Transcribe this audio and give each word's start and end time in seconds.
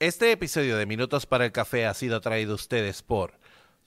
Este 0.00 0.32
episodio 0.32 0.78
de 0.78 0.86
Minutos 0.86 1.26
para 1.26 1.44
el 1.44 1.52
Café 1.52 1.84
ha 1.84 1.92
sido 1.92 2.22
traído 2.22 2.52
a 2.52 2.54
ustedes 2.54 3.02
por 3.02 3.34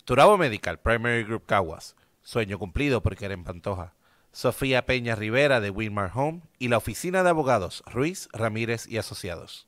Turabo 0.06 0.38
Medical 0.38 0.80
Primary 0.80 1.24
Group 1.24 1.48
Caguas, 1.48 1.96
Sueño 2.22 2.60
Cumplido 2.60 3.02
por 3.02 3.16
Keren 3.16 3.44
Pantoja, 3.44 3.96
Sofía 4.32 4.86
Peña 4.86 5.16
Rivera 5.16 5.60
de 5.60 5.72
Winmar 5.72 6.12
Home. 6.14 6.44
Y 6.60 6.68
la 6.68 6.78
Oficina 6.78 7.24
de 7.24 7.32
Abogados 7.32 7.82
Ruiz, 7.88 8.30
Ramírez 8.32 8.86
y 8.88 9.00
Asociados. 9.00 9.68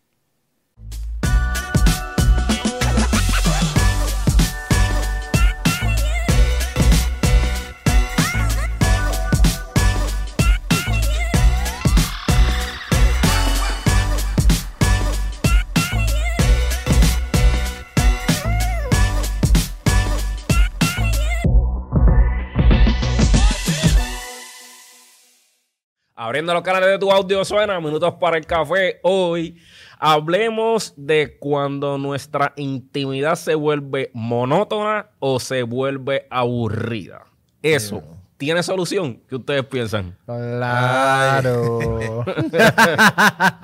Abriendo 26.26 26.56
los 26.56 26.64
canales 26.64 26.90
de 26.90 26.98
tu 26.98 27.12
audio 27.12 27.46
suena, 27.46 27.80
minutos 27.80 28.16
para 28.20 28.36
el 28.36 28.48
café. 28.48 29.00
Hoy 29.04 29.62
hablemos 30.00 30.92
de 30.98 31.38
cuando 31.38 32.00
nuestra 32.00 32.52
intimidad 32.56 33.36
se 33.36 33.54
vuelve 33.54 34.10
monótona 34.12 35.06
o 35.20 35.40
se 35.40 35.62
vuelve 35.62 36.26
aburrida. 36.32 37.26
Eso, 37.62 38.02
¿tiene 38.38 38.64
solución? 38.64 39.22
¿Qué 39.30 39.36
ustedes 39.36 39.66
piensan? 39.66 40.18
Claro. 40.26 42.26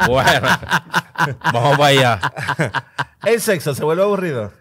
Bueno, 0.08 0.48
vamos 1.54 1.78
para 1.80 1.86
allá. 1.88 2.20
¿El 3.26 3.42
sexo 3.42 3.74
se 3.74 3.84
vuelve 3.84 4.04
aburrido? 4.04 4.54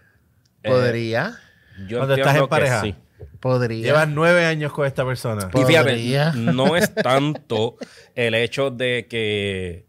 Podría. 0.64 1.38
Yo 1.86 1.98
Cuando 1.98 2.14
estás 2.14 2.36
en 2.36 2.48
pareja. 2.48 2.80
que 2.80 2.92
sí. 2.92 2.96
Podría. 3.40 3.82
Llevas 3.82 4.08
nueve 4.08 4.44
años 4.44 4.72
con 4.72 4.86
esta 4.86 5.04
persona. 5.04 5.50
Y 5.54 5.64
fíjate, 5.64 6.32
no 6.36 6.76
es 6.76 6.94
tanto 6.94 7.76
el 8.14 8.34
hecho 8.34 8.70
de 8.70 9.06
que 9.08 9.86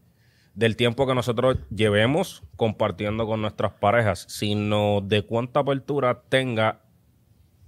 del 0.53 0.75
tiempo 0.75 1.07
que 1.07 1.15
nosotros 1.15 1.57
llevemos 1.69 2.43
compartiendo 2.55 3.25
con 3.25 3.41
nuestras 3.41 3.73
parejas, 3.73 4.25
sino 4.29 5.01
de 5.01 5.23
cuánta 5.23 5.61
apertura 5.61 6.23
tenga 6.29 6.81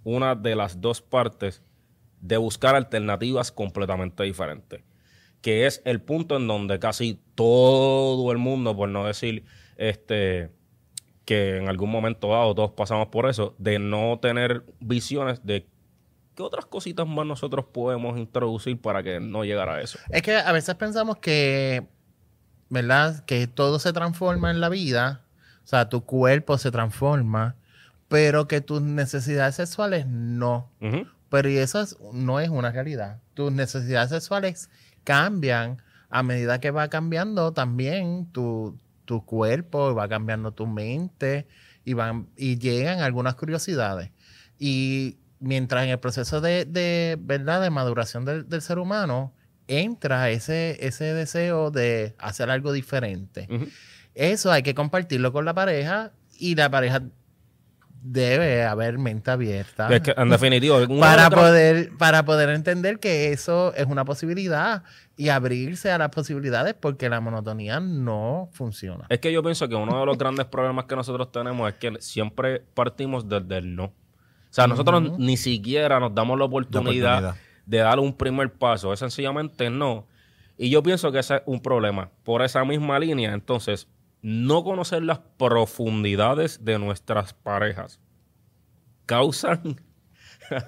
una 0.03 0.35
de 0.35 0.55
las 0.55 0.81
dos 0.81 1.01
partes 1.01 1.61
de 2.21 2.37
buscar 2.37 2.75
alternativas 2.75 3.51
completamente 3.51 4.23
diferentes. 4.23 4.81
Que 5.41 5.65
es 5.65 5.81
el 5.83 6.01
punto 6.01 6.37
en 6.37 6.47
donde 6.47 6.79
casi 6.79 7.19
todo 7.35 8.31
el 8.31 8.37
mundo, 8.37 8.75
por 8.75 8.87
no 8.89 9.05
decir 9.05 9.43
este 9.75 10.51
que 11.25 11.57
en 11.57 11.69
algún 11.69 11.89
momento 11.89 12.29
dado 12.29 12.53
todos 12.53 12.71
pasamos 12.71 13.07
por 13.07 13.29
eso, 13.29 13.55
de 13.57 13.79
no 13.79 14.19
tener 14.21 14.63
visiones 14.79 15.45
de 15.45 15.65
qué 16.35 16.43
otras 16.43 16.65
cositas 16.65 17.07
más 17.07 17.25
nosotros 17.25 17.65
podemos 17.71 18.17
introducir 18.17 18.79
para 18.81 19.03
que 19.03 19.19
no 19.19 19.43
llegara 19.43 19.75
a 19.75 19.81
eso. 19.81 19.99
Es 20.09 20.21
que 20.21 20.35
a 20.35 20.51
veces 20.51 20.75
pensamos 20.75 21.17
que, 21.17 21.87
¿verdad? 22.69 23.23
Que 23.25 23.47
todo 23.47 23.79
se 23.79 23.93
transforma 23.93 24.51
en 24.51 24.59
la 24.59 24.69
vida. 24.69 25.21
O 25.63 25.67
sea, 25.67 25.89
tu 25.89 26.03
cuerpo 26.05 26.57
se 26.57 26.71
transforma, 26.71 27.55
pero 28.07 28.47
que 28.47 28.61
tus 28.61 28.81
necesidades 28.81 29.55
sexuales 29.55 30.05
no. 30.07 30.69
Pero 31.29 31.49
y 31.49 31.57
eso 31.57 31.81
es- 31.81 31.97
no 32.13 32.39
es 32.39 32.49
una 32.49 32.71
realidad. 32.71 33.19
Tus 33.33 33.51
necesidades 33.51 34.09
sexuales 34.09 34.69
cambian 35.03 35.81
a 36.09 36.21
medida 36.23 36.59
que 36.59 36.69
va 36.71 36.89
cambiando 36.89 37.53
también 37.53 38.27
tu, 38.31 38.77
tu 39.05 39.25
cuerpo, 39.25 39.95
va 39.95 40.07
cambiando 40.07 40.51
tu 40.51 40.67
mente 40.67 41.47
y, 41.85 41.93
van, 41.93 42.27
y 42.37 42.57
llegan 42.59 42.99
algunas 43.01 43.35
curiosidades. 43.35 44.11
Y 44.59 45.17
mientras 45.43 45.83
en 45.83 45.91
el 45.91 45.99
proceso 45.99 46.41
de, 46.41 46.65
de, 46.65 47.17
¿verdad? 47.19 47.61
de 47.61 47.69
maduración 47.69 48.25
del, 48.25 48.47
del 48.49 48.61
ser 48.61 48.79
humano 48.79 49.33
entra 49.67 50.29
ese, 50.29 50.77
ese 50.85 51.13
deseo 51.13 51.71
de 51.71 52.15
hacer 52.17 52.49
algo 52.49 52.71
diferente. 52.71 53.47
Eso 54.15 54.51
hay 54.51 54.63
que 54.63 54.75
compartirlo 54.75 55.31
con 55.31 55.45
la 55.45 55.53
pareja 55.53 56.11
y 56.37 56.55
la 56.55 56.69
pareja 56.69 57.01
debe 58.05 58.65
haber 58.65 58.97
mente 58.97 59.31
abierta 59.31 59.87
Es 59.95 60.01
que, 60.01 60.13
en 60.15 60.29
definitiva, 60.29 60.75
uno 60.75 60.95
de 60.95 60.99
para 60.99 61.29
poder, 61.29 61.91
para 61.97 62.25
poder 62.25 62.49
entender 62.49 62.99
que 62.99 63.31
eso 63.31 63.73
es 63.75 63.85
una 63.85 64.03
posibilidad 64.03 64.83
y 65.15 65.29
abrirse 65.29 65.89
a 65.89 65.97
las 65.97 66.09
posibilidades 66.09 66.73
porque 66.73 67.07
la 67.07 67.21
monotonía 67.21 67.79
no 67.79 68.49
funciona. 68.51 69.05
es 69.07 69.19
que 69.19 69.31
yo 69.31 69.41
pienso 69.41 69.69
que 69.69 69.75
uno 69.75 70.01
de 70.01 70.05
los 70.05 70.17
grandes 70.17 70.45
problemas 70.47 70.85
que 70.85 70.97
nosotros 70.97 71.31
tenemos 71.31 71.71
es 71.71 71.75
que 71.77 71.93
siempre 72.01 72.59
partimos 72.73 73.29
desde 73.29 73.59
el 73.59 73.75
no. 73.75 73.93
O 74.53 74.55
sea, 74.55 74.67
nosotros 74.67 75.17
ni 75.17 75.35
siquiera 75.35 75.99
nos 75.99 76.13
damos 76.13 76.37
la 76.37 76.45
oportunidad, 76.45 77.17
oportunidad. 77.17 77.35
de 77.65 77.77
dar 77.79 77.99
un 77.99 78.15
primer 78.15 78.53
paso. 78.53 78.93
Es 78.93 78.99
sencillamente 78.99 79.71
no. 79.71 80.05
Y 80.59 80.69
yo 80.69 80.83
pienso 80.83 81.11
que 81.11 81.17
ese 81.17 81.37
es 81.37 81.41
un 81.47 81.59
problema. 81.59 82.11
Por 82.23 82.43
esa 82.43 82.63
misma 82.63 82.99
línea, 82.99 83.33
entonces, 83.33 83.87
no 84.21 84.63
conocer 84.63 85.01
las 85.01 85.21
profundidades 85.39 86.63
de 86.63 86.77
nuestras 86.77 87.33
parejas 87.33 87.99
causan 89.07 89.81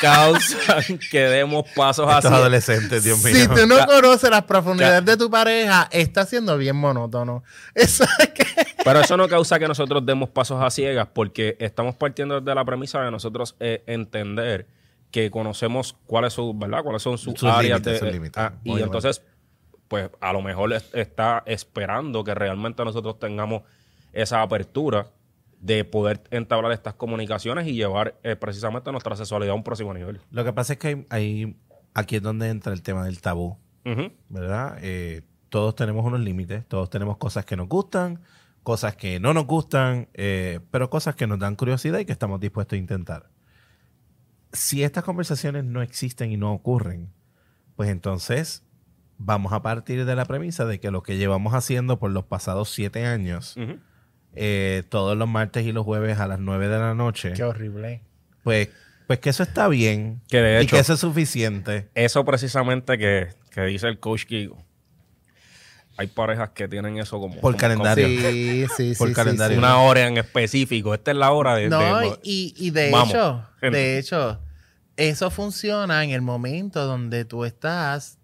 causan 0.00 0.98
que 1.10 1.20
demos 1.20 1.64
pasos 1.76 2.08
Estos 2.08 2.24
hacia 2.24 2.38
adolescentes, 2.38 3.04
Dios 3.04 3.22
mío. 3.22 3.34
Si 3.36 3.46
tú 3.46 3.68
no 3.68 3.86
conoces 3.86 4.30
las 4.30 4.42
profundidades 4.44 5.04
de 5.04 5.16
tu 5.16 5.30
pareja, 5.30 5.88
está 5.92 6.26
siendo 6.26 6.58
bien 6.58 6.74
monótono. 6.74 7.44
Eso 7.74 8.04
es 8.18 8.28
que... 8.30 8.44
Pero 8.88 9.00
eso 9.04 9.16
no 9.16 9.28
causa 9.28 9.58
que 9.58 9.68
nosotros 9.68 10.04
demos 10.04 10.28
pasos 10.30 10.62
a 10.62 10.70
ciegas 10.70 11.08
porque 11.12 11.56
estamos 11.60 11.94
partiendo 11.96 12.40
desde 12.40 12.54
la 12.54 12.64
premisa 12.64 13.02
de 13.02 13.10
nosotros 13.10 13.54
eh, 13.60 13.82
entender 13.86 14.66
que 15.10 15.30
conocemos 15.30 15.96
cuáles 16.06 16.32
son, 16.34 16.58
¿verdad? 16.58 16.82
Cuáles 16.82 17.02
son 17.02 17.16
sus, 17.18 17.38
Sus 17.38 17.48
áreas 17.50 17.82
de- 17.82 17.98
sus 17.98 18.10
límites. 18.12 18.36
ah, 18.36 18.52
y 18.64 18.80
entonces, 18.80 19.22
pues 19.88 20.10
a 20.20 20.32
lo 20.32 20.42
mejor 20.42 20.72
es- 20.72 20.90
está 20.94 21.42
esperando 21.46 22.24
que 22.24 22.34
realmente 22.34 22.84
nosotros 22.84 23.18
tengamos 23.18 23.62
esa 24.12 24.42
apertura 24.42 25.06
de 25.60 25.84
poder 25.84 26.20
entablar 26.30 26.72
estas 26.72 26.94
comunicaciones 26.94 27.66
y 27.66 27.72
llevar 27.74 28.14
eh, 28.22 28.36
precisamente 28.36 28.92
nuestra 28.92 29.16
sexualidad 29.16 29.52
a 29.52 29.54
un 29.54 29.64
próximo 29.64 29.92
nivel. 29.94 30.20
Lo 30.30 30.44
que 30.44 30.52
pasa 30.52 30.74
es 30.74 30.78
que 30.78 30.88
hay, 30.88 31.06
hay- 31.10 31.56
aquí 31.94 32.16
es 32.16 32.22
donde 32.22 32.48
entra 32.48 32.72
el 32.72 32.82
tema 32.82 33.04
del 33.04 33.20
tabú. 33.20 33.56
¿verdad? 34.28 34.78
Eh, 34.82 35.22
todos 35.48 35.74
tenemos 35.74 36.04
unos 36.04 36.20
límites, 36.20 36.66
todos 36.68 36.90
tenemos 36.90 37.16
cosas 37.16 37.46
que 37.46 37.56
nos 37.56 37.68
gustan, 37.68 38.20
cosas 38.62 38.96
que 38.96 39.18
no 39.20 39.32
nos 39.34 39.46
gustan, 39.46 40.08
eh, 40.14 40.60
pero 40.70 40.90
cosas 40.90 41.14
que 41.14 41.26
nos 41.26 41.38
dan 41.38 41.56
curiosidad 41.56 41.98
y 41.98 42.04
que 42.04 42.12
estamos 42.12 42.40
dispuestos 42.40 42.76
a 42.76 42.78
intentar. 42.80 43.30
Si 44.52 44.82
estas 44.82 45.04
conversaciones 45.04 45.64
no 45.64 45.82
existen 45.82 46.32
y 46.32 46.36
no 46.36 46.52
ocurren, 46.52 47.10
pues 47.76 47.90
entonces 47.90 48.64
vamos 49.18 49.52
a 49.52 49.62
partir 49.62 50.04
de 50.04 50.16
la 50.16 50.24
premisa 50.24 50.64
de 50.64 50.80
que 50.80 50.90
lo 50.90 51.02
que 51.02 51.16
llevamos 51.16 51.54
haciendo 51.54 51.98
por 51.98 52.10
los 52.10 52.24
pasados 52.24 52.70
siete 52.70 53.04
años, 53.04 53.56
eh, 54.34 54.84
todos 54.88 55.16
los 55.16 55.28
martes 55.28 55.66
y 55.66 55.72
los 55.72 55.84
jueves 55.84 56.18
a 56.18 56.26
las 56.26 56.38
nueve 56.38 56.68
de 56.68 56.78
la 56.78 56.94
noche, 56.94 57.32
Qué 57.34 57.44
horrible. 57.44 58.02
pues, 58.44 58.68
pues 59.06 59.18
que 59.20 59.30
eso 59.30 59.42
está 59.42 59.68
bien 59.68 60.20
Que 60.28 60.40
de 60.42 60.62
y 60.62 60.66
que 60.66 60.78
eso 60.78 60.92
es 60.92 61.00
suficiente. 61.00 61.88
Eso 61.94 62.24
precisamente 62.24 62.98
que, 62.98 63.28
que 63.50 63.62
dice 63.62 63.88
el 63.88 63.98
coach 63.98 64.24
Kigo. 64.26 64.62
Hay 65.98 66.06
parejas 66.06 66.50
que 66.50 66.68
tienen 66.68 66.96
eso 66.98 67.18
como... 67.20 67.34
Por 67.34 67.52
como- 67.52 67.56
calendario. 67.58 68.06
Sí, 68.06 68.66
sí, 68.76 68.94
Por 68.96 69.08
sí, 69.08 69.14
calendario. 69.14 69.56
sí, 69.56 69.60
sí. 69.60 69.66
una 69.66 69.78
hora 69.82 70.06
en 70.06 70.16
específico. 70.16 70.94
Esta 70.94 71.10
es 71.10 71.16
la 71.16 71.32
hora 71.32 71.56
de. 71.56 71.68
No, 71.68 71.98
de- 72.00 72.18
y, 72.22 72.54
y 72.56 72.70
de 72.70 72.90
Vamos, 72.90 73.10
hecho, 73.10 73.44
gente. 73.60 73.76
de 73.78 73.98
hecho, 73.98 74.38
eso 74.96 75.30
funciona 75.30 76.02
en 76.04 76.10
el 76.10 76.22
momento 76.22 76.86
donde 76.86 77.24
tú 77.24 77.44
estás 77.44 78.16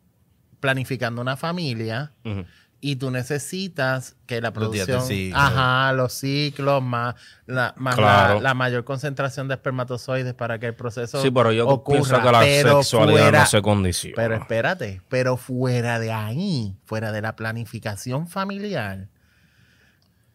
planificando 0.61 1.21
una 1.21 1.37
familia 1.37 2.13
Ujú. 2.25 2.45
Y 2.87 2.97
tú 2.97 3.11
necesitas 3.11 4.15
que 4.27 4.43
la 4.43 4.51
Los 4.51 4.71
días 4.71 4.87
producción, 4.87 5.33
ajá, 5.35 5.95
los 5.95 6.13
ciclos, 6.13 6.83
más, 6.83 7.15
la, 7.47 7.73
más 7.79 7.95
Claro. 7.97 8.35
la, 8.35 8.41
la 8.43 8.55
mayor 8.55 8.85
concentración 8.85 9.49
de 9.49 9.55
espermatozoides 9.55 10.35
para 10.35 10.59
que 10.59 10.67
el 10.67 10.75
proceso 10.75 11.23
Sí, 11.23 11.31
pero 11.31 11.51
yo 11.51 11.67
ocurra. 11.67 11.97
pienso 12.01 12.21
que 12.23 12.31
la 12.33 12.41
pero 12.41 12.83
sexualidad 12.83 13.23
fuera- 13.23 13.39
no 13.41 13.47
se 13.47 13.63
condiciona. 13.63 14.15
Pero 14.17 14.35
espérate, 14.35 15.01
pero 15.09 15.39
fuera 15.39 15.99
de 15.99 16.13
ahí, 16.13 16.77
fuera 16.85 17.11
de 17.11 17.23
la 17.23 17.37
planificación 17.37 18.29
familiar, 18.29 19.09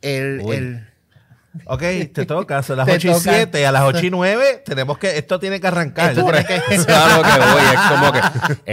el, 0.02 0.42
Uy. 0.44 0.56
el- 0.56 0.90
Ok, 1.66 1.82
te 2.14 2.26
toca. 2.26 2.64
Son 2.64 2.78
las 2.78 2.86
Te 2.88 2.94
8 2.94 3.08
y 3.08 3.12
toca. 3.12 3.22
7. 3.34 3.66
A 3.68 3.72
las 3.72 3.84
8 3.84 4.06
y 4.06 4.10
9 4.12 4.64
tenemos 4.66 4.98
que... 4.98 5.18
Esto 5.18 5.40
tiene 5.40 5.60
que 5.60 5.68
arrancar. 5.68 6.12
Esto 6.12 6.24
tiene 6.24 6.46
que- 6.46 6.62
Claro 6.86 7.22
que 7.24 7.40
voy. 7.40 7.62
Es 7.74 7.80
como 7.90 8.12
que. 8.12 8.22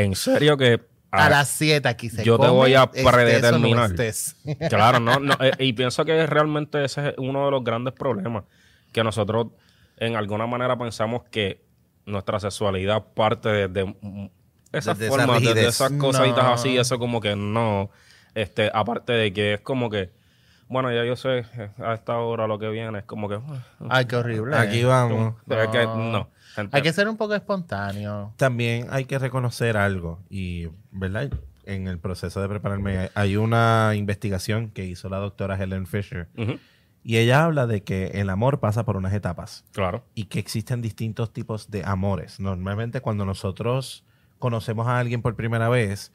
En 0.03 0.15
serio 0.15 0.57
que. 0.57 0.81
A 1.11 1.31
las 1.31 1.49
7 1.49 1.89
aquí 1.89 2.11
se 2.11 2.25
yo 2.25 2.39
te 2.39 2.49
voy 2.49 2.75
a 2.75 2.87
no 2.87 2.91
predeterminar. 3.11 3.91
estés. 3.91 4.37
Claro, 4.69 5.01
no, 5.01 5.19
no, 5.19 5.35
eh, 5.41 5.53
y 5.59 5.73
pienso 5.73 6.05
que 6.05 6.27
realmente 6.27 6.85
ese 6.85 7.09
es 7.09 7.15
uno 7.19 7.45
de 7.47 7.51
los 7.51 7.65
grandes 7.65 7.95
problemas. 7.95 8.45
Que 8.93 9.03
nosotros, 9.05 9.49
en 9.99 10.17
alguna 10.17 10.47
manera, 10.47 10.77
pensamos 10.79 11.23
que 11.31 11.65
nuestra 12.07 12.41
sexualidad 12.41 13.05
parte 13.15 13.49
de, 13.49 13.69
de, 13.69 14.31
esas 14.73 14.99
Desde 14.99 15.15
esa 15.15 15.27
formas, 15.27 15.43
de, 15.43 15.67
esas 15.67 15.93
cositas 15.93 16.45
No. 16.45 16.53
así, 16.53 16.77
eso 16.77 16.99
como 16.99 17.21
que 17.21 17.37
no. 17.37 17.91
Este, 18.35 18.71
aparte 18.73 19.13
de 19.13 19.33
que 19.33 19.55
es 19.55 19.61
como 19.61 19.91
que 19.91 20.11
Bueno, 20.69 20.93
ya 20.93 21.05
yo 21.05 21.15
sé, 21.17 21.45
a 21.79 21.95
esta 21.95 22.19
hora 22.19 22.47
lo 22.47 22.59
que 22.59 22.69
viene 22.69 22.99
es 22.99 23.05
como 23.05 23.29
que... 23.29 23.37
ah, 23.37 23.65
Ay, 23.89 24.05
qué 24.07 24.17
horrible. 24.17 24.57
Aquí 24.57 24.83
vamos. 24.85 25.35
pero 25.47 25.63
es 25.63 25.69
que 25.69 25.85
no. 25.87 26.29
Hay 26.73 26.83
que 26.83 26.93
ser 26.93 27.09
un 27.09 27.17
poco 27.17 27.35
espontáneo. 27.35 28.33
También 28.37 28.87
hay 28.91 29.05
que 29.05 29.19
reconocer 29.19 29.77
algo 29.77 30.19
y, 30.31 30.69
¿verdad? 30.91 31.31
En 31.65 31.87
el 31.89 31.99
proceso 31.99 32.41
de 32.41 32.49
prepararme 32.49 33.11
hay- 33.15 33.37
una 33.37 33.93
investigación 33.97 34.71
que 34.71 34.85
hizo 34.85 35.09
la 35.09 35.19
doctora 35.19 35.57
Helen 35.63 35.87
Fisher 35.87 36.29
y 37.05 37.19
ella 37.19 37.45
habla 37.45 37.67
de 37.67 37.83
que 37.83 38.07
el 38.15 38.31
amor 38.31 38.59
pasa 38.59 38.85
por 38.85 38.97
unas 38.97 39.13
etapas 39.13 39.65
Claro. 39.73 40.03
y 40.15 40.25
que 40.25 40.39
existen 40.41 40.81
distintos 40.83 41.33
tipos 41.33 41.71
de 41.71 41.85
amores. 41.85 42.41
Normalmente 42.41 43.01
cuando 43.01 43.25
nosotros 43.25 44.05
conocemos 44.39 44.87
a 44.89 44.99
alguien 44.99 45.23
por 45.23 45.35
primera 45.37 45.69
vez, 45.69 46.13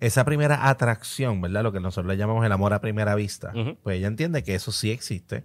esa 0.00 0.24
primera 0.24 0.68
atracción, 0.68 1.40
¿verdad? 1.40 1.62
Lo 1.62 1.72
que 1.72 1.80
nosotros 1.80 2.06
le 2.12 2.16
llamamos 2.18 2.44
el 2.44 2.52
amor 2.52 2.72
a 2.72 2.80
primera 2.80 3.14
vista, 3.14 3.52
pues 3.82 3.98
ella 3.98 4.08
entiende 4.08 4.42
que 4.42 4.54
eso 4.54 4.72
sí 4.72 4.90
existe, 4.90 5.44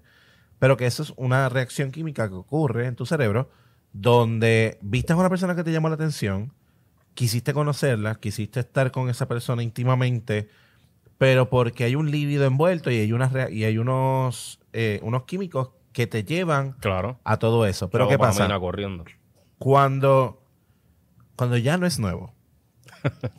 pero 0.60 0.76
que 0.78 0.86
eso 0.86 1.04
es 1.04 1.14
una 1.16 1.48
reacción 1.50 1.92
química 1.92 2.28
que 2.28 2.36
ocurre 2.36 2.86
en 2.88 2.96
tu 2.96 3.06
cerebro 3.06 3.50
donde 3.94 4.78
viste 4.82 5.14
a 5.14 5.16
una 5.16 5.30
persona 5.30 5.56
que 5.56 5.64
te 5.64 5.72
llamó 5.72 5.90
la 5.90 5.96
atención, 5.96 6.54
quisiste 7.14 7.54
conocerla, 7.54 8.16
quisiste 8.16 8.60
estar 8.60 8.92
con 8.92 9.10
esa 9.10 9.28
persona 9.28 9.64
íntimamente, 9.64 10.50
pero 11.18 11.50
porque 11.50 11.84
hay 11.84 11.96
un 11.96 12.12
líbido 12.12 12.46
envuelto 12.46 12.92
y 12.92 12.98
hay, 13.00 13.12
unas 13.14 13.32
y 13.52 13.64
hay 13.66 13.78
unos, 13.78 14.60
eh, 14.74 15.00
unos 15.04 15.24
químicos 15.24 15.72
que 15.92 16.08
te 16.08 16.24
llevan 16.24 16.74
Claro. 16.74 17.20
a 17.24 17.38
todo 17.38 17.66
eso. 17.66 17.90
Pero 17.90 18.08
¿qué 18.08 18.18
pasa? 18.18 18.60
corriendo. 18.60 19.06
Cuando, 19.58 20.42
cuando 21.36 21.58
ya 21.58 21.78
no 21.78 21.86
es 21.86 22.00
nuevo, 22.00 22.34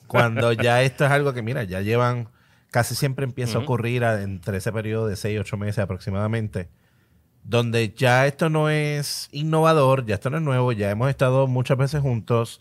cuando 0.07 0.53
ya 0.53 0.83
esto 0.83 1.05
es 1.05 1.11
algo 1.11 1.33
que, 1.33 1.43
mira, 1.43 1.65
ya 1.65 1.81
llevan, 1.81 2.29
casi 2.71 2.95
siempre 2.95 3.25
empieza 3.25 3.55
a 3.57 3.59
Ujú. 3.59 3.65
ocurrir 3.73 4.05
a- 4.05 4.23
entre 4.23 4.59
ese 4.59 4.73
periodo 4.73 5.07
de 5.07 5.17
6, 5.17 5.41
8 5.41 5.57
meses 5.57 5.79
aproximadamente, 5.79 6.69
donde 7.43 7.95
ya 7.95 8.27
esto 8.27 8.49
no 8.51 8.69
es 8.71 9.29
innovador, 9.33 10.05
ya 10.07 10.15
esto 10.15 10.31
no 10.31 10.37
es 10.39 10.43
nuevo, 10.43 10.73
ya 10.73 10.91
hemos 10.91 11.09
estado 11.11 11.47
muchas 11.47 11.79
veces 11.79 12.01
juntos, 12.01 12.61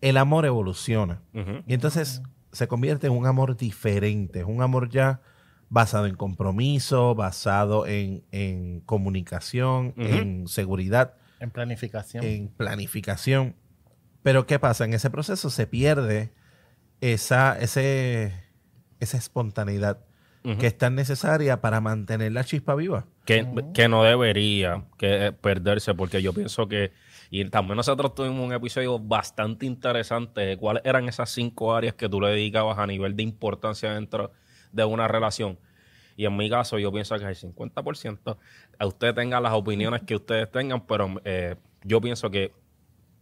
el 0.00 0.16
amor 0.16 0.46
evoluciona. 0.46 1.20
Ujú. 1.34 1.62
Y 1.66 1.74
entonces 1.74 2.22
se 2.52 2.68
convierte 2.68 3.08
en 3.08 3.12
un 3.12 3.26
amor 3.26 3.56
diferente, 3.56 4.40
es 4.40 4.46
un 4.46 4.62
amor 4.62 4.88
ya 4.88 5.20
basado 5.68 6.06
en 6.06 6.14
compromiso, 6.14 7.14
basado 7.14 7.86
en, 7.86 8.24
en 8.30 8.80
comunicación, 8.80 9.88
Ujú. 9.98 10.02
en 10.06 10.48
seguridad, 10.48 11.14
En 11.40 11.50
planificación. 11.50 12.24
en 12.24 12.48
planificación. 12.48 13.54
Pero 14.28 14.46
¿qué 14.46 14.58
pasa? 14.58 14.84
En 14.84 14.92
ese 14.92 15.08
proceso 15.08 15.48
se 15.48 15.66
pierde 15.66 16.34
esa, 17.00 17.58
ese, 17.58 18.34
esa 19.00 19.16
espontaneidad 19.16 20.00
que 20.60 20.66
es 20.66 20.76
tan 20.76 20.94
necesaria 20.94 21.62
para 21.62 21.80
mantener 21.80 22.32
la 22.32 22.44
chispa 22.44 22.74
viva. 22.74 23.06
que, 23.24 23.46
que 23.72 23.88
no 23.88 24.04
debería 24.04 24.84
que 24.98 25.28
eh, 25.28 25.32
perderse, 25.32 25.94
porque 25.94 26.20
yo 26.20 26.34
pienso 26.34 26.68
que, 26.68 26.92
y 27.30 27.42
también 27.46 27.78
nosotros 27.78 28.14
tuvimos 28.14 28.44
un 28.44 28.52
episodio 28.52 28.98
bastante 28.98 29.64
interesante 29.64 30.42
de 30.42 30.58
cuáles 30.58 30.82
eran 30.84 31.08
esas 31.08 31.30
cinco 31.30 31.74
áreas 31.74 31.94
que 31.94 32.06
tú 32.06 32.20
le 32.20 32.28
dedicabas 32.28 32.76
a 32.78 32.86
nivel 32.86 33.16
de 33.16 33.22
importancia 33.22 33.94
dentro 33.94 34.32
de 34.72 34.84
una 34.84 35.08
relación. 35.08 35.58
Y 36.18 36.26
en 36.26 36.36
mi 36.36 36.50
caso, 36.50 36.78
yo 36.78 36.92
pienso 36.92 37.18
que 37.18 37.24
el 37.24 37.34
50%, 37.34 38.36
a 38.78 38.86
usted 38.86 39.14
tenga 39.14 39.40
las 39.40 39.54
opiniones 39.54 40.02
que 40.02 40.16
ustedes 40.16 40.50
tengan, 40.50 40.86
pero 40.86 41.18
eh, 41.24 41.56
yo 41.82 42.02
pienso 42.02 42.30
que 42.30 42.52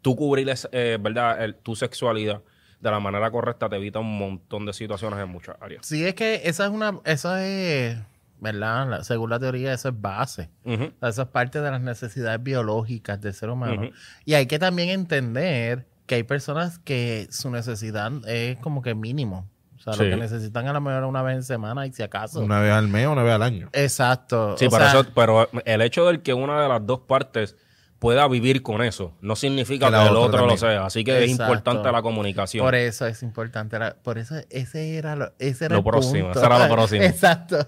tú 0.07 0.15
cubrir, 0.15 0.49
eh, 0.71 0.99
¿verdad? 1.01 1.43
El- 1.43 1.57
tu 1.57 1.75
sexualidad 1.75 2.41
de 2.81 2.91
la 2.93 3.01
manera 3.01 3.29
correcta 3.33 3.69
te 3.69 3.75
evita 3.75 3.99
un 3.99 4.17
montón 4.17 4.65
de 4.65 4.73
situaciones 4.73 5.19
en 5.19 5.29
muchas 5.29 5.57
áreas. 5.61 5.85
Sí, 5.85 6.07
es 6.07 6.15
que 6.15 6.43
esa 6.45 6.67
es 6.67 6.71
una, 6.71 7.01
eso 7.05 7.37
es, 7.37 7.99
¿verdad? 8.39 8.89
La- 8.89 9.03
según 9.03 9.31
la 9.31 9.41
teoría, 9.41 9.73
eso 9.73 9.89
es 9.89 10.01
base. 10.01 10.49
O 10.65 10.77
sea, 10.77 11.09
Eso 11.09 11.23
es 11.23 11.29
parte 11.29 11.61
de 11.61 11.69
las 11.73 11.81
necesidades 11.81 12.41
biológicas 12.41 13.21
del 13.21 13.35
ser 13.35 13.51
humano. 13.51 13.91
Y 14.25 14.35
hay 14.35 14.47
que 14.47 14.61
también 14.61 14.91
entender 14.91 15.89
que 16.07 16.15
hay 16.15 16.23
personas 16.23 16.79
que 16.79 17.27
su 17.33 17.51
necesidad 17.51 18.13
es 18.29 18.59
como 18.59 18.83
que 18.83 18.95
mínimo. 18.95 19.51
O 19.75 19.81
sea, 19.81 19.95
Sí. 19.95 20.05
lo 20.05 20.11
que 20.11 20.17
necesitan 20.23 20.69
a 20.69 20.73
lo 20.73 20.81
mejor 20.81 21.03
una 21.03 21.23
vez 21.23 21.35
en 21.35 21.43
semana 21.43 21.85
y 21.85 21.93
si 21.93 22.05
acaso. 22.05 22.39
Una 22.41 22.61
vez 22.61 22.71
al 22.73 22.87
mes, 22.87 23.09
una 23.09 23.25
vez 23.25 23.33
al 23.35 23.43
año. 23.43 23.71
Exacto. 23.73 24.57
Sí, 24.57 24.67
O 24.67 24.71
sea, 24.71 24.89
eso, 24.91 25.05
pero 25.17 25.49
el 25.65 25.83
hecho 25.83 26.07
de 26.07 26.23
que 26.23 26.33
una 26.33 26.63
de 26.63 26.69
las 26.69 26.87
dos 26.87 27.01
partes 27.01 27.57
pueda 27.99 28.29
vivir 28.29 28.63
con 28.63 28.83
eso 28.83 29.15
no 29.23 29.37
significa 29.37 29.91
Que 29.91 30.09
el 30.09 30.17
otro 30.17 30.47
lo 30.47 30.57
sea. 30.59 30.85
Así 30.85 31.03
que 31.03 31.25
es 31.25 31.31
importante 31.31 31.91
la 31.91 32.03
comunicación. 32.03 32.65
Por 32.65 32.75
eso 32.75 33.07
es 33.07 33.23
importante. 33.23 33.79
la- 33.79 33.95
por 33.97 34.19
eso 34.19 34.35
ese 34.51 34.97
era 34.99 35.17
lo, 35.17 35.33
ese 35.39 35.65
era 35.67 35.75
Lo 35.75 35.79
el 35.79 35.85
próximo, 35.85 36.25
punto. 36.25 36.39
ese 36.39 36.47
era 36.47 36.67
lo 36.67 36.75
próximo. 36.75 37.03
Exacto. 37.05 37.67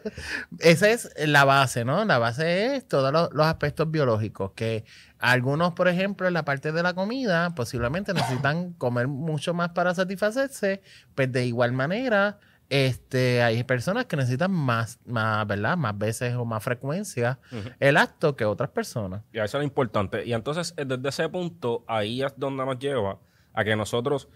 Esa 0.58 0.90
es 0.90 1.10
la 1.26 1.44
base, 1.44 1.84
¿no? 1.84 2.04
La 2.04 2.18
base 2.18 2.76
es 2.76 2.86
todos 2.86 3.12
los, 3.12 3.30
los 3.32 3.46
aspectos 3.46 3.90
biológicos. 3.90 4.52
Que 4.54 4.84
algunos, 5.18 5.72
por 5.72 5.88
ejemplo, 5.88 6.28
en 6.28 6.34
la 6.34 6.44
parte 6.44 6.72
de 6.72 6.82
la 6.82 6.92
comida, 6.94 7.54
posiblemente 7.54 8.12
necesitan 8.12 8.72
comer 8.74 9.08
mucho 9.08 9.54
más 9.54 9.70
para 9.70 9.94
satisfacerse. 9.94 10.82
Pues 11.14 11.32
de 11.32 11.46
igual 11.46 11.72
manera, 11.72 12.38
este, 12.70 13.42
hay 13.42 13.64
personas 13.64 14.04
que 14.06 14.16
necesitan 14.16 14.50
más, 14.50 14.98
más, 15.06 15.46
¿verdad? 15.46 15.76
Más 15.76 15.96
veces 15.96 16.34
o 16.34 16.44
más 16.44 16.62
frecuencia 16.62 17.38
el 17.80 17.96
acto 17.96 18.36
que 18.36 18.44
otras 18.44 18.70
personas. 18.70 19.22
Y 19.32 19.38
eso 19.38 19.44
es 19.44 19.54
lo 19.54 19.62
importante. 19.62 20.24
Y 20.26 20.32
entonces, 20.34 20.74
eh, 20.76 20.84
desde 20.86 21.08
ese 21.08 21.28
punto, 21.28 21.84
ahí 21.88 22.22
es 22.22 22.34
donde 22.36 22.64
nos 22.66 22.78
lleva 22.78 23.18
a 23.54 23.64
que 23.64 23.74
nosotros 23.74 24.28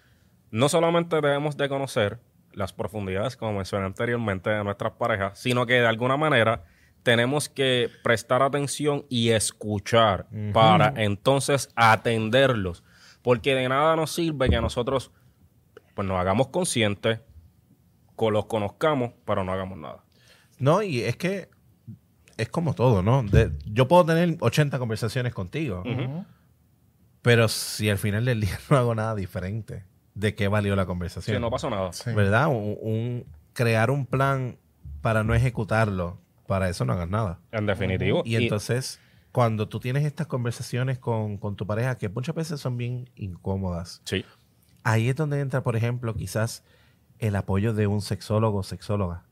no 0.50 0.69
solamente 0.69 1.17
debemos 1.17 1.56
de 1.56 1.69
conocer 1.69 2.19
las 2.52 2.73
profundidades, 2.73 3.37
como 3.37 3.55
mencioné 3.55 3.87
anteriormente, 3.87 4.50
de 4.50 4.62
nuestras 4.64 4.93
parejas, 4.93 5.38
sino 5.38 5.64
que 5.67 5.75
de 5.75 5.87
alguna 5.87 6.17
manera 6.17 6.64
tenemos 7.02 7.49
que 7.49 7.90
prestar 8.05 8.43
atención 8.43 9.05
y 9.08 9.31
escuchar 9.31 10.26
para 10.52 10.93
entonces 10.96 11.70
atenderlos. 11.75 12.84
Porque 13.23 13.55
de 13.55 13.69
nada 13.69 13.96
nos 13.96 14.12
sirve 14.12 14.49
que 14.50 14.61
nosotros 14.61 15.11
pues 15.94 16.06
nos 16.08 16.19
hagamos 16.19 16.49
conscientes, 16.49 17.19
co- 17.19 17.23
los 18.18 18.46
conozcamos, 18.46 19.12
pero 19.24 19.44
no 19.44 19.52
hagamos 19.52 19.78
nada. 19.78 20.04
No, 20.58 20.82
y 20.82 21.00
es 21.00 21.16
que 21.16 21.48
es 22.36 22.48
como 22.48 22.74
todo, 22.74 23.02
¿no? 23.02 23.22
De- 23.22 23.50
yo 23.66 23.88
puedo 23.88 24.04
tener 24.06 24.36
80 24.40 24.78
conversaciones 24.78 25.34
contigo, 25.34 25.82
Ujú. 25.84 26.24
pero 27.22 27.48
si 27.48 27.90
al 27.90 27.98
final 27.98 28.24
del 28.24 28.40
día 28.40 28.58
no 28.70 28.76
hago 28.76 28.94
nada 28.94 29.14
diferente, 29.14 29.84
¿de 30.14 30.34
qué 30.34 30.48
valió 30.48 30.76
la 30.76 30.86
conversación? 30.86 31.36
Si 31.36 31.40
no 31.40 31.50
pasó 31.50 31.70
nada. 31.70 31.92
Sí. 31.92 32.10
¿Verdad? 32.12 32.48
Un, 32.48 32.76
un- 32.80 33.24
crear 33.52 33.90
un 33.90 34.06
plan 34.06 34.56
para 35.02 35.24
no 35.24 35.34
ejecutarlo, 35.34 36.19
para 36.46 36.69
eso 36.69 36.84
no 36.84 36.92
hagas 36.94 37.08
nada. 37.08 37.38
En 37.50 37.66
definitivo. 37.66 38.22
Y 38.24 38.36
entonces, 38.36 38.98
cuando 39.31 39.69
tú 39.69 39.78
tienes 39.81 40.04
estas 40.04 40.26
conversaciones 40.26 40.98
con, 40.98 41.36
con 41.38 41.56
tu 41.56 41.66
pareja, 41.66 41.98
que 41.98 42.08
muchas 42.08 42.34
veces 42.34 42.60
son 42.60 42.76
bien 42.76 43.10
incómodas, 43.16 44.00
sí. 44.04 44.24
ahí 44.84 45.08
es 45.08 45.16
donde 45.16 45.40
entra, 45.40 45.62
por 45.62 45.76
ejemplo, 45.76 46.14
quizás 46.14 46.62
el 47.22 47.36
apoyo 47.36 47.72
de 47.72 47.86
un 47.86 48.02
sexólogo 48.02 48.58
o 48.58 48.62
sexóloga, 48.64 49.22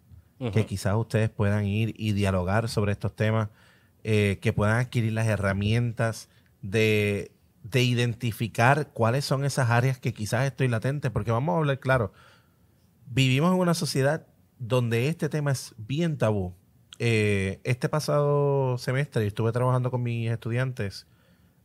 que 0.52 0.64
quizás 0.64 0.94
ustedes 0.96 1.28
puedan 1.28 1.66
ir 1.66 1.92
y 1.98 2.12
dialogar 2.12 2.68
sobre 2.70 2.92
estos 2.92 3.14
temas, 3.14 3.50
eh, 4.04 4.38
que 4.40 4.54
puedan 4.54 4.78
adquirir 4.78 5.12
las 5.12 5.26
herramientas 5.26 6.30
de, 6.62 7.32
de 7.64 7.82
identificar 7.82 8.88
cuáles 8.94 9.26
son 9.26 9.44
esas 9.44 9.68
áreas 9.70 9.98
que 9.98 10.14
quizás 10.14 10.46
estoy 10.46 10.68
latente, 10.68 11.10
porque 11.10 11.32
vamos 11.32 11.54
a 11.54 11.58
hablar 11.58 11.80
claro, 11.80 12.12
vivimos 13.10 13.52
en 13.52 13.58
una 13.58 13.74
sociedad 13.74 14.24
donde 14.58 15.08
este 15.08 15.28
tema 15.28 15.50
es 15.50 15.74
bien 15.76 16.16
tabú. 16.16 16.54
Eh, 17.00 17.60
este 17.64 17.88
pasado 17.88 18.78
semestre 18.78 19.26
estuve 19.26 19.50
trabajando 19.50 19.90
con 19.90 20.02
mis 20.02 20.30
estudiantes 20.30 21.08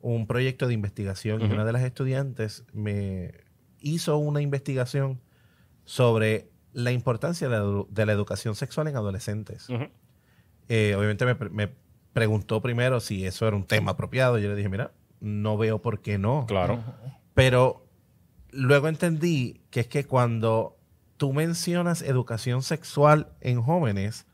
un 0.01 0.25
proyecto 0.25 0.67
de 0.67 0.73
investigación 0.73 1.41
y 1.41 1.45
una 1.45 1.65
de 1.65 1.71
las 1.71 1.83
estudiantes 1.83 2.63
me 2.73 3.31
hizo 3.79 4.17
una 4.17 4.41
investigación 4.41 5.19
sobre 5.85 6.49
la 6.73 6.91
importancia 6.91 7.47
de 7.47 7.57
la, 7.57 7.63
edu- 7.63 7.87
de 7.89 8.05
la 8.05 8.11
educación 8.11 8.55
sexual 8.55 8.87
en 8.87 8.95
adolescentes. 8.97 9.67
Eh, 10.67 10.95
obviamente 10.97 11.25
me, 11.25 11.35
me 11.49 11.71
preguntó 12.13 12.61
primero 12.61 12.99
si 12.99 13.25
eso 13.25 13.47
era 13.47 13.55
un 13.55 13.65
tema 13.65 13.91
apropiado. 13.91 14.37
Yo 14.39 14.49
le 14.49 14.55
dije, 14.55 14.69
mira, 14.69 14.91
no 15.19 15.57
veo 15.57 15.81
por 15.81 16.01
qué 16.01 16.17
no. 16.17 16.45
Claro. 16.47 16.83
Pero 17.33 17.85
luego 18.51 18.87
entendí 18.87 19.61
que 19.69 19.81
es 19.81 19.87
que 19.87 20.05
cuando 20.05 20.77
tú 21.17 21.33
mencionas 21.33 22.01
educación 22.01 22.61
sexual 22.61 23.29
en 23.41 23.61
jóvenes, 23.61 24.25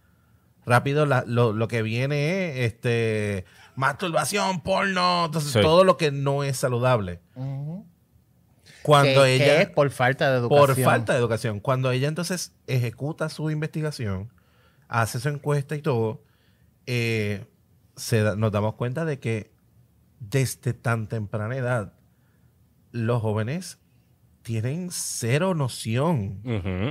rápido 0.66 1.06
la- 1.06 1.24
lo, 1.28 1.54
lo 1.54 1.68
que 1.68 1.82
viene 1.82 2.64
es 2.66 2.74
este, 2.74 3.46
masturbación, 3.76 4.62
porno, 4.62 5.26
entonces 5.26 5.52
Sí. 5.52 5.62
todo 5.62 5.84
lo 5.84 5.98
que 5.98 6.12
no 6.12 6.44
es 6.44 6.58
saludable. 6.58 7.20
Ujú. 7.36 7.86
Cuando 8.84 9.24
Que- 9.24 9.38
que 9.38 9.44
ella... 9.46 9.62
es 9.62 9.70
por 9.70 9.90
falta 9.92 10.32
de 10.32 10.38
educación. 10.40 10.76
Por 10.76 10.84
falta 10.84 11.14
de 11.14 11.20
educación. 11.20 11.60
Cuando 11.60 11.92
ella 11.92 12.08
entonces 12.08 12.56
ejecuta 12.68 13.30
su 13.30 13.50
investigación, 13.52 14.32
hace 14.88 15.20
su 15.20 15.30
encuesta 15.30 15.76
y 15.76 15.82
todo, 15.82 16.24
eh, 16.88 17.46
se 17.96 18.22
da- 18.24 18.36
nos 18.36 18.52
damos 18.52 18.76
cuenta 18.76 19.06
de 19.06 19.20
que 19.20 19.52
desde 20.20 20.74
tan 20.74 21.08
temprana 21.08 21.56
edad, 21.56 21.94
los 22.92 23.22
jóvenes 23.22 23.80
tienen 24.44 24.90
cero 24.92 25.54
noción 25.54 26.42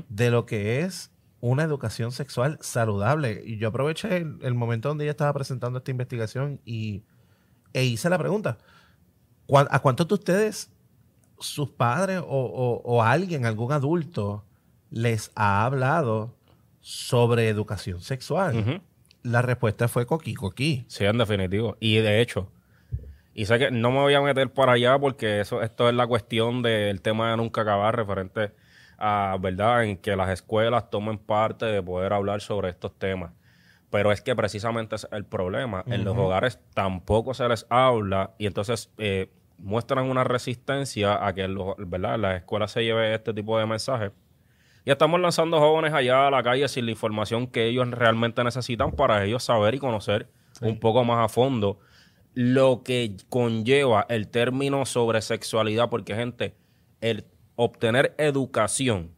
de 0.09 0.31
lo 0.31 0.47
que 0.47 0.81
es 0.81 1.11
una 1.41 1.63
educación 1.65 2.13
sexual 2.13 2.59
saludable. 2.61 3.43
Y 3.45 3.57
yo 3.59 3.69
aproveché 3.69 4.19
el, 4.19 4.39
el 4.43 4.55
momento 4.55 4.89
donde 4.89 5.05
ella 5.05 5.11
estaba 5.13 5.33
presentando 5.33 5.79
esta 5.79 5.91
investigación 5.91 6.61
y, 6.65 7.03
e 7.73 7.85
hice 7.85 8.09
la 8.11 8.19
pregunta. 8.19 8.59
¿cuán- 9.47 9.67
¿A 9.71 9.81
cuántos 9.81 10.07
de 10.09 10.15
ustedes, 10.15 10.71
sus 11.41 11.71
padres 11.71 12.21
o, 12.21 12.25
o- 12.29 12.83
o 12.85 13.03
alguien, 13.03 13.47
algún 13.47 13.73
adulto, 13.73 14.45
les 14.91 15.31
ha 15.35 15.65
hablado 15.65 16.35
sobre 16.81 17.49
educación 17.49 18.01
sexual? 18.01 18.83
La 19.23 19.43
respuesta 19.43 19.89
fue 19.89 20.07
coqui, 20.07 20.35
coqui. 20.35 20.85
Sí, 20.89 21.05
en 21.05 21.19
definitivo. 21.19 21.77
Y 21.81 21.97
de 21.97 22.21
hecho, 22.21 22.49
y 23.35 23.47
sé 23.47 23.59
que 23.59 23.71
no 23.71 23.91
me 23.91 23.99
voy 23.99 24.15
a 24.15 24.21
meter 24.23 24.53
para 24.53 24.73
allá 24.73 24.99
porque 24.99 25.41
eso, 25.41 25.63
esto 25.63 25.89
es 25.89 25.95
la 25.95 26.07
cuestión 26.07 26.63
del 26.63 27.01
tema 27.03 27.31
de 27.31 27.37
nunca 27.37 27.61
acabar 27.63 27.95
referente 27.97 28.53
a, 28.99 29.37
¿verdad?, 29.41 29.85
en 29.85 29.97
que 29.99 30.17
las 30.17 30.31
escuelas 30.31 30.91
tomen 30.91 31.19
parte 31.19 31.67
de 31.67 31.83
poder 31.83 32.13
hablar 32.13 32.41
sobre 32.41 32.71
estos 32.71 32.99
temas. 32.99 33.33
Pero 33.91 34.13
es 34.13 34.21
que 34.21 34.35
precisamente 34.37 34.97
es 34.97 35.07
el 35.11 35.25
problema. 35.25 35.85
En 35.87 36.05
los 36.05 36.17
hogares 36.17 36.59
tampoco 36.75 37.35
se 37.35 37.49
les 37.49 37.67
habla 37.71 38.33
y 38.39 38.47
entonces 38.47 38.91
eh, 38.99 39.31
muestran 39.63 40.11
una 40.11 40.25
resistencia 40.25 41.25
a 41.27 41.35
que 41.35 41.47
los- 41.49 41.75
¿verdad? 41.79 42.19
la 42.19 42.37
escuela 42.37 42.67
se 42.69 42.83
lleve 42.85 43.15
este 43.15 43.33
tipo 43.35 43.59
de 43.59 43.67
mensajes. 43.67 44.13
Y 44.85 44.91
estamos 44.91 45.21
lanzando 45.21 45.59
jóvenes 45.61 45.93
allá 45.93 46.27
a 46.27 46.31
la 46.31 46.43
calle 46.43 46.67
sin 46.69 46.87
la 46.87 46.93
información 46.93 47.47
que 47.47 47.67
ellos 47.67 47.91
realmente 47.91 48.43
necesitan 48.43 48.93
para 48.93 49.25
ellos 49.25 49.45
saber 49.45 49.75
y 49.75 49.79
conocer 49.79 50.29
un 50.63 50.79
poco 50.81 51.05
más 51.05 51.25
a 51.25 51.29
fondo 51.29 51.79
lo 52.35 52.83
que 52.83 53.17
conlleva 53.29 54.07
el 54.09 54.29
término 54.29 54.87
sobre 54.87 55.21
sexualidad, 55.21 55.89
porque 55.91 56.15
gente, 56.15 56.55
el 57.01 57.27
obtener 57.57 58.15
educación 58.19 59.11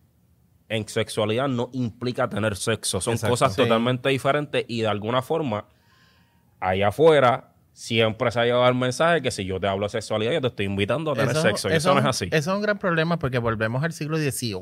en 0.68 0.88
sexualidad 0.88 1.48
no 1.48 1.68
implica 1.72 2.28
tener 2.28 2.56
sexo, 2.56 3.00
son 3.00 3.14
Exacto. 3.14 3.32
cosas 3.32 3.54
Sí. 3.54 3.62
totalmente 3.62 4.08
diferentes 4.08 4.64
y 4.66 4.80
de 4.80 4.88
alguna 4.88 5.20
forma 5.22 5.66
allá 6.60 6.88
afuera 6.88 7.51
siempre 7.72 8.30
se 8.30 8.40
ha 8.40 8.44
llevado 8.44 8.68
el 8.68 8.74
mensaje 8.74 9.22
que 9.22 9.30
si 9.30 9.44
yo 9.44 9.58
te 9.58 9.66
hablo 9.66 9.86
de 9.86 9.90
sexualidad 9.90 10.32
yo 10.32 10.40
te 10.40 10.48
estoy 10.48 10.66
invitando 10.66 11.12
a 11.12 11.14
tener 11.14 11.36
sexo 11.36 11.70
y 11.70 11.72
eso, 11.72 11.94
no 11.94 12.00
es 12.00 12.06
así. 12.06 12.26
Eso 12.26 12.50
es 12.50 12.56
un 12.56 12.62
gran 12.62 12.78
problema 12.78 13.18
porque 13.18 13.38
volvemos 13.38 13.82
al 13.82 13.92
siglo 13.92 14.18
XVIII. 14.18 14.58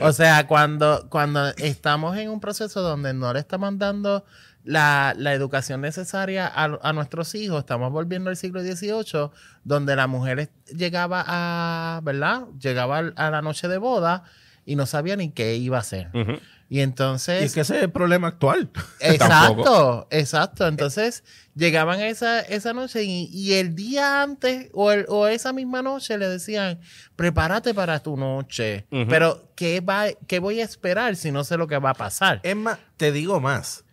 o 0.00 0.12
sea, 0.12 0.46
cuando, 0.46 1.06
cuando 1.10 1.48
estamos 1.56 2.16
en 2.16 2.30
un 2.30 2.40
proceso 2.40 2.80
donde 2.80 3.12
no 3.12 3.32
le 3.32 3.40
estamos 3.40 3.78
dando 3.78 4.24
la, 4.64 5.14
la 5.16 5.32
educación 5.32 5.80
necesaria 5.80 6.46
a, 6.46 6.78
a 6.82 6.92
nuestros 6.92 7.34
hijos, 7.34 7.60
estamos 7.60 7.92
volviendo 7.92 8.30
al 8.30 8.36
siglo 8.36 8.62
XVIII, 8.62 9.30
donde 9.64 9.96
la 9.96 10.06
mujer 10.06 10.50
llegaba 10.74 11.24
a, 11.26 12.00
¿verdad? 12.02 12.46
Llegaba 12.58 12.98
a 12.98 13.30
la 13.30 13.42
noche 13.42 13.68
de 13.68 13.78
boda 13.78 14.24
y 14.64 14.74
no 14.76 14.86
sabía 14.86 15.14
ni 15.16 15.30
qué 15.30 15.56
iba 15.56 15.76
a 15.76 15.80
hacer. 15.80 16.08
Ujú. 16.12 16.38
Y 16.68 16.80
entonces... 16.80 17.42
Y 17.42 17.44
es 17.46 17.54
que 17.54 17.60
ese 17.60 17.76
es 17.76 17.82
el 17.84 17.92
problema 17.92 18.26
actual. 18.28 18.70
Exacto, 19.00 20.06
exacto. 20.10 20.66
Entonces 20.66 21.22
llegaban 21.54 22.00
esa, 22.00 22.40
esa 22.40 22.72
noche 22.72 23.04
y, 23.04 23.28
y 23.32 23.54
el 23.54 23.74
día 23.76 24.22
antes 24.22 24.68
o, 24.74 24.90
el- 24.90 25.06
o 25.08 25.26
esa 25.28 25.52
misma 25.52 25.82
noche 25.82 26.18
le 26.18 26.28
decían, 26.28 26.80
prepárate 27.14 27.72
para 27.72 28.00
tu 28.00 28.16
noche. 28.16 28.86
Pero 29.08 29.52
¿qué, 29.54 29.80
va, 29.80 30.06
¿qué 30.26 30.38
voy 30.40 30.60
a 30.60 30.64
esperar 30.64 31.14
si 31.16 31.30
no 31.30 31.44
sé 31.44 31.56
lo 31.56 31.68
que 31.68 31.78
va 31.78 31.90
a 31.90 31.94
pasar? 31.94 32.40
Es 32.42 32.56
más, 32.56 32.78
te 32.96 33.12
digo 33.12 33.40
más, 33.40 33.84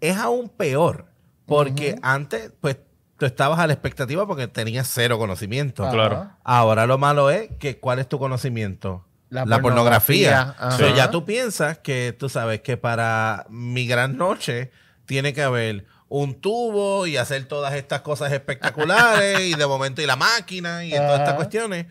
es 0.00 0.16
aún 0.16 0.48
peor, 0.48 1.06
porque 1.46 1.96
antes, 2.02 2.50
pues, 2.62 2.78
tú 3.18 3.26
estabas 3.26 3.58
a 3.58 3.66
la 3.66 3.74
expectativa 3.74 4.26
porque 4.26 4.48
tenías 4.48 4.88
cero 4.90 5.18
conocimiento. 5.18 5.88
Claro. 5.90 6.30
Ahora 6.44 6.86
lo 6.86 6.96
malo 6.98 7.30
es 7.30 7.50
que, 7.58 7.78
¿cuál 7.78 7.98
es 7.98 8.08
tu 8.08 8.18
conocimiento? 8.18 9.04
La 9.32 9.46
La, 9.46 9.60
pornografía. 9.62 10.54
pornografía, 10.54 10.68
O 10.68 10.78
sea, 10.78 10.86
ajá. 10.88 10.96
ya 10.96 11.10
tú 11.10 11.24
piensas 11.24 11.78
que, 11.78 12.14
tú 12.18 12.28
sabes, 12.28 12.60
que 12.60 12.76
para 12.76 13.46
mi 13.48 13.86
gran 13.86 14.16
noche 14.18 14.70
tiene 15.06 15.32
que 15.32 15.42
haber 15.42 15.86
un 16.08 16.34
tubo 16.40 17.06
y 17.06 17.16
hacer 17.16 17.46
todas 17.46 17.72
estas 17.74 18.02
cosas 18.02 18.30
espectaculares 18.32 19.40
y 19.40 19.54
de 19.54 19.66
momento 19.66 20.02
y 20.02 20.06
la 20.06 20.16
máquina 20.16 20.84
y 20.84 20.90
todas 20.90 21.12
estas 21.12 21.28
Ajá. 21.30 21.36
cuestiones. 21.36 21.86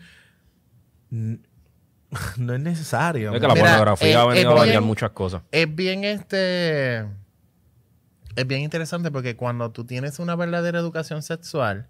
No 2.36 2.52
es 2.54 2.60
necesario. 2.60 3.32
Es 3.34 3.40
que 3.40 3.48
la 3.48 3.54
Mira, 3.54 3.66
pornografía 3.70 4.20
ha 4.20 4.26
venido 4.26 4.50
a 4.50 4.54
dañar 4.54 4.68
bien- 4.68 4.84
muchas 4.84 5.10
cosas. 5.10 5.42
Es 5.50 5.74
bien 5.74 6.04
este. 6.04 6.98
Es 8.36 8.46
bien 8.46 8.60
interesante 8.60 9.10
porque 9.10 9.34
cuando 9.34 9.70
tú 9.70 9.84
tienes 9.84 10.18
una 10.18 10.36
verdadera 10.36 10.78
educación 10.78 11.22
sexual, 11.22 11.88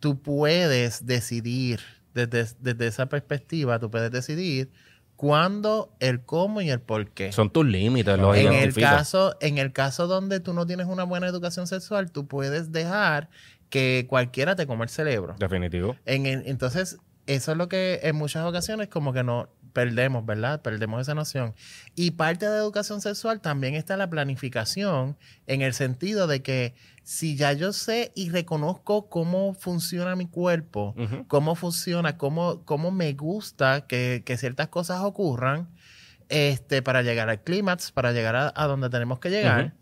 tú 0.00 0.20
puedes 0.22 1.04
decidir, 1.06 1.80
desde, 2.14 2.46
desde 2.60 2.86
esa 2.86 3.06
perspectiva, 3.06 3.78
tú 3.78 3.90
puedes 3.90 4.10
decidir 4.10 4.70
cuándo, 5.16 5.92
el 6.00 6.20
cómo 6.24 6.60
y 6.60 6.70
el 6.70 6.80
por 6.80 7.08
qué. 7.10 7.32
Son 7.32 7.50
tus 7.50 7.64
límites, 7.66 8.18
los 8.18 8.36
en 8.36 8.52
el 8.52 8.74
caso, 8.74 9.36
en 9.40 9.58
el 9.58 9.72
caso 9.72 10.06
donde 10.06 10.40
tú 10.40 10.52
no 10.52 10.66
tienes 10.66 10.86
una 10.86 11.04
buena 11.04 11.26
educación 11.28 11.66
sexual, 11.66 12.10
tú 12.10 12.26
puedes 12.26 12.72
dejar 12.72 13.28
que 13.70 14.06
cualquiera 14.08 14.56
te 14.56 14.66
coma 14.66 14.84
el 14.84 14.90
cerebro. 14.90 15.34
Definitivo. 15.38 15.96
En 16.04 16.26
el- 16.26 16.42
entonces, 16.46 16.98
eso 17.26 17.52
es 17.52 17.58
lo 17.58 17.68
que 17.68 18.00
en 18.02 18.16
muchas 18.16 18.44
ocasiones 18.44 18.88
como 18.88 19.12
que 19.12 19.22
no 19.22 19.48
perdemos, 19.74 20.24
¿verdad? 20.24 20.62
Perdemos 20.62 21.02
esa 21.02 21.14
noción. 21.14 21.54
Y 21.94 22.12
parte 22.12 22.48
de 22.48 22.56
educación 22.56 23.02
sexual 23.02 23.40
también 23.40 23.74
está 23.74 23.98
la 23.98 24.08
planificación 24.08 25.18
en 25.46 25.60
el 25.60 25.74
sentido 25.74 26.26
de 26.26 26.40
que 26.42 26.74
si 27.02 27.36
ya 27.36 27.52
yo 27.52 27.74
sé 27.74 28.12
y 28.14 28.30
reconozco 28.30 29.10
cómo 29.10 29.52
funciona 29.52 30.16
mi 30.16 30.26
cuerpo, 30.26 30.94
cómo 31.28 31.56
funciona, 31.56 32.16
cómo, 32.16 32.64
cómo 32.64 32.90
me 32.90 33.12
gusta 33.12 33.86
que, 33.86 34.22
que 34.24 34.38
ciertas 34.38 34.68
cosas 34.68 35.02
ocurran, 35.02 35.68
este, 36.30 36.80
para 36.80 37.02
llegar 37.02 37.28
al 37.28 37.42
clímax, 37.42 37.92
para 37.92 38.12
llegar 38.12 38.36
a, 38.36 38.52
a 38.56 38.66
donde 38.66 38.88
tenemos 38.88 39.18
que 39.18 39.28
llegar. 39.28 39.74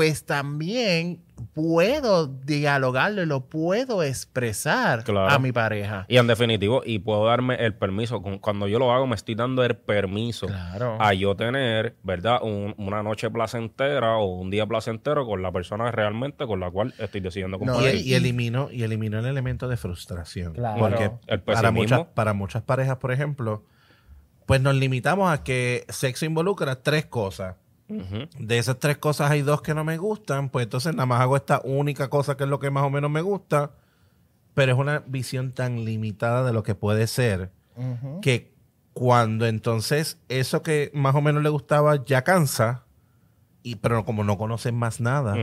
Pues 0.00 0.24
también 0.24 1.20
puedo 1.52 2.26
dialogarlo 2.26 3.22
y 3.22 3.26
lo 3.26 3.44
puedo 3.50 4.02
expresar 4.02 5.04
Claro. 5.04 5.28
a 5.30 5.38
mi 5.38 5.52
pareja. 5.52 6.06
Y 6.08 6.16
en 6.16 6.26
definitivo, 6.26 6.80
y 6.86 7.00
puedo 7.00 7.26
darme 7.26 7.56
el 7.56 7.74
permiso. 7.74 8.22
Cuando 8.22 8.66
yo 8.66 8.78
lo 8.78 8.90
hago, 8.94 9.06
me 9.06 9.14
estoy 9.14 9.34
dando 9.34 9.62
el 9.62 9.76
permiso 9.76 10.46
Claro. 10.46 10.96
a 10.98 11.12
yo 11.12 11.36
tener, 11.36 11.96
¿verdad? 12.02 12.38
Un- 12.42 12.74
una 12.78 13.02
noche 13.02 13.28
placentera 13.28 14.16
o 14.16 14.24
un 14.40 14.48
día 14.48 14.64
placentero 14.66 15.26
con 15.26 15.42
la 15.42 15.52
persona 15.52 15.90
realmente 15.90 16.46
con 16.46 16.60
la 16.60 16.70
cual 16.70 16.94
estoy 16.98 17.20
decidiendo 17.20 17.58
No, 17.58 17.64
Y, 17.64 17.66
compartir. 17.66 18.06
y 18.06 18.14
elimino, 18.14 18.70
y 18.72 18.82
elimino 18.84 19.18
el 19.18 19.26
elemento 19.26 19.68
de 19.68 19.76
frustración. 19.76 20.54
Claro. 20.54 20.78
Porque 20.80 21.10
El 21.26 21.42
para 21.42 21.70
muchas, 21.72 22.06
para 22.14 22.32
muchas 22.32 22.62
parejas, 22.62 22.96
por 22.96 23.12
ejemplo, 23.12 23.64
pues 24.46 24.62
nos 24.62 24.74
limitamos 24.76 25.30
a 25.30 25.44
que 25.44 25.84
sexo 25.90 26.24
involucra 26.24 26.76
tres 26.82 27.04
cosas. 27.04 27.56
De 28.38 28.58
esas 28.58 28.78
tres 28.78 28.98
cosas 28.98 29.30
hay 29.30 29.42
dos 29.42 29.62
que 29.62 29.74
no 29.74 29.84
me 29.84 29.96
gustan, 29.98 30.48
pues 30.48 30.64
entonces 30.64 30.94
nada 30.94 31.06
más 31.06 31.20
hago 31.20 31.36
esta 31.36 31.60
única 31.64 32.08
cosa 32.08 32.36
que 32.36 32.44
es 32.44 32.50
lo 32.50 32.58
que 32.60 32.70
más 32.70 32.84
o 32.84 32.90
menos 32.90 33.10
me 33.10 33.20
gusta, 33.20 33.72
pero 34.54 34.72
es 34.72 34.78
una 34.78 35.02
visión 35.06 35.52
tan 35.52 35.84
limitada 35.84 36.44
de 36.44 36.52
lo 36.52 36.62
que 36.62 36.74
puede 36.74 37.06
ser 37.06 37.50
que 38.20 38.52
cuando 38.92 39.46
entonces 39.46 40.18
eso 40.28 40.62
que 40.62 40.90
más 40.94 41.14
o 41.14 41.20
menos 41.22 41.42
le 41.42 41.48
gustaba 41.48 42.04
ya 42.04 42.22
cansa, 42.22 42.84
y 43.62 43.76
pero 43.76 44.04
como 44.04 44.24
no 44.24 44.36
conocen 44.38 44.74
más 44.74 45.00
nada, 45.00 45.34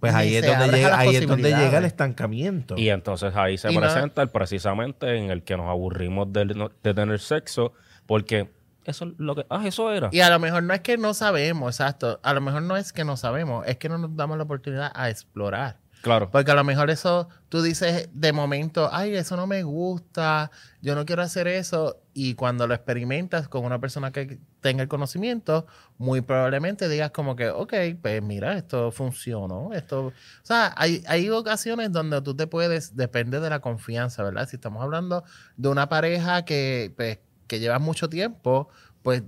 pues 0.00 0.14
ahí 0.14 0.34
es, 0.36 0.46
donde 0.46 0.68
llega, 0.76 0.98
ahí 0.98 1.16
es 1.16 1.26
donde 1.26 1.50
llega 1.50 1.78
el 1.78 1.84
estancamiento. 1.84 2.76
Y 2.78 2.88
entonces 2.88 3.34
ahí 3.36 3.58
se 3.58 3.70
Y 3.70 3.74
no- 3.74 3.80
presenta 3.80 4.22
el 4.22 4.28
precisamente 4.30 5.16
en 5.16 5.30
el 5.30 5.42
que 5.42 5.56
nos 5.56 5.66
aburrimos 5.68 6.32
de, 6.32 6.68
de 6.82 6.94
tener 6.94 7.18
sexo, 7.20 7.72
porque 8.06 8.50
eso 8.88 9.04
es 9.04 9.12
lo 9.18 9.34
que. 9.34 9.46
Ah, 9.50 9.66
eso 9.66 9.92
era. 9.92 10.08
Y 10.12 10.20
a 10.20 10.30
lo 10.30 10.38
mejor 10.38 10.62
no 10.62 10.74
es 10.74 10.80
que 10.80 10.96
no 10.96 11.14
sabemos, 11.14 11.74
exacto. 11.74 12.18
A 12.22 12.32
lo 12.32 12.40
mejor 12.40 12.62
no 12.62 12.76
es 12.76 12.92
que 12.92 13.04
no 13.04 13.16
sabemos, 13.16 13.66
es 13.66 13.76
que 13.76 13.88
no 13.88 13.98
nos 13.98 14.16
damos 14.16 14.38
la 14.38 14.44
oportunidad 14.44 14.90
a 14.94 15.10
explorar. 15.10 15.78
Claro. 16.02 16.30
Porque 16.30 16.50
a 16.50 16.54
lo 16.54 16.62
mejor 16.62 16.90
eso, 16.90 17.28
tú 17.48 17.60
dices 17.60 18.08
de 18.12 18.32
momento, 18.32 18.88
ay, 18.92 19.16
eso 19.16 19.36
no 19.36 19.46
me 19.46 19.64
gusta, 19.64 20.50
yo 20.80 20.94
no 20.94 21.04
quiero 21.04 21.22
hacer 21.22 21.48
eso. 21.48 22.00
Y 22.14 22.34
cuando 22.34 22.66
lo 22.66 22.74
experimentas 22.74 23.48
con 23.48 23.64
una 23.64 23.80
persona 23.80 24.12
que 24.12 24.38
tenga 24.60 24.82
el 24.82 24.88
conocimiento, 24.88 25.66
muy 25.98 26.20
probablemente 26.20 26.88
digas 26.88 27.10
como 27.10 27.34
que, 27.36 27.50
ok, 27.50 27.74
pues 28.00 28.22
mira, 28.22 28.56
esto 28.56 28.92
funcionó. 28.92 29.72
Esto... 29.72 30.06
O 30.06 30.12
sea, 30.42 30.72
hay, 30.76 31.02
hay 31.08 31.28
ocasiones 31.30 31.90
donde 31.92 32.22
tú 32.22 32.34
te 32.34 32.46
puedes, 32.46 32.96
depende 32.96 33.40
de 33.40 33.50
la 33.50 33.60
confianza, 33.60 34.22
¿verdad? 34.22 34.48
Si 34.48 34.56
estamos 34.56 34.82
hablando 34.82 35.24
de 35.56 35.68
una 35.68 35.88
pareja 35.88 36.44
que, 36.44 36.92
pues, 36.96 37.18
que 37.48 37.58
lleva 37.58 37.80
mucho 37.80 38.08
tiempo, 38.08 38.68
pues 39.02 39.24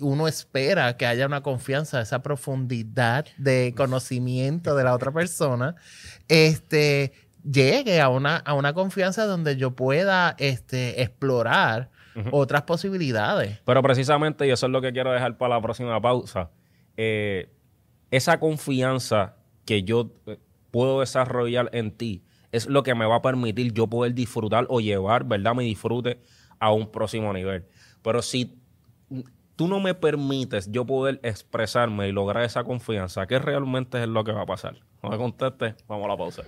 uno 0.00 0.28
espera 0.28 0.96
que 0.96 1.06
haya 1.06 1.26
una 1.26 1.42
confianza, 1.42 2.00
esa 2.00 2.22
profundidad 2.22 3.26
de 3.38 3.74
conocimiento 3.76 4.76
de 4.76 4.84
la 4.84 4.94
otra 4.94 5.10
persona, 5.10 5.74
este, 6.28 7.12
llegue 7.42 8.00
a 8.00 8.08
una, 8.08 8.36
a 8.36 8.54
una 8.54 8.72
confianza 8.72 9.26
donde 9.26 9.56
yo 9.56 9.72
pueda 9.72 10.36
este, 10.38 11.02
explorar 11.02 11.90
otras 12.30 12.62
posibilidades. 12.62 13.58
Pero 13.66 13.82
precisamente, 13.82 14.46
y 14.46 14.50
eso 14.50 14.66
es 14.66 14.72
lo 14.72 14.80
que 14.80 14.90
quiero 14.90 15.12
dejar 15.12 15.36
para 15.36 15.56
la 15.56 15.60
próxima 15.60 16.00
pausa, 16.00 16.50
eh, 16.96 17.50
esa 18.10 18.40
confianza 18.40 19.36
que 19.66 19.82
yo 19.82 20.12
eh, 20.26 20.38
puedo 20.70 21.00
desarrollar 21.00 21.68
en 21.74 21.90
ti 21.90 22.22
es 22.52 22.66
lo 22.66 22.82
que 22.82 22.94
me 22.94 23.04
va 23.04 23.16
a 23.16 23.22
permitir 23.22 23.72
yo 23.74 23.86
poder 23.86 24.14
disfrutar 24.14 24.66
o 24.70 24.80
llevar, 24.80 25.24
¿verdad? 25.24 25.54
Mi 25.54 25.64
disfrute 25.64 26.20
a 26.58 26.72
un 26.72 26.90
próximo 26.90 27.32
nivel. 27.32 27.66
Pero 28.02 28.22
si 28.22 28.58
tú 29.56 29.68
no 29.68 29.80
me 29.80 29.94
permites 29.94 30.70
yo 30.70 30.84
poder 30.84 31.18
expresarme 31.22 32.08
y 32.08 32.12
lograr 32.12 32.44
esa 32.44 32.64
confianza, 32.64 33.26
¿qué 33.26 33.38
realmente 33.38 34.02
es 34.02 34.08
lo 34.08 34.24
que 34.24 34.32
va 34.32 34.42
a 34.42 34.46
pasar? 34.46 34.76
No 35.02 35.10
me 35.10 35.16
conteste, 35.16 35.74
vamos 35.88 36.04
a 36.04 36.08
la 36.08 36.16
pausa. 36.16 36.42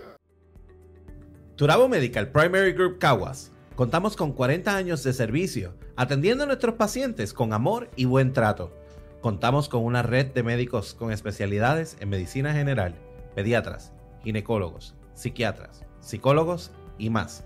Turabo 1.56 1.88
Medical 1.88 2.28
Primary 2.28 2.72
Group 2.72 2.98
Caguas. 2.98 3.52
Contamos 3.74 4.16
con 4.16 4.32
40 4.32 4.76
años 4.76 5.02
de 5.04 5.12
servicio, 5.12 5.74
atendiendo 5.96 6.44
a 6.44 6.46
nuestros 6.46 6.74
pacientes 6.74 7.32
con 7.32 7.52
amor 7.52 7.90
y 7.96 8.04
buen 8.04 8.32
trato. 8.32 8.72
Contamos 9.20 9.68
con 9.68 9.84
una 9.84 10.02
red 10.02 10.26
de 10.32 10.42
médicos 10.42 10.94
con 10.94 11.10
especialidades 11.10 11.96
en 12.00 12.08
medicina 12.08 12.52
general, 12.52 12.94
pediatras, 13.34 13.92
ginecólogos, 14.22 14.94
psiquiatras, 15.14 15.84
psicólogos 16.00 16.70
y 16.98 17.10
más. 17.10 17.44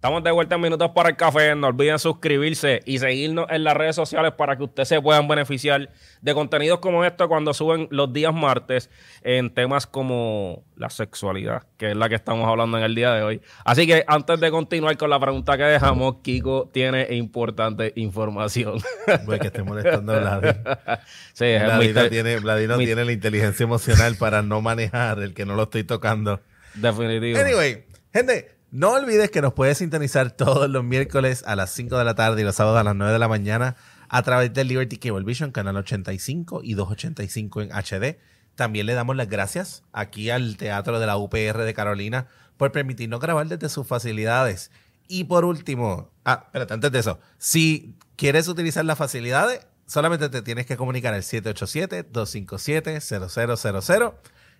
Estamos 0.00 0.24
de 0.24 0.30
vuelta 0.30 0.54
en 0.54 0.62
Minutos 0.62 0.92
para 0.94 1.10
el 1.10 1.16
Café. 1.16 1.54
No 1.54 1.66
olviden 1.66 1.98
suscribirse 1.98 2.80
y 2.86 2.98
seguirnos 3.00 3.44
en 3.50 3.64
las 3.64 3.76
redes 3.76 3.94
sociales 3.94 4.32
para 4.32 4.56
que 4.56 4.62
ustedes 4.62 4.88
se 4.88 5.02
puedan 5.02 5.28
beneficiar 5.28 5.90
de 6.22 6.32
contenidos 6.32 6.78
como 6.78 7.04
esto 7.04 7.28
cuando 7.28 7.52
suben 7.52 7.86
los 7.90 8.10
días 8.10 8.32
martes 8.32 8.88
en 9.20 9.52
temas 9.52 9.86
como 9.86 10.64
la 10.74 10.88
sexualidad, 10.88 11.64
que 11.76 11.90
es 11.90 11.96
la 11.98 12.08
que 12.08 12.14
estamos 12.14 12.48
hablando 12.48 12.78
en 12.78 12.84
el 12.84 12.94
día 12.94 13.12
de 13.12 13.22
hoy. 13.22 13.42
Así 13.62 13.86
que 13.86 14.02
antes 14.06 14.40
de 14.40 14.50
continuar 14.50 14.96
con 14.96 15.10
la 15.10 15.20
pregunta 15.20 15.58
que 15.58 15.64
dejamos, 15.64 16.14
Kiko 16.22 16.70
tiene 16.72 17.06
importante 17.14 17.92
información. 17.96 18.78
Voy 19.26 19.38
que 19.38 19.48
esté 19.48 19.62
molestando 19.62 20.14
a 20.14 20.18
Vladi. 20.38 20.48
sí, 21.34 21.44
es 21.44 21.62
Vladi 21.62 21.84
muy 21.84 21.92
no, 21.92 22.08
tiene, 22.08 22.38
Vladi 22.38 22.66
no 22.66 22.78
mi- 22.78 22.86
tiene 22.86 23.04
la 23.04 23.12
inteligencia 23.12 23.64
emocional 23.64 24.16
para 24.16 24.40
no 24.40 24.62
manejar 24.62 25.18
el 25.20 25.34
que 25.34 25.44
no 25.44 25.56
lo 25.56 25.64
estoy 25.64 25.84
tocando. 25.84 26.40
definitivo. 26.74 27.38
Anyway, 27.38 27.84
gente, 28.14 28.59
no 28.70 28.92
olvides 28.92 29.30
que 29.30 29.42
nos 29.42 29.52
puedes 29.54 29.78
sintonizar 29.78 30.30
todos 30.30 30.70
los 30.70 30.84
miércoles 30.84 31.42
a 31.46 31.56
las 31.56 31.70
5 31.70 31.98
de 31.98 32.04
la 32.04 32.14
tarde 32.14 32.42
y 32.42 32.44
los 32.44 32.54
sábados 32.54 32.78
a 32.78 32.84
las 32.84 32.94
9 32.94 33.12
de 33.12 33.18
la 33.18 33.26
mañana 33.26 33.74
a 34.08 34.22
través 34.22 34.54
del 34.54 34.68
Liberty 34.68 34.96
Cable 34.96 35.24
Vision, 35.24 35.50
canal 35.50 35.76
85 35.76 36.60
y 36.62 36.74
285 36.74 37.62
en 37.62 37.70
HD. 37.70 38.20
También 38.54 38.86
le 38.86 38.94
damos 38.94 39.16
las 39.16 39.28
gracias 39.28 39.82
aquí 39.92 40.30
al 40.30 40.56
Teatro 40.56 41.00
de 41.00 41.06
la 41.06 41.16
UPR 41.16 41.62
de 41.62 41.74
Carolina 41.74 42.28
por 42.56 42.70
permitirnos 42.72 43.20
grabar 43.20 43.46
desde 43.48 43.68
sus 43.68 43.86
facilidades. 43.86 44.70
Y 45.08 45.24
por 45.24 45.44
último, 45.44 46.12
ah, 46.24 46.44
espérate, 46.46 46.74
antes 46.74 46.92
de 46.92 47.00
eso, 47.00 47.18
si 47.38 47.96
quieres 48.14 48.46
utilizar 48.46 48.84
las 48.84 48.98
facilidades, 48.98 49.66
solamente 49.86 50.28
te 50.28 50.42
tienes 50.42 50.66
que 50.66 50.76
comunicar 50.76 51.12
al 51.14 51.22
787-257-0000. 51.22 54.14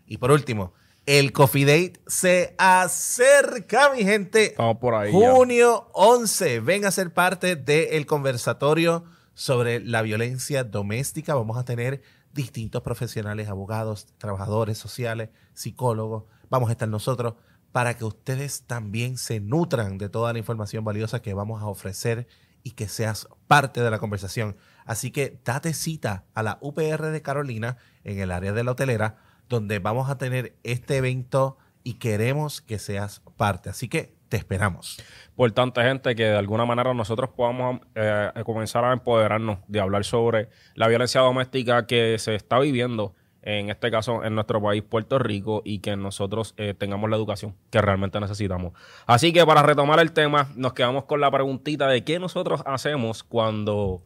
Y 0.07 0.17
por 0.19 0.33
último, 0.33 0.75
el 1.19 1.33
Coffee 1.33 1.65
Date 1.65 2.01
se 2.07 2.55
acerca, 2.57 3.93
mi 3.93 4.05
gente. 4.05 4.45
Estamos 4.45 4.77
por 4.77 4.95
ahí. 4.95 5.13
ya. 5.13 5.33
Junio 5.33 5.91
11, 5.93 6.61
ven 6.61 6.85
a 6.85 6.93
ser 6.93 7.13
parte 7.13 7.57
del 7.57 8.07
conversatorio 8.07 9.03
sobre 9.35 9.81
la 9.81 10.03
violencia 10.03 10.63
doméstica. 10.63 11.35
Vamos 11.35 11.59
a 11.59 11.65
tener 11.65 12.01
distintos 12.33 12.83
profesionales, 12.83 13.49
abogados, 13.49 14.07
trabajadores 14.19 14.79
sociales, 14.79 15.31
psicólogos. 15.53 16.27
Vamos 16.49 16.69
a 16.69 16.73
estar 16.73 16.89
nosotros 16.89 17.35
para 17.73 17.95
que 17.97 18.05
ustedes 18.05 18.63
también 18.69 19.19
se 19.19 19.41
nutran 19.41 19.99
de 19.99 20.11
toda 20.11 20.33
la 20.33 20.39
información 20.39 20.85
valiosa 20.85 21.23
que 21.23 21.35
vamos 21.35 21.61
a 21.61 21.67
ofrecer 21.67 22.29
y 22.63 22.73
que 22.73 22.87
seas 22.87 23.27
parte 23.49 23.81
de 23.81 23.91
la 23.91 23.99
conversación. 23.99 24.57
Así 24.85 25.11
que 25.11 25.41
date 25.45 25.75
cita 25.75 26.27
a 26.35 26.45
la 26.45 26.59
UPR 26.61 27.07
de 27.07 27.23
Carolina 27.23 27.79
en 28.05 28.21
el 28.21 28.31
área 28.31 28.53
de 28.53 28.63
la 28.63 28.71
hotelera, 28.71 29.17
donde 29.51 29.81
vamos 29.81 30.09
a 30.09 30.17
tener 30.17 30.55
este 30.63 30.97
evento 30.97 31.59
y 31.83 31.95
queremos 31.95 32.63
que 32.63 32.79
seas 32.79 33.21
parte. 33.37 33.69
Así 33.69 33.89
que 33.89 34.15
te 34.29 34.37
esperamos. 34.37 35.03
Importante, 35.31 35.83
gente, 35.83 36.15
que 36.15 36.23
de 36.23 36.39
alguna 36.39 36.65
manera 36.65 36.95
nosotros 36.95 37.31
podamos 37.31 37.81
eh, 37.97 38.31
comenzar 38.45 38.85
a 38.85 38.93
empoderarnos 38.93 39.59
de 39.67 39.81
hablar 39.81 40.05
sobre 40.05 40.49
la 40.75 40.87
violencia 40.87 41.21
doméstica 41.21 41.87
que 41.87 42.17
se 42.19 42.37
está 42.37 42.61
viviendo, 42.61 43.17
en 43.43 43.71
este 43.71 43.91
caso 43.91 44.23
en 44.23 44.37
nuestro 44.37 44.63
país, 44.63 44.85
Puerto 44.85 45.19
Rico, 45.19 45.63
y 45.65 45.81
que 45.81 45.97
nosotros 45.97 46.55
eh, 46.57 46.75
tengamos 46.79 47.11
la 47.11 47.17
educación 47.17 47.57
que 47.71 47.83
realmente 47.83 48.21
necesitamos. 48.21 48.75
Así 49.05 49.33
que 49.33 49.45
para 49.45 49.65
retomar 49.65 49.99
el 49.99 50.13
tema, 50.13 50.49
nos 50.55 50.75
quedamos 50.75 51.07
con 51.07 51.21
la 51.21 51.31
preguntita 51.31 51.89
de 51.89 52.05
qué 52.05 52.21
nosotros 52.21 52.63
hacemos 52.67 53.25
cuando 53.25 54.01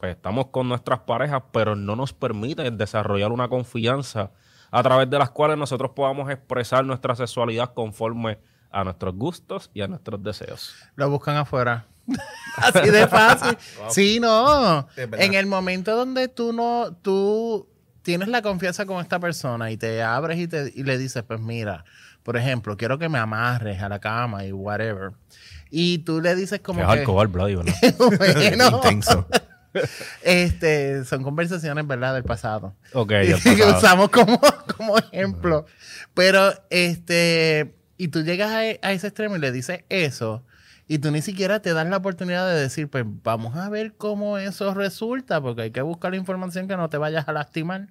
pues, 0.00 0.16
estamos 0.16 0.46
con 0.46 0.66
nuestras 0.70 1.00
parejas, 1.00 1.42
pero 1.52 1.76
no 1.76 1.94
nos 1.94 2.14
permite 2.14 2.70
desarrollar 2.70 3.32
una 3.32 3.48
confianza 3.48 4.30
a 4.72 4.82
través 4.82 5.08
de 5.08 5.18
las 5.18 5.30
cuales 5.30 5.58
nosotros 5.58 5.92
podamos 5.94 6.30
expresar 6.30 6.84
nuestra 6.84 7.14
sexualidad 7.14 7.74
conforme 7.74 8.38
a 8.70 8.82
nuestros 8.82 9.14
gustos 9.14 9.70
y 9.74 9.82
a 9.82 9.86
nuestros 9.86 10.22
deseos. 10.22 10.74
Lo 10.96 11.10
buscan 11.10 11.36
afuera. 11.36 11.86
Así 12.56 12.90
de 12.90 13.06
fácil. 13.06 13.56
Sí, 13.90 14.18
no. 14.18 14.88
En 14.96 15.34
el 15.34 15.46
momento 15.46 15.94
donde 15.94 16.28
tú 16.28 16.54
no, 16.54 16.96
tú 17.02 17.68
tienes 18.00 18.28
la 18.28 18.40
confianza 18.40 18.86
con 18.86 19.00
esta 19.00 19.20
persona 19.20 19.70
y 19.70 19.76
te 19.76 20.02
abres 20.02 20.38
y, 20.38 20.48
te, 20.48 20.72
y 20.74 20.82
le 20.84 20.96
dices, 20.96 21.22
pues 21.22 21.38
mira, 21.38 21.84
por 22.22 22.38
ejemplo, 22.38 22.76
quiero 22.78 22.98
que 22.98 23.10
me 23.10 23.18
amarres 23.18 23.82
a 23.82 23.90
la 23.90 23.98
cama 23.98 24.46
y 24.46 24.52
whatever. 24.52 25.12
Y 25.70 25.98
tú 25.98 26.22
le 26.22 26.34
dices 26.34 26.60
como 26.60 26.80
que... 26.80 26.84
es 26.84 27.00
alcohol, 27.00 27.28
bloody, 27.28 27.54
¿verdad? 27.56 27.74
bueno, 27.98 28.68
Intenso. 28.76 29.26
Este, 30.22 31.04
son 31.04 31.22
conversaciones, 31.22 31.86
¿verdad? 31.86 32.14
Del 32.14 32.24
pasado. 32.24 32.74
ok, 32.92 33.08
que 33.42 33.64
usamos 33.76 34.08
como, 34.10 34.40
como 34.76 34.98
ejemplo. 34.98 35.66
Pero, 36.14 36.52
este, 36.70 37.74
y 37.96 38.08
tú 38.08 38.22
llegas 38.22 38.50
a, 38.50 38.58
a 38.58 38.92
ese 38.92 39.08
extremo 39.08 39.36
y 39.36 39.40
le 39.40 39.52
dices 39.52 39.84
eso, 39.88 40.44
y 40.88 40.98
tú 40.98 41.10
ni 41.10 41.22
siquiera 41.22 41.60
te 41.60 41.72
das 41.72 41.88
la 41.88 41.96
oportunidad 41.96 42.46
de 42.46 42.60
decir, 42.60 42.88
pues 42.88 43.04
vamos 43.06 43.56
a 43.56 43.68
ver 43.68 43.94
cómo 43.94 44.38
eso 44.38 44.74
resulta, 44.74 45.40
porque 45.40 45.62
hay 45.62 45.70
que 45.70 45.80
buscar 45.80 46.10
la 46.10 46.18
información 46.18 46.68
que 46.68 46.76
no 46.76 46.90
te 46.90 46.98
vayas 46.98 47.28
a 47.28 47.32
lastimar. 47.32 47.88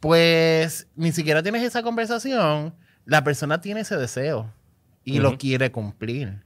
Pues 0.00 0.88
ni 0.96 1.12
siquiera 1.12 1.42
tienes 1.42 1.62
esa 1.62 1.82
conversación, 1.82 2.74
la 3.04 3.22
persona 3.22 3.60
tiene 3.60 3.80
ese 3.80 3.96
deseo 3.96 4.50
y 5.04 5.18
lo 5.18 5.36
quiere 5.36 5.70
cumplir. 5.70 6.44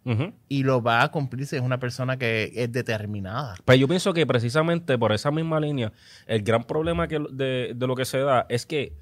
Y 0.48 0.64
lo 0.64 0.82
va 0.82 1.02
a 1.02 1.10
cumplir 1.10 1.46
si 1.46 1.56
es 1.56 1.62
una 1.62 1.78
persona 1.78 2.16
que 2.18 2.52
es 2.54 2.72
determinada. 2.72 3.54
Pues 3.64 3.78
yo 3.78 3.88
pienso 3.88 4.12
que 4.12 4.26
precisamente 4.26 4.98
por 4.98 5.12
esa 5.12 5.30
misma 5.30 5.60
línea, 5.60 5.92
el 6.26 6.42
gran 6.42 6.64
problema 6.64 7.08
que, 7.08 7.24
de, 7.30 7.72
de 7.74 7.86
lo 7.86 7.94
que 7.94 8.04
se 8.04 8.18
da 8.18 8.46
es 8.48 8.66
que 8.66 8.96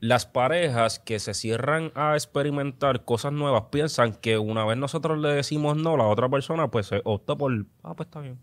las 0.00 0.26
parejas 0.26 0.98
que 0.98 1.18
se 1.18 1.34
cierran 1.34 1.90
a 1.94 2.14
experimentar 2.14 3.04
cosas 3.04 3.32
nuevas 3.32 3.64
piensan 3.70 4.14
que 4.14 4.38
una 4.38 4.64
vez 4.64 4.76
nosotros 4.76 5.18
le 5.18 5.28
decimos 5.30 5.76
no, 5.76 5.96
la 5.96 6.04
otra 6.04 6.28
persona 6.28 6.68
pues 6.68 6.86
se 6.86 7.00
opta 7.04 7.36
por, 7.36 7.66
ah, 7.82 7.94
pues 7.94 8.06
está 8.06 8.20
bien. 8.20 8.38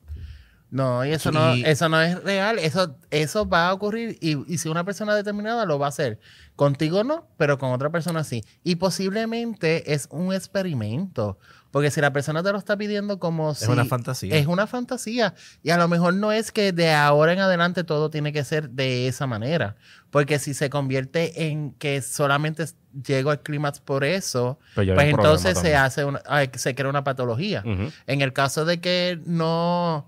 No, 0.76 1.06
y 1.06 1.14
eso, 1.14 1.30
Y- 1.30 1.34
no, 1.34 1.54
eso 1.54 1.88
no 1.88 2.02
es 2.02 2.22
real. 2.22 2.60
Eso, 2.60 2.98
eso 3.10 3.48
va 3.48 3.70
a 3.70 3.74
ocurrir 3.74 4.18
y, 4.20 4.36
y 4.54 4.58
si 4.58 4.68
una 4.68 4.84
persona 4.84 5.16
determinada 5.16 5.66
lo 5.66 5.80
va 5.80 5.86
a 5.86 5.90
hacer. 5.90 6.20
Contigo 6.58 7.06
no, 7.06 7.30
pero 7.38 7.58
con 7.58 7.72
otra 7.72 7.90
persona 7.92 8.26
sí. 8.26 8.44
Y 8.62 8.76
posiblemente 8.76 9.94
es 9.94 10.10
un 10.12 10.34
experimento. 10.34 11.40
Porque 11.72 11.92
si 11.92 12.02
la 12.02 12.12
persona 12.12 12.44
te 12.44 12.52
lo 12.52 12.58
está 12.58 12.76
pidiendo 12.76 13.20
como 13.20 13.54
si... 13.54 13.66
una 13.72 13.86
fantasía. 13.86 14.36
Es 14.36 14.48
una 14.48 14.68
fantasía. 14.68 15.34
Y 15.64 15.70
a 15.70 15.78
lo 15.78 15.88
mejor 15.88 16.14
no 16.14 16.34
es 16.34 16.52
que 16.52 16.74
de 16.74 16.92
ahora 16.94 17.32
en 17.32 17.40
adelante 17.40 17.86
todo 17.86 18.10
tiene 18.10 18.34
que 18.34 18.44
ser 18.44 18.70
de 18.70 19.08
esa 19.08 19.28
manera. 19.28 19.78
Porque 20.10 20.40
si 20.40 20.54
se 20.54 20.70
convierte 20.70 21.48
en 21.48 21.72
que 21.72 22.02
solamente 22.02 22.66
llego 23.06 23.30
al 23.30 23.42
clímax 23.42 23.80
por 23.80 24.04
eso, 24.04 24.60
Pues 24.74 24.90
pues 24.94 25.08
entonces 25.08 25.58
se 25.58 25.76
hace 25.78 26.04
una, 26.04 26.22
se 26.54 26.76
crea 26.76 26.90
una 26.90 27.06
patología. 27.06 27.64
En 28.08 28.22
el 28.22 28.34
caso 28.34 28.66
de 28.66 28.80
que 28.82 29.20
no, 29.26 30.08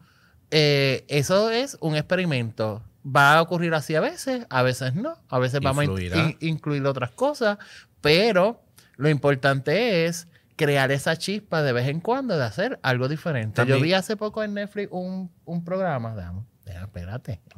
eh, 0.51 1.05
eso 1.07 1.49
es 1.49 1.77
un 1.81 1.95
experimento. 1.95 2.83
Va 3.05 3.38
a 3.38 3.41
ocurrir 3.41 3.73
así 3.73 3.95
a 3.95 4.01
veces, 4.01 4.45
a 4.49 4.62
veces 4.63 4.93
no, 4.95 5.17
a 5.29 5.39
veces 5.39 5.60
vamos 5.62 5.83
a 5.83 5.88
in- 6.19 6.38
incluir 6.41 6.86
otras 6.86 7.12
cosas, 7.12 7.57
pero 8.01 8.62
lo 8.97 9.10
importante 9.10 10.05
es 10.05 10.27
crear 10.57 10.91
esa 10.91 11.15
chispa 11.17 11.62
de 11.62 11.71
vez 11.71 11.88
en 11.88 11.99
cuando 12.01 12.36
de 12.38 12.43
hacer 12.43 12.79
algo 12.83 13.07
diferente. 13.07 13.55
También- 13.55 13.77
Yo 13.79 13.83
vi 13.83 13.93
hace 13.93 14.17
poco 14.17 14.43
en 14.43 14.55
Netflix 14.55 14.89
un, 14.91 15.31
un 15.45 15.63
programa, 15.63 16.15
déjame, 16.15 16.41
déjame, 16.65 16.86
espérate. 16.86 17.41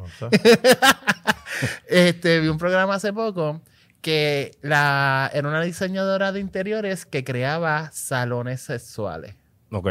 Este, 1.88 2.40
vi 2.40 2.48
un 2.48 2.58
programa 2.58 2.96
hace 2.96 3.12
poco 3.12 3.62
que 4.02 4.58
la, 4.62 5.30
era 5.34 5.48
una 5.48 5.62
diseñadora 5.62 6.32
de 6.32 6.40
interiores 6.40 7.06
que 7.06 7.24
creaba 7.24 7.90
salones 7.92 8.62
sexuales. 8.62 9.36
Ok. 9.72 9.90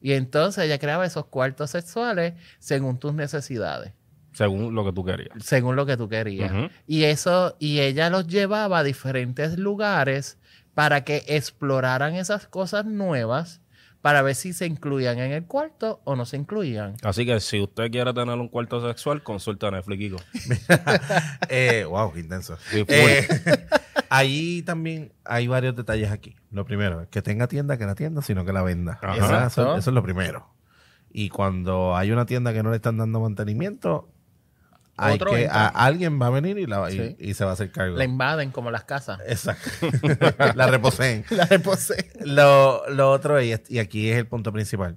Y 0.00 0.12
entonces 0.12 0.64
ella 0.64 0.78
creaba 0.78 1.04
esos 1.06 1.26
cuartos 1.26 1.70
sexuales 1.70 2.34
según 2.58 2.98
tus 2.98 3.14
necesidades, 3.14 3.92
Según 4.32 4.74
lo 4.74 4.84
que 4.84 4.92
tú 4.92 5.04
querías. 5.04 5.30
según 5.44 5.74
lo 5.76 5.84
que 5.86 5.96
tú 5.96 6.08
querías. 6.08 6.52
Y 6.86 7.04
eso, 7.04 7.56
y 7.58 7.80
ella 7.80 8.08
los 8.10 8.26
llevaba 8.28 8.78
a 8.78 8.84
diferentes 8.84 9.58
lugares 9.58 10.38
para 10.74 11.02
que 11.02 11.24
exploraran 11.26 12.14
esas 12.14 12.46
cosas 12.46 12.84
nuevas 12.84 13.60
para 14.08 14.22
ver 14.22 14.34
si 14.34 14.54
se 14.54 14.64
incluían 14.64 15.18
en 15.18 15.32
el 15.32 15.44
cuarto 15.44 16.00
o 16.04 16.16
no 16.16 16.24
se 16.24 16.38
incluían. 16.38 16.94
Así 17.02 17.26
que 17.26 17.40
si 17.40 17.60
usted 17.60 17.90
quiere 17.90 18.14
tener 18.14 18.38
un 18.38 18.48
cuarto 18.48 18.80
sexual, 18.88 19.22
consulta 19.22 19.68
a 19.68 19.72
Netflix. 19.72 20.24
Eh, 21.50 21.84
wow, 21.84 22.10
qué 22.14 22.20
intenso. 22.20 22.56
Sí. 22.70 22.86
Eh, 22.88 23.28
ahí 24.08 24.62
también 24.62 25.12
hay 25.26 25.46
varios 25.46 25.76
detalles 25.76 26.10
aquí. 26.10 26.36
Lo 26.50 26.64
primero, 26.64 27.06
que 27.10 27.20
tenga 27.20 27.48
tienda, 27.48 27.76
que 27.76 27.84
la 27.84 27.94
tienda, 27.94 28.22
sino 28.22 28.46
que 28.46 28.54
la 28.54 28.62
venda. 28.62 28.98
Eso 29.14 29.76
es 29.76 29.86
lo 29.88 30.02
primero. 30.02 30.54
Y 31.10 31.28
cuando 31.28 31.94
hay 31.94 32.10
una 32.10 32.24
tienda 32.24 32.54
que 32.54 32.62
no 32.62 32.70
le 32.70 32.76
están 32.76 32.96
dando 32.96 33.20
mantenimiento, 33.20 34.08
hay 34.98 35.14
Otro 35.14 35.30
que, 35.30 35.46
a- 35.46 35.68
alguien 35.68 36.20
va 36.20 36.26
a 36.26 36.30
venir 36.30 36.58
y, 36.58 36.66
la- 36.66 36.90
y- 36.90 36.96
Sí. 36.96 37.16
y 37.20 37.34
se 37.34 37.44
va 37.44 37.50
a 37.50 37.54
hacer 37.54 37.70
cargo. 37.72 37.96
La 37.96 38.04
invaden 38.04 38.50
como 38.50 38.70
las 38.70 38.84
casas. 38.84 39.20
Exacto. 39.26 39.70
la 40.54 40.66
reposeen. 40.66 41.24
La 41.30 41.44
reposeen. 41.46 42.04
Lo, 42.24 42.88
lo 42.90 43.10
otro, 43.10 43.40
y, 43.42 43.54
y 43.68 43.78
aquí 43.78 44.08
es 44.10 44.18
el 44.18 44.26
punto 44.26 44.52
principal, 44.52 44.96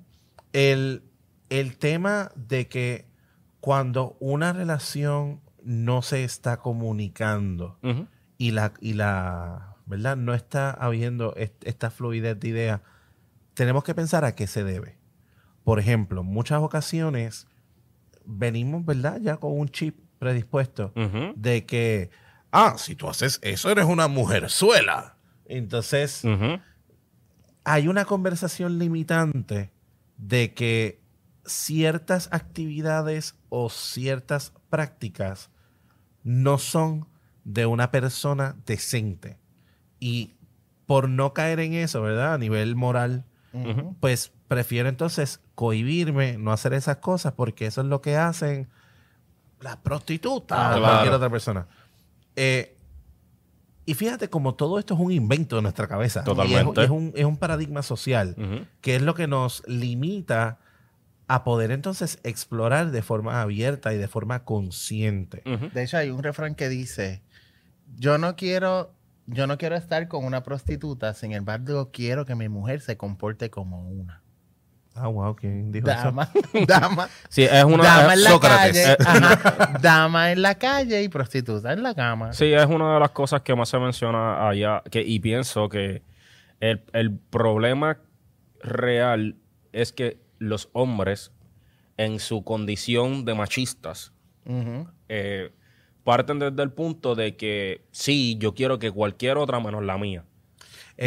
el, 0.53 1.03
el 1.49 1.77
tema 1.77 2.31
de 2.35 2.67
que 2.67 3.05
cuando 3.59 4.17
una 4.19 4.53
relación 4.53 5.39
no 5.63 6.01
se 6.01 6.23
está 6.23 6.57
comunicando 6.57 7.77
y 8.37 8.51
la, 8.51 8.73
y 8.81 8.93
la 8.93 9.75
¿verdad? 9.85 10.17
No 10.17 10.33
está 10.33 10.71
habiendo 10.71 11.35
est- 11.35 11.63
esta 11.67 11.91
fluidez 11.91 12.39
de 12.39 12.47
ideas, 12.47 12.81
tenemos 13.53 13.83
que 13.83 13.93
pensar 13.93 14.25
a 14.25 14.33
qué 14.33 14.47
se 14.47 14.63
debe. 14.63 14.97
Por 15.63 15.77
ejemplo, 15.79 16.23
muchas 16.23 16.59
ocasiones 16.61 17.45
venimos, 18.25 18.85
¿verdad? 18.85 19.19
Ya 19.21 19.37
con 19.37 19.57
un 19.59 19.69
chip 19.69 19.99
predispuesto 20.19 20.93
de 21.35 21.65
que, 21.65 22.09
ah, 22.51 22.75
si 22.77 22.95
tú 22.95 23.09
haces 23.09 23.39
eso, 23.41 23.69
eres 23.69 23.85
una 23.85 24.07
mujerzuela. 24.07 25.17
Entonces, 25.45 26.23
hay 27.63 27.87
una 27.87 28.05
conversación 28.05 28.79
limitante 28.79 29.71
de 30.17 30.53
que 30.53 31.01
ciertas 31.45 32.29
actividades 32.31 33.35
o 33.49 33.69
ciertas 33.69 34.53
prácticas 34.69 35.49
no 36.23 36.57
son 36.57 37.07
de 37.43 37.65
una 37.65 37.91
persona 37.91 38.55
decente. 38.65 39.39
Y 39.99 40.35
por 40.85 41.09
no 41.09 41.33
caer 41.33 41.59
en 41.59 41.73
eso, 41.73 42.01
¿verdad? 42.01 42.33
A 42.33 42.37
nivel 42.37 42.75
moral, 42.75 43.25
pues 43.99 44.31
prefiero 44.51 44.89
entonces 44.89 45.39
cohibirme, 45.55 46.37
no 46.37 46.51
hacer 46.51 46.73
esas 46.73 46.97
cosas, 46.97 47.31
porque 47.31 47.67
eso 47.67 47.79
es 47.79 47.87
lo 47.87 48.01
que 48.01 48.17
hacen 48.17 48.67
las 49.61 49.77
prostitutas 49.77 50.57
Ah, 50.59 50.71
o 50.71 50.77
claro. 50.79 50.83
cualquier 50.93 51.13
otra 51.13 51.29
persona. 51.29 51.67
Eh, 52.35 52.75
y 53.85 53.93
fíjate 53.93 54.29
como 54.29 54.55
todo 54.55 54.77
esto 54.77 54.93
es 54.95 54.99
un 54.99 55.13
invento 55.13 55.55
de 55.55 55.61
nuestra 55.61 55.87
cabeza. 55.87 56.25
Totalmente. 56.25 56.81
Y 56.81 56.83
es, 56.83 56.89
es 56.89 56.91
un, 56.91 57.13
es 57.15 57.23
un 57.23 57.37
paradigma 57.37 57.81
social, 57.81 58.35
que 58.81 58.97
es 58.97 59.01
lo 59.01 59.13
que 59.15 59.27
nos 59.27 59.63
limita 59.67 60.59
a 61.29 61.45
poder 61.45 61.71
entonces 61.71 62.19
explorar 62.23 62.91
de 62.91 63.01
forma 63.03 63.41
abierta 63.41 63.93
y 63.93 63.97
de 63.97 64.09
forma 64.09 64.43
consciente. 64.43 65.43
De 65.73 65.83
hecho, 65.83 65.95
hay 65.95 66.09
un 66.09 66.23
refrán 66.23 66.55
que 66.55 66.67
dice: 66.67 67.21
Yo 67.95 68.17
no 68.17 68.35
quiero, 68.35 68.93
yo 69.27 69.47
no 69.47 69.57
quiero 69.57 69.77
estar 69.77 70.09
con 70.09 70.25
una 70.25 70.43
prostituta, 70.43 71.13
sin 71.13 71.31
embargo, 71.31 71.89
quiero 71.93 72.25
que 72.25 72.35
mi 72.35 72.49
mujer 72.49 72.81
se 72.81 72.97
comporte 72.97 73.49
como 73.49 73.87
una. 73.89 74.21
Ah, 74.93 75.07
wow, 75.07 75.35
¿quién 75.35 75.71
dijo 75.71 75.89
eso? 75.89 75.97
Dama, 76.03 76.29
dama, 76.67 77.09
Sí, 77.29 77.43
es 77.43 77.63
una. 77.63 77.83
dama 77.83 78.13
en 78.13 78.23
la 78.23 78.29
Sócrates. 78.31 78.97
calle, 78.97 78.97
ajá, 78.99 79.77
dama 79.81 80.31
en 80.33 80.41
la 80.41 80.55
calle 80.55 81.01
y 81.03 81.07
prostituta 81.09 81.71
en 81.73 81.81
la 81.81 81.95
cama. 81.95 82.33
Sí, 82.33 82.51
es 82.53 82.65
una 82.65 82.93
de 82.95 82.99
las 82.99 83.11
cosas 83.11 83.41
que 83.41 83.55
más 83.55 83.69
se 83.69 83.79
menciona 83.79 84.47
allá. 84.49 84.81
Que, 84.91 85.01
y 85.01 85.19
pienso 85.19 85.69
que 85.69 86.03
el, 86.59 86.83
el 86.93 87.17
problema 87.17 87.99
real 88.61 89.37
es 89.71 89.93
que 89.93 90.19
los 90.39 90.69
hombres, 90.73 91.31
en 91.97 92.19
su 92.19 92.43
condición 92.43 93.23
de 93.25 93.33
machistas, 93.33 94.11
eh, 95.07 95.51
parten 96.03 96.39
desde 96.39 96.61
el 96.63 96.71
punto 96.71 97.15
de 97.15 97.37
que 97.37 97.85
sí, 97.91 98.35
yo 98.39 98.53
quiero 98.55 98.77
que 98.79 98.91
cualquier 98.91 99.37
otra 99.37 99.59
menos 99.59 99.83
la 99.83 99.97
mía. 99.97 100.25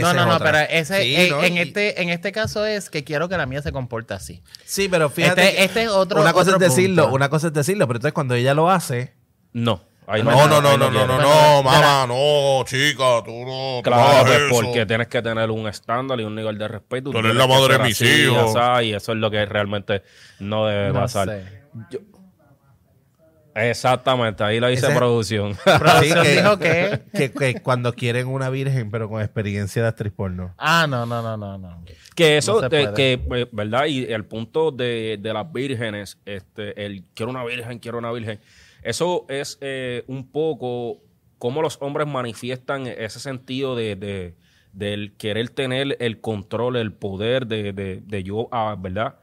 No, 0.03 0.13
no, 0.15 0.21
es 0.23 0.27
no, 0.29 0.39
pero 0.39 0.59
ese, 0.59 1.03
Sí, 1.03 1.17
en, 1.17 1.31
¿no? 1.31 1.43
en 1.45 1.57
Y- 1.57 1.61
este, 1.61 2.03
en 2.03 2.09
este 2.11 2.33
caso 2.33 2.65
es 2.67 2.91
que 2.91 3.05
quiero 3.05 3.29
que 3.29 3.37
la 3.37 3.47
mía 3.47 3.63
se 3.63 3.73
comporte 3.73 4.15
así. 4.15 4.43
Sí, 4.65 4.89
pero 4.89 5.11
fíjate. 5.11 5.49
Este, 5.49 5.65
este 5.65 5.83
es 5.85 5.89
otro. 5.91 6.21
una 6.21 6.33
cosa 6.33 6.53
es 6.53 6.59
decirlo, 6.59 7.03
punto. 7.05 7.17
una 7.17 7.29
cosa 7.29 7.47
es 7.49 7.53
decirlo, 7.53 7.87
pero 7.87 7.99
entonces 7.99 8.13
cuando 8.15 8.35
ella 8.35 8.55
lo 8.55 8.71
hace, 8.71 9.13
No. 9.53 9.83
ahí 10.07 10.23
No, 10.23 10.31
no, 10.33 10.61
no, 10.61 10.77
no, 10.77 10.77
no, 10.77 10.91
no, 10.91 11.07
Bueno, 11.07 11.19
no, 11.21 11.63
mamá, 11.63 12.07
no, 12.07 12.65
chica, 12.67 13.23
tú 13.25 13.31
no. 13.45 13.77
no 13.77 13.81
Claro, 13.83 14.25
pues 14.27 14.39
eso. 14.41 14.49
porque 14.51 14.85
tienes 14.87 15.09
que 15.09 15.23
tener 15.23 15.51
un 15.51 15.67
estándar 15.69 16.21
y 16.21 16.25
un 16.25 16.35
nivel 16.35 16.59
de 16.59 16.69
respeto. 16.69 17.11
Tú 17.11 17.19
eres 17.19 17.35
la 17.35 17.47
madre 17.47 17.79
de 17.79 17.85
mis 17.85 18.01
así, 18.01 18.23
hijos. 18.25 18.55
Y 18.83 18.93
eso 18.93 19.13
es 19.13 19.19
lo 19.19 19.31
que 19.31 19.45
realmente 19.47 20.03
no 20.41 20.67
debe 20.67 20.89
No 20.89 20.95
pasar. 21.01 21.29
sé. 21.29 21.63
Exactamente, 23.55 24.43
ahí 24.43 24.59
lo 24.61 24.69
dice 24.69 24.87
Ese- 24.87 24.95
producción. 24.97 25.57
Producción 25.65 26.23
que- 26.25 26.37
dijo 26.37 26.59
que. 26.59 27.01
que, 27.13 27.33
que 27.33 27.63
cuando 27.63 27.93
quieren 27.93 28.27
una 28.27 28.51
virgen, 28.51 28.91
pero 28.91 29.09
con 29.09 29.21
experiencia 29.23 29.83
de 29.83 29.89
actriz 29.89 30.13
porno. 30.13 30.55
Ah, 30.59 30.87
no, 30.89 31.07
no, 31.07 31.23
no, 31.23 31.37
no, 31.37 31.59
no. 31.59 31.85
que 32.17 32.37
eso, 32.39 32.55
No 32.61 32.69
se 32.69 32.77
de- 32.77 32.83
puede. 32.89 32.95
que, 32.95 33.13
eh, 33.43 33.49
¿verdad? 33.53 33.87
Y 33.87 34.05
el 34.13 34.25
punto 34.25 34.71
de, 34.71 35.19
de 35.21 35.33
las 35.33 35.53
vírgenes, 35.53 36.19
este, 36.25 36.85
el 36.85 37.05
quiero 37.15 37.31
una 37.31 37.45
virgen, 37.45 37.79
quiero 37.79 37.99
una 37.99 38.13
virgen, 38.13 38.41
eso 38.83 39.25
es 39.29 39.59
eh, 39.61 40.05
un 40.09 40.29
poco 40.31 41.01
cómo 41.39 41.63
los 41.63 41.79
hombres 41.81 42.07
manifiestan 42.07 42.87
ese 42.87 43.21
sentido 43.21 43.77
de, 43.77 43.97
de- 43.97 44.35
del 44.73 45.13
querer 45.17 45.51
tener 45.51 45.97
el 46.01 46.21
control, 46.21 46.77
el 46.77 46.93
poder 46.93 47.47
de, 47.47 47.73
de- 47.73 48.01
de 48.05 48.23
yo, 48.25 48.49
ah, 48.51 48.75
¿verdad? 48.79 49.15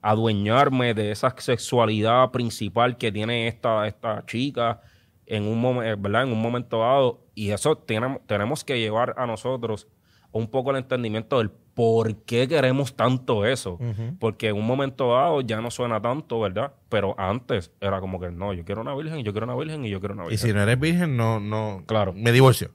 Adueñarme 0.00 0.94
de 0.94 1.10
esa 1.10 1.34
sexualidad 1.38 2.30
principal 2.30 2.96
que 2.96 3.10
tiene 3.12 3.48
esta, 3.48 3.86
esta 3.86 4.24
chica 4.26 4.80
en 5.26 5.44
un, 5.44 5.60
momen- 5.62 6.00
¿verdad? 6.00 6.22
en 6.24 6.32
un 6.32 6.40
momento 6.40 6.80
dado. 6.80 7.20
Y 7.34 7.50
eso 7.50 7.76
tenemos, 7.76 8.20
tenemos 8.26 8.64
que 8.64 8.78
llevar 8.78 9.14
a 9.18 9.26
nosotros 9.26 9.86
un 10.32 10.46
poco 10.48 10.70
el 10.70 10.76
entendimiento 10.78 11.38
del 11.38 11.50
por 11.50 12.16
qué 12.24 12.48
queremos 12.48 12.94
tanto 12.96 13.44
eso. 13.46 13.78
Porque 14.18 14.48
en 14.48 14.56
un 14.56 14.66
momento 14.66 15.12
dado 15.12 15.40
ya 15.42 15.60
no 15.60 15.70
suena 15.70 16.00
tanto, 16.02 16.40
¿verdad? 16.40 16.72
Pero 16.88 17.14
antes 17.18 17.70
era 17.80 18.00
como 18.00 18.18
que 18.18 18.30
no, 18.32 18.52
yo 18.52 18.64
quiero 18.64 18.80
una 18.80 18.94
virgen, 18.96 19.20
y 19.20 19.22
yo 19.22 19.32
quiero 19.32 19.46
una 19.46 19.54
virgen, 19.56 19.84
y 19.84 19.90
yo 19.90 20.00
quiero 20.00 20.14
una 20.14 20.24
Y 20.26 20.30
virgen. 20.30 20.48
si 20.48 20.54
no 20.54 20.62
eres 20.62 20.78
virgen, 20.80 21.16
no, 21.16 21.38
no. 21.38 21.84
Claro. 21.86 22.12
Me 22.12 22.32
divorcio. 22.32 22.70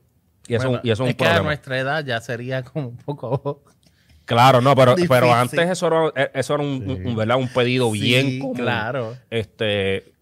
Y 0.47 0.55
eso, 0.55 0.67
Bueno, 0.67 0.81
y 0.83 0.91
eso 0.91 1.03
es 1.03 1.09
un 1.11 1.15
que 1.17 1.25
a 1.25 1.41
nuestra 1.41 1.77
edad 1.79 2.05
ya 2.05 2.21
sería 2.21 2.63
como 2.63 2.87
un 2.89 2.97
poco. 2.97 3.63
Claro, 4.25 4.61
no, 4.61 4.73
pero, 4.75 4.91
Difícil. 4.95 5.09
pero 5.09 5.33
antes 5.33 5.69
eso 5.69 5.87
era, 5.87 6.11
eh, 6.25 6.31
eso 6.33 6.53
era 6.55 6.63
un, 6.63 6.89
un- 6.89 7.07
un, 7.07 7.15
¿verdad? 7.15 7.37
un 7.37 7.49
pedido 7.49 7.91
bien 7.91 8.39
común. 8.39 8.55
claro. 8.55 9.17
Este, 9.29 10.13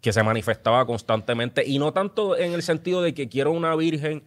que 0.00 0.12
se 0.14 0.22
manifestaba 0.22 0.86
constantemente. 0.86 1.62
Y 1.66 1.78
no 1.78 1.92
tanto 1.92 2.36
en 2.38 2.52
el 2.54 2.62
sentido 2.62 3.02
de 3.02 3.12
que 3.12 3.28
quiero 3.28 3.52
una 3.52 3.76
virgen 3.76 4.22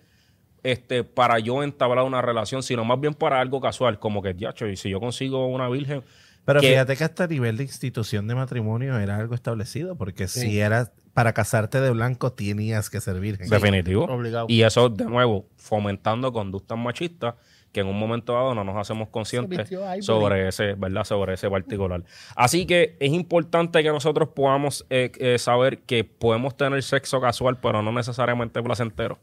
este, 0.62 1.04
para 1.04 1.40
yo 1.40 1.64
entablar 1.64 2.06
una 2.06 2.22
relación, 2.22 2.62
sino 2.64 2.86
más 2.86 3.00
bien 3.00 3.14
para 3.16 3.40
algo 3.42 3.60
casual, 3.60 4.00
como 4.00 4.22
que, 4.22 4.36
ya, 4.36 4.54
y 4.72 4.76
si 4.78 4.90
yo 4.92 5.00
consigo 5.00 5.48
una 5.48 5.68
virgen. 5.68 6.04
Pero 6.46 6.62
que- 6.62 6.70
fíjate 6.70 6.96
que 6.96 7.04
hasta 7.04 7.24
a 7.24 7.28
nivel 7.28 7.58
de 7.58 7.64
institución 7.64 8.28
de 8.28 8.36
matrimonio 8.36 8.98
era 9.00 9.18
algo 9.18 9.34
establecido, 9.36 9.96
porque 9.96 10.28
si 10.28 10.60
eras 10.60 10.92
para 11.14 11.34
casarte 11.34 11.82
de 11.82 11.90
blanco 11.90 12.34
tenías 12.34 12.90
que 12.90 13.02
ser 13.02 13.20
virgen. 13.20 13.50
Definitivo. 13.50 14.06
obligado. 14.06 14.46
Y 14.50 14.62
eso, 14.64 14.90
de 14.90 15.06
nuevo, 15.06 15.48
fomentando 15.58 16.32
conductas 16.32 16.78
machistas 16.78 17.36
que 17.74 17.82
en 17.82 17.88
un 17.88 18.00
momento 18.00 18.32
dado 18.34 18.56
no 18.56 18.64
nos 18.64 18.78
hacemos 18.78 19.10
conscientes 19.10 19.68
sobre 20.06 20.48
ese, 20.48 20.76
¿verdad? 20.76 21.04
Sobre 21.04 21.34
ese 21.34 21.50
particular. 21.50 22.04
Así 22.36 22.66
que 22.66 22.96
es 23.02 23.12
importante 23.12 23.84
que 23.84 23.90
nosotros 23.90 24.30
podamos 24.30 24.86
eh, 24.90 25.12
eh, 25.20 25.38
saber 25.40 25.80
que 25.80 26.06
podemos 26.06 26.56
tener 26.56 26.82
sexo 26.84 27.20
casual, 27.20 27.58
pero 27.60 27.82
no 27.82 27.92
necesariamente 27.92 28.62
placentero. 28.64 29.20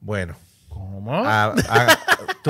Bueno, 0.00 0.36
¿Cómo? 0.68 1.12
a- 1.12 1.46
a- 1.46 1.98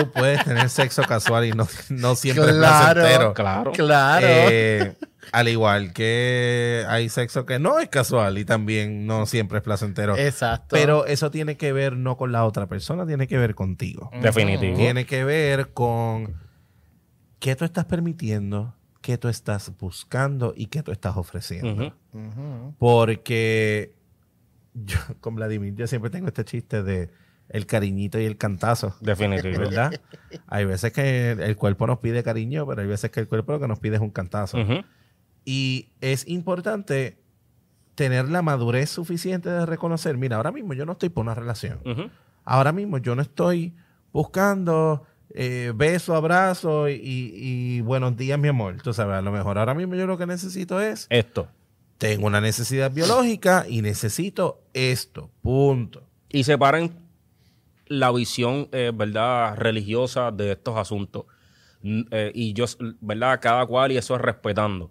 tú 0.00 0.10
puedes 0.12 0.44
tener 0.44 0.68
sexo 0.68 1.02
casual 1.02 1.46
y 1.46 1.52
no, 1.52 1.66
no 1.88 2.14
siempre 2.14 2.44
Claro. 2.52 3.00
es 3.00 3.06
placentero. 3.06 3.34
Claro. 3.34 3.72
claro. 3.72 4.26
Eh, 4.28 4.94
Al 5.32 5.48
igual 5.48 5.92
que 5.92 6.84
hay 6.88 7.08
sexo 7.08 7.46
que 7.46 7.58
no 7.58 7.80
es 7.80 7.88
casual 7.88 8.38
y 8.38 8.44
también 8.44 9.06
no 9.06 9.26
siempre 9.26 9.58
es 9.58 9.64
placentero. 9.64 10.16
Exacto. 10.16 10.68
Pero 10.76 11.06
eso 11.06 11.30
tiene 11.30 11.56
que 11.56 11.72
ver 11.72 11.96
no 11.96 12.16
con 12.16 12.30
la 12.30 12.44
otra 12.44 12.66
persona, 12.66 13.06
tiene 13.06 13.26
que 13.26 13.38
ver 13.38 13.54
contigo. 13.54 14.10
Definitivo. 14.20 14.76
Tiene 14.76 15.06
que 15.06 15.24
ver 15.24 15.72
con 15.72 16.34
qué 17.38 17.56
tú 17.56 17.64
estás 17.64 17.86
permitiendo, 17.86 18.74
qué 19.00 19.18
tú 19.18 19.28
estás 19.28 19.72
buscando 19.78 20.52
y 20.56 20.66
qué 20.66 20.82
tú 20.82 20.92
estás 20.92 21.16
ofreciendo. 21.16 21.94
Porque 22.78 23.94
yo 24.74 24.98
con 25.20 25.34
Vladimir 25.34 25.74
yo 25.74 25.86
siempre 25.86 26.10
tengo 26.10 26.28
este 26.28 26.44
chiste 26.44 26.82
de 26.82 27.10
el 27.48 27.66
cariñito 27.66 28.18
y 28.20 28.24
el 28.24 28.36
cantazo. 28.36 28.96
Definitivo. 29.00 29.58
¿Verdad? 29.58 30.00
hay 30.46 30.64
veces 30.64 30.92
que 30.92 31.30
el 31.32 31.56
cuerpo 31.56 31.86
nos 31.86 31.98
pide 31.98 32.22
cariño, 32.22 32.66
pero 32.66 32.82
hay 32.82 32.88
veces 32.88 33.10
que 33.10 33.20
el 33.20 33.28
cuerpo 33.28 33.52
lo 33.52 33.60
que 33.60 33.68
nos 33.68 33.78
pide 33.78 33.96
es 33.96 34.02
un 34.02 34.10
cantazo. 34.10 34.58
Y 35.44 35.90
es 36.00 36.26
importante 36.26 37.18
tener 37.94 38.28
la 38.28 38.42
madurez 38.42 38.90
suficiente 38.90 39.48
de 39.48 39.64
reconocer, 39.64 40.16
mira, 40.18 40.36
ahora 40.36 40.52
mismo 40.52 40.74
yo 40.74 40.84
no 40.84 40.92
estoy 40.92 41.08
por 41.08 41.22
una 41.22 41.34
relación. 41.34 41.78
Ahora 42.44 42.72
mismo 42.72 42.98
yo 42.98 43.14
no 43.14 43.22
estoy 43.22 43.74
buscando 44.12 45.04
eh, 45.30 45.72
beso, 45.74 46.14
abrazo 46.14 46.88
y, 46.88 47.00
y 47.02 47.80
buenos 47.80 48.16
días, 48.16 48.38
mi 48.38 48.48
amor. 48.48 48.80
Tú 48.82 48.92
sabes, 48.92 49.14
a 49.16 49.22
lo 49.22 49.32
mejor 49.32 49.58
ahora 49.58 49.74
mismo 49.74 49.94
yo 49.94 50.06
lo 50.06 50.16
que 50.18 50.26
necesito 50.26 50.80
es, 50.80 51.06
Esto. 51.10 51.48
tengo 51.98 52.26
una 52.26 52.40
necesidad 52.40 52.90
biológica 52.90 53.66
y 53.68 53.82
necesito 53.82 54.60
esto. 54.74 55.30
Punto. 55.42 56.02
y 56.28 56.44
separen 56.44 56.92
la 57.86 58.12
visión, 58.12 58.68
eh, 58.72 58.92
¿verdad?, 58.94 59.56
religiosa 59.56 60.30
de 60.30 60.52
estos 60.52 60.76
asuntos. 60.76 61.24
Eh, 61.82 62.32
y 62.34 62.52
yo, 62.52 62.64
¿verdad?, 63.00 63.38
cada 63.40 63.66
cual 63.66 63.92
y 63.92 63.96
eso 63.96 64.14
es 64.14 64.20
respetando. 64.20 64.90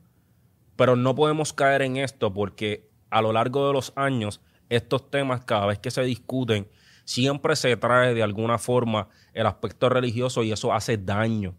Pero 0.75 0.95
no 0.95 1.15
podemos 1.15 1.53
caer 1.53 1.81
en 1.81 1.97
esto 1.97 2.33
porque 2.33 2.89
a 3.09 3.21
lo 3.21 3.31
largo 3.31 3.67
de 3.67 3.73
los 3.73 3.93
años, 3.95 4.41
estos 4.69 5.09
temas, 5.09 5.45
cada 5.45 5.65
vez 5.67 5.79
que 5.79 5.91
se 5.91 6.03
discuten, 6.03 6.67
siempre 7.05 7.55
se 7.55 7.77
trae 7.77 8.13
de 8.13 8.23
alguna 8.23 8.57
forma 8.57 9.07
el 9.33 9.45
aspecto 9.45 9.89
religioso 9.89 10.43
y 10.43 10.51
eso 10.51 10.73
hace 10.73 10.97
daño. 10.97 11.55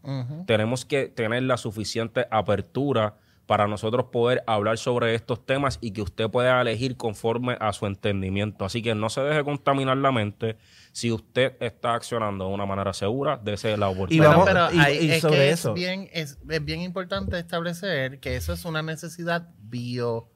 Tenemos 0.46 0.84
que 0.84 1.08
tener 1.08 1.44
la 1.44 1.56
suficiente 1.56 2.26
apertura 2.30 3.16
para 3.46 3.68
nosotros 3.68 4.06
poder 4.10 4.42
hablar 4.46 4.76
sobre 4.76 5.14
estos 5.14 5.46
temas 5.46 5.78
y 5.80 5.92
que 5.92 6.02
usted 6.02 6.28
pueda 6.28 6.60
elegir 6.60 6.96
conforme 6.96 7.56
a 7.60 7.72
su 7.72 7.86
entendimiento. 7.86 8.64
Así 8.64 8.82
que 8.82 8.94
no 8.96 9.08
se 9.08 9.20
deje 9.20 9.44
contaminar 9.44 9.96
la 9.98 10.10
mente. 10.10 10.56
Si 10.92 11.12
usted 11.12 11.56
está 11.60 11.94
accionando 11.94 12.48
de 12.48 12.54
una 12.54 12.66
manera 12.66 12.92
segura, 12.92 13.36
dése 13.42 13.76
la 13.76 13.88
Y 13.88 13.92
oportunidad. 13.94 14.34
Bueno, 14.36 14.44
vamos- 14.44 14.70
pero 14.72 14.82
y- 14.92 15.06
y 15.06 15.10
es 15.12 15.20
sobre 15.22 15.36
que 15.38 15.50
eso. 15.50 15.68
Es, 15.70 15.74
bien, 15.76 16.08
es, 16.12 16.38
es 16.48 16.64
bien 16.64 16.80
importante 16.80 17.38
establecer 17.38 18.18
que 18.18 18.34
eso 18.36 18.52
es 18.52 18.64
una 18.64 18.82
necesidad 18.82 19.48
biológica. 19.60 20.32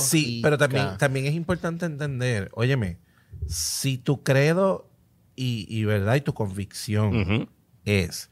Sí, 0.00 0.40
pero 0.42 0.56
también, 0.58 0.96
también 0.98 1.26
es 1.26 1.34
importante 1.34 1.86
entender, 1.86 2.50
óyeme, 2.54 2.98
si 3.46 3.98
tu 3.98 4.22
credo 4.22 4.90
y, 5.36 5.66
y 5.68 5.84
verdad 5.84 6.14
y 6.16 6.20
tu 6.20 6.34
convicción 6.34 7.48
es 7.84 8.30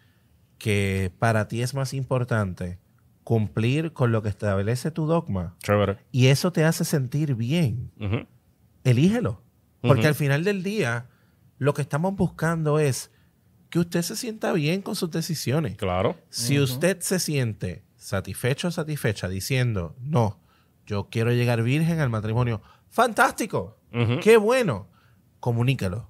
que 0.59 1.13
para 1.19 1.49
ti 1.49 1.63
es 1.63 1.75
más 1.75 1.95
importante 1.95 2.79
cumplir 3.27 3.93
con 3.93 4.13
lo 4.13 4.23
que 4.23 4.29
establece 4.29 4.93
tu 4.93 5.05
dogma 5.07 5.57
Chévere. 5.59 5.99
y 6.13 6.29
eso 6.29 6.53
te 6.53 6.63
hace 6.63 6.85
sentir 6.85 7.35
bien, 7.35 7.91
elígelo. 8.85 9.43
Porque 9.81 10.07
al 10.07 10.15
final 10.15 10.45
del 10.45 10.63
día, 10.63 11.09
lo 11.59 11.75
que 11.75 11.83
estamos 11.83 12.15
buscando 12.15 12.79
es 12.79 13.11
que 13.69 13.81
usted 13.81 14.03
se 14.03 14.15
sienta 14.15 14.53
bien 14.53 14.81
con 14.81 14.95
sus 14.95 15.11
decisiones. 15.11 15.75
Claro. 15.77 16.15
Si 16.31 16.61
usted 16.61 17.01
se 17.01 17.19
siente 17.19 17.83
satisfecho 17.97 18.69
o 18.69 18.71
satisfecha 18.71 19.29
diciendo, 19.29 19.97
no, 19.99 20.39
yo 20.87 21.09
quiero 21.11 21.33
llegar 21.33 21.65
virgen 21.65 21.99
al 21.99 22.11
matrimonio, 22.11 22.63
fantástico, 22.91 23.77
qué 24.23 24.37
bueno, 24.37 24.87
comunícalo. 25.41 26.09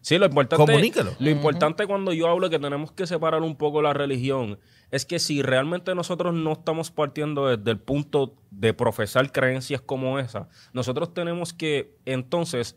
Sí, 0.00 0.16
lo 0.18 0.24
importante, 0.26 0.64
Comunícalo. 0.64 1.12
lo 1.18 1.30
importante 1.30 1.86
cuando 1.86 2.14
yo 2.14 2.28
hablo 2.28 2.48
que 2.48 2.58
tenemos 2.58 2.90
que 2.92 3.06
separar 3.06 3.42
un 3.42 3.56
poco 3.56 3.80
la 3.82 3.92
religión 3.94 4.58
es 4.94 5.04
que 5.04 5.18
si 5.18 5.42
realmente 5.42 5.92
nosotros 5.96 6.32
no 6.34 6.52
estamos 6.52 6.92
partiendo 6.92 7.48
desde 7.48 7.72
el 7.72 7.80
punto 7.80 8.36
de 8.52 8.72
profesar 8.72 9.32
creencias 9.32 9.80
como 9.80 10.20
esa, 10.20 10.48
nosotros 10.72 11.12
tenemos 11.12 11.52
que 11.52 11.96
entonces 12.04 12.76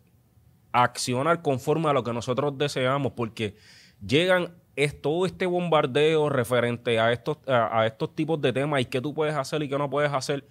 accionar 0.72 1.44
conforme 1.44 1.90
a 1.90 1.94
lo 1.94 2.04
que 2.04 2.14
nosotros 2.14 2.58
deseamos 2.58 3.12
porque 3.12 3.56
llegan 4.04 4.56
es 4.76 5.00
todo 5.00 5.28
este 5.28 5.46
bombardeo 5.46 6.28
referente 6.30 7.00
a 7.00 7.12
estos, 7.12 7.38
a, 7.48 7.82
a 7.82 7.86
estos 7.86 8.16
tipos 8.16 8.42
de 8.42 8.52
temas 8.52 8.82
y 8.82 8.86
qué 8.86 9.00
tú 9.00 9.14
puedes 9.14 9.36
hacer 9.36 9.62
y 9.62 9.70
qué 9.70 9.78
no 9.78 9.88
puedes 9.88 10.12
hacer 10.12 10.44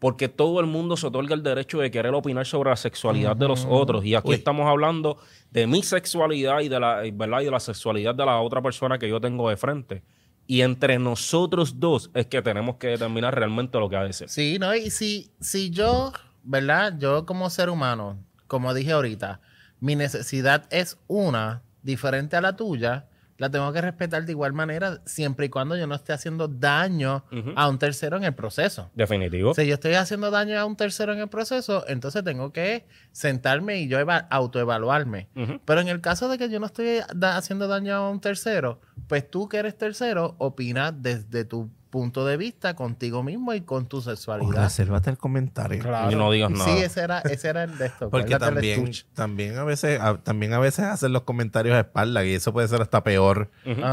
porque 0.00 0.28
todo 0.28 0.58
el 0.58 0.66
mundo 0.66 0.96
se 0.96 1.06
otorga 1.06 1.36
el 1.36 1.44
derecho 1.44 1.78
de 1.78 1.88
querer 1.92 2.14
opinar 2.14 2.46
sobre 2.46 2.70
la 2.70 2.76
sexualidad 2.76 3.36
de 3.36 3.46
los 3.46 3.64
otros. 3.64 4.04
Y 4.04 4.16
aquí 4.16 4.30
Uy. 4.30 4.34
estamos 4.34 4.66
hablando 4.66 5.18
de 5.52 5.68
mi 5.68 5.84
sexualidad 5.84 6.60
y 6.62 6.68
de 6.68 6.80
la, 6.80 7.02
¿verdad? 7.12 7.42
y 7.42 7.44
de 7.44 7.50
la 7.52 7.60
sexualidad 7.60 8.14
de 8.14 8.26
la 8.26 8.40
otra 8.40 8.60
persona 8.60 8.98
que 8.98 9.08
yo 9.08 9.20
tengo 9.20 9.48
de 9.48 9.56
frente. 9.56 10.02
Y 10.46 10.60
entre 10.62 10.98
nosotros 10.98 11.80
dos 11.80 12.10
es 12.14 12.26
que 12.26 12.40
tenemos 12.40 12.76
que 12.76 12.88
determinar 12.88 13.34
realmente 13.34 13.78
lo 13.78 13.88
que 13.88 13.96
ha 13.96 14.04
de 14.04 14.12
ser. 14.12 14.28
Sí, 14.28 14.58
¿no? 14.60 14.74
Y 14.74 14.90
si, 14.90 15.30
si 15.40 15.70
yo, 15.70 16.12
¿verdad? 16.44 16.94
Yo 16.98 17.26
como 17.26 17.50
ser 17.50 17.68
humano, 17.68 18.18
como 18.46 18.72
dije 18.72 18.92
ahorita, 18.92 19.40
mi 19.80 19.96
necesidad 19.96 20.66
es 20.70 20.98
una 21.08 21.62
diferente 21.82 22.36
a 22.36 22.40
la 22.40 22.56
tuya, 22.56 23.06
la 23.38 23.50
tengo 23.50 23.72
que 23.72 23.80
respetar 23.80 24.24
de 24.24 24.32
igual 24.32 24.52
manera 24.52 25.00
siempre 25.04 25.46
y 25.46 25.48
cuando 25.48 25.76
yo 25.76 25.86
no 25.86 25.94
esté 25.94 26.12
haciendo 26.12 26.48
daño 26.48 27.24
a 27.56 27.68
un 27.68 27.78
tercero 27.78 28.16
en 28.16 28.24
el 28.24 28.34
proceso. 28.34 28.90
Definitivo. 28.94 29.54
Si 29.54 29.66
yo 29.66 29.74
estoy 29.74 29.94
haciendo 29.94 30.30
daño 30.30 30.58
a 30.58 30.64
un 30.64 30.76
tercero 30.76 31.12
en 31.12 31.20
el 31.20 31.28
proceso, 31.28 31.84
entonces 31.88 32.24
tengo 32.24 32.52
que 32.52 32.86
sentarme 33.12 33.78
y 33.80 33.88
yo 33.88 33.98
eva- 33.98 34.26
autoevaluarme. 34.30 35.28
Pero 35.64 35.80
en 35.80 35.88
el 35.88 36.00
caso 36.00 36.28
de 36.28 36.38
que 36.38 36.48
yo 36.48 36.60
no 36.60 36.66
estoy 36.66 37.00
da- 37.14 37.36
haciendo 37.36 37.68
daño 37.68 37.94
a 37.94 38.10
un 38.10 38.20
tercero, 38.20 38.80
pues 39.08 39.30
tú 39.30 39.48
que 39.48 39.58
eres 39.58 39.76
tercero, 39.76 40.34
opina 40.38 40.92
desde 40.92 41.44
tu 41.44 41.70
punto 41.90 42.26
de 42.26 42.36
vista 42.36 42.74
contigo 42.74 43.22
mismo 43.22 43.54
y 43.54 43.60
con 43.62 43.86
tu 43.86 44.02
sexualidad. 44.02 44.64
resérvate 44.64 45.10
el 45.10 45.18
comentario. 45.18 45.82
Y 46.10 46.14
no 46.14 46.30
digas 46.30 46.50
nada. 46.50 46.64
Sí, 46.64 46.78
ese 46.82 47.00
era, 47.00 47.20
ese 47.20 47.48
era 47.48 47.64
el 47.64 47.78
de 47.78 47.86
esto. 47.86 48.10
Porque 48.10 48.36
también, 48.38 48.90
también 49.14 49.56
a 49.58 49.64
veces, 49.64 50.00
a- 50.00 50.18
también 50.18 50.52
a 50.52 50.58
veces 50.58 50.84
hacen 50.86 51.12
los 51.12 51.22
comentarios 51.22 51.74
a 51.76 51.80
espalda 51.80 52.24
y 52.24 52.34
eso 52.34 52.52
puede 52.52 52.68
ser 52.68 52.82
hasta 52.82 53.02
peor. 53.04 53.50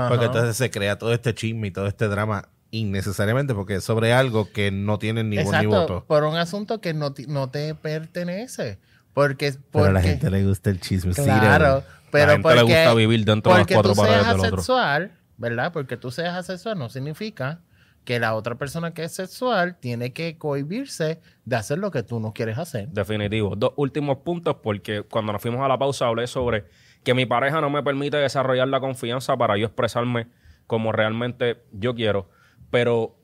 Porque 0.10 0.26
entonces 0.26 0.58
se 0.58 0.70
crea 0.72 0.98
todo 0.98 1.14
este 1.14 1.34
chisme 1.34 1.68
y 1.68 1.72
todo 1.72 1.88
este 1.88 2.08
drama 2.08 2.50
innecesariamente 2.72 3.54
porque 3.54 3.76
es 3.76 3.84
sobre 3.84 4.14
algo 4.14 4.52
que 4.52 4.72
no 4.72 4.98
tiene 5.00 5.24
ni 5.24 5.42
voz 5.44 5.54
ni 5.60 5.68
voto. 5.68 6.04
por 6.08 6.24
un 6.24 6.36
asunto 6.36 6.82
que 6.82 6.94
no, 6.94 7.14
no 7.28 7.50
te 7.50 7.76
pertenece. 7.76 8.80
Porque, 9.14 9.54
Pero 9.72 9.86
a 9.86 9.88
la 9.90 9.94
porque- 10.00 10.10
gente 10.10 10.32
le 10.32 10.44
gusta 10.46 10.72
el 10.72 10.80
chisme. 10.82 11.14
Claro, 11.14 11.84
pero 12.12 12.26
la 12.26 12.32
gente 12.34 12.50
le 12.50 12.62
porque, 12.62 12.64
gusta 12.64 12.94
vivir 12.96 13.26
dentro 13.26 13.52
de 13.52 13.60
las 13.60 13.68
porque 13.68 13.74
cuatro 13.76 13.92
tú 13.94 13.98
paredes 14.02 14.22
seas 14.24 14.28
del 14.36 14.40
otro. 14.46 14.56
asexual, 14.56 15.12
¿verdad? 15.38 15.72
Porque 15.72 15.98
tú 15.98 16.10
seas 16.10 16.34
asexual 16.36 16.80
no 16.80 16.90
significa 16.90 17.60
que 18.06 18.20
la 18.20 18.36
otra 18.36 18.56
persona 18.56 18.94
que 18.94 19.04
es 19.04 19.14
sexual 19.14 19.78
tiene 19.80 20.14
que 20.14 20.38
cohibirse 20.38 21.22
de 21.46 21.56
hacer 21.56 21.78
lo 21.78 21.92
que 21.92 22.04
tú 22.04 22.20
no 22.20 22.34
quieres 22.34 22.58
hacer. 22.58 22.90
Definitivo. 22.90 23.56
Dos 23.56 23.74
últimos 23.76 24.18
puntos, 24.18 24.58
porque 24.62 25.04
cuando 25.04 25.32
nos 25.32 25.42
fuimos 25.42 25.62
a 25.62 25.68
la 25.68 25.78
pausa 25.78 26.08
hablé 26.08 26.28
sobre 26.28 26.66
que 27.04 27.14
mi 27.14 27.26
pareja 27.26 27.62
no 27.62 27.70
me 27.70 27.84
permite 27.84 28.18
desarrollar 28.18 28.68
la 28.68 28.80
confianza 28.80 29.38
para 29.38 29.58
yo 29.58 29.66
expresarme 29.66 30.28
como 30.68 30.92
realmente 30.92 31.64
yo 31.72 31.96
quiero. 31.96 32.30
Pero 32.70 33.16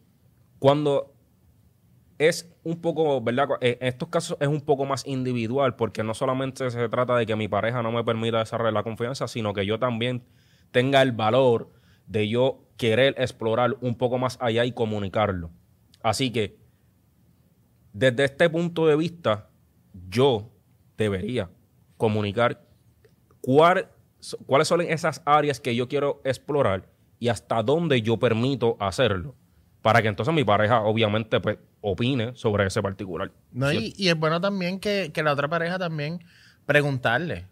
cuando 0.60 1.14
es 2.18 2.54
un 2.64 2.82
poco, 2.82 3.22
¿verdad? 3.22 3.48
Eh, 3.62 3.78
En 3.82 3.88
estos 3.88 4.10
casos 4.10 4.38
es 4.40 4.48
un 4.48 4.62
poco 4.62 4.86
más 4.86 5.08
individual, 5.08 5.76
porque 5.76 6.04
no 6.04 6.14
solamente 6.14 6.70
se 6.70 6.90
trata 6.90 7.16
de 7.16 7.26
que 7.26 7.36
mi 7.36 7.48
pareja 7.48 7.82
no 7.82 7.92
me 7.92 8.04
permita 8.04 8.40
desarrollar 8.40 8.74
la 8.74 8.84
confianza, 8.84 9.28
sino 9.28 9.54
que 9.54 9.66
yo 9.66 9.80
también 9.80 10.24
tenga 10.72 11.02
el 11.02 11.14
valor 11.14 11.70
de 12.10 12.28
yo 12.28 12.66
querer 12.76 13.16
explorar 13.18 13.78
un 13.82 13.96
poco 13.96 14.18
más 14.18 14.38
allá 14.42 14.66
y 14.66 14.74
comunicarlo. 14.74 15.52
Así 16.04 16.32
que 16.32 16.58
desde 17.94 18.26
este 18.26 18.50
punto 18.50 18.86
de 18.88 18.96
vista, 18.96 19.48
yo 20.10 20.52
debería 20.98 21.50
comunicar 21.98 22.62
cuál- 23.42 23.90
cuáles 24.46 24.68
son 24.68 24.82
esas 24.82 25.22
áreas 25.26 25.60
que 25.60 25.76
yo 25.76 25.88
quiero 25.88 26.22
explorar 26.24 26.90
y 27.20 27.28
hasta 27.30 27.62
dónde 27.64 28.02
yo 28.02 28.18
permito 28.18 28.78
hacerlo. 28.80 29.36
Para 29.82 30.02
que 30.02 30.10
entonces 30.10 30.34
mi 30.34 30.44
pareja, 30.44 30.82
obviamente, 30.82 31.40
pues, 31.40 31.58
opine 31.82 32.36
sobre 32.36 32.66
ese 32.68 32.82
particular. 32.82 33.32
¿no? 33.52 33.68
Y, 33.72 33.94
y 33.98 34.10
es 34.10 34.16
bueno 34.20 34.42
también 34.42 34.80
que, 34.80 35.12
que 35.14 35.24
la 35.24 35.32
otra 35.34 35.48
pareja 35.48 35.80
también 35.80 36.20
preguntarle. 36.66 37.46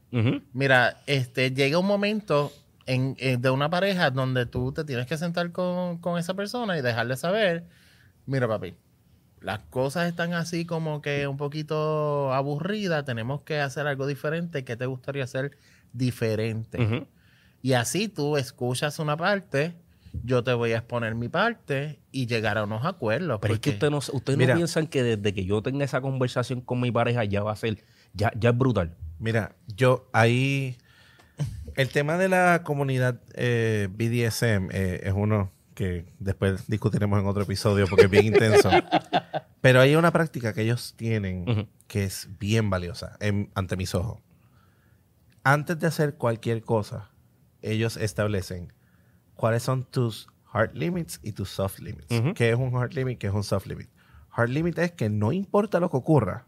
Mira, 0.54 0.98
este, 1.08 1.52
llega 1.52 1.78
un 1.80 1.88
momento 1.88 2.52
en, 2.88 3.16
en- 3.20 3.42
de 3.42 3.50
una 3.52 3.70
pareja 3.70 4.10
donde 4.10 4.46
tú 4.46 4.72
te 4.72 4.84
tienes 4.84 5.06
que 5.06 5.18
sentar 5.18 5.52
con, 5.52 6.00
con 6.00 6.18
esa 6.18 6.34
persona 6.34 6.78
y 6.78 6.82
dejarle 6.82 7.16
saber, 7.16 7.66
mira 8.26 8.48
papi, 8.48 8.76
las 9.42 9.60
cosas 9.70 10.08
están 10.08 10.34
así 10.34 10.66
como 10.66 11.02
que 11.02 11.28
un 11.28 11.38
poquito 11.38 12.34
aburridas, 12.34 13.06
tenemos 13.06 13.42
que 13.42 13.60
hacer 13.60 13.86
algo 13.86 14.08
diferente, 14.08 14.64
¿qué 14.66 14.76
te 14.76 14.88
gustaría 14.88 15.24
hacer 15.24 15.52
diferente? 15.94 17.08
Y 17.62 17.74
así 17.74 18.08
tú 18.08 18.38
escuchas 18.38 18.98
una 19.00 19.16
parte 19.16 19.76
yo 20.24 20.44
te 20.44 20.54
voy 20.54 20.72
a 20.72 20.78
exponer 20.78 21.16
mi 21.16 21.30
parte 21.30 22.00
y 22.12 22.28
llegar 22.28 22.58
a 22.58 22.64
unos 22.64 22.86
acuerdos. 22.86 23.40
Pero 23.42 23.54
es 23.54 23.60
que 23.60 23.72
usted 23.72 23.90
no, 23.90 23.98
ustedes 23.98 24.38
Mira. 24.38 24.54
no 24.54 24.60
piensan 24.60 24.88
que 24.88 25.04
desde 25.04 25.34
que 25.34 25.46
yo 25.46 25.62
tenga 25.62 25.86
esa 25.86 26.02
conversación 26.02 26.62
con 26.62 26.80
mi 26.80 26.92
pareja 26.92 27.24
ya 27.26 27.44
va 27.44 27.52
a 27.52 27.56
ser, 27.56 27.84
ya, 28.14 28.32
ya 28.40 28.50
es 28.50 28.58
brutal. 28.58 28.96
Mira, 29.20 29.56
yo 29.68 30.10
ahí. 30.14 30.78
El 31.78 31.90
tema 31.90 32.18
de 32.18 32.28
la 32.28 32.64
comunidad 32.64 33.22
eh, 33.36 33.88
BDSM 33.92 34.70
eh, 34.72 35.02
es 35.04 35.14
uno 35.16 35.52
que 35.76 36.06
después 36.20 36.68
discutiremos 36.68 37.20
en 37.20 37.28
otro 37.28 37.44
episodio 37.44 37.86
porque 37.88 38.06
es 38.06 38.12
bien 38.12 38.26
intenso. 38.34 38.70
Pero 39.62 39.80
hay 39.80 39.96
una 39.96 40.12
práctica 40.12 40.54
que 40.54 40.64
ellos 40.64 40.96
tienen 40.98 41.70
que 41.88 42.04
es 42.04 42.30
bien 42.40 42.70
valiosa 42.70 43.16
en- 43.20 43.52
ante 43.54 43.78
mis 43.78 43.94
ojos. 43.96 44.20
Antes 45.44 45.80
de 45.80 45.88
hacer 45.88 46.16
cualquier 46.16 46.62
cosa, 46.64 47.12
ellos 47.62 47.96
establecen 47.98 48.74
cuáles 49.36 49.64
son 49.64 49.84
tus 49.84 50.28
hard 50.52 50.74
limits 50.76 51.20
y 51.24 51.34
tus 51.34 51.50
soft 51.50 51.80
limits. 51.80 52.08
¿Qué 52.36 52.50
es 52.50 52.56
un 52.58 52.76
hard 52.76 52.94
limit? 52.94 53.20
¿Qué 53.20 53.28
es 53.28 53.34
un 53.34 53.44
soft 53.44 53.68
limit? 53.68 53.88
Hard 54.32 54.50
limit 54.50 54.78
es 54.80 54.92
que 54.92 55.10
no 55.10 55.32
importa 55.32 55.80
lo 55.80 55.90
que 55.92 55.98
ocurra, 55.98 56.46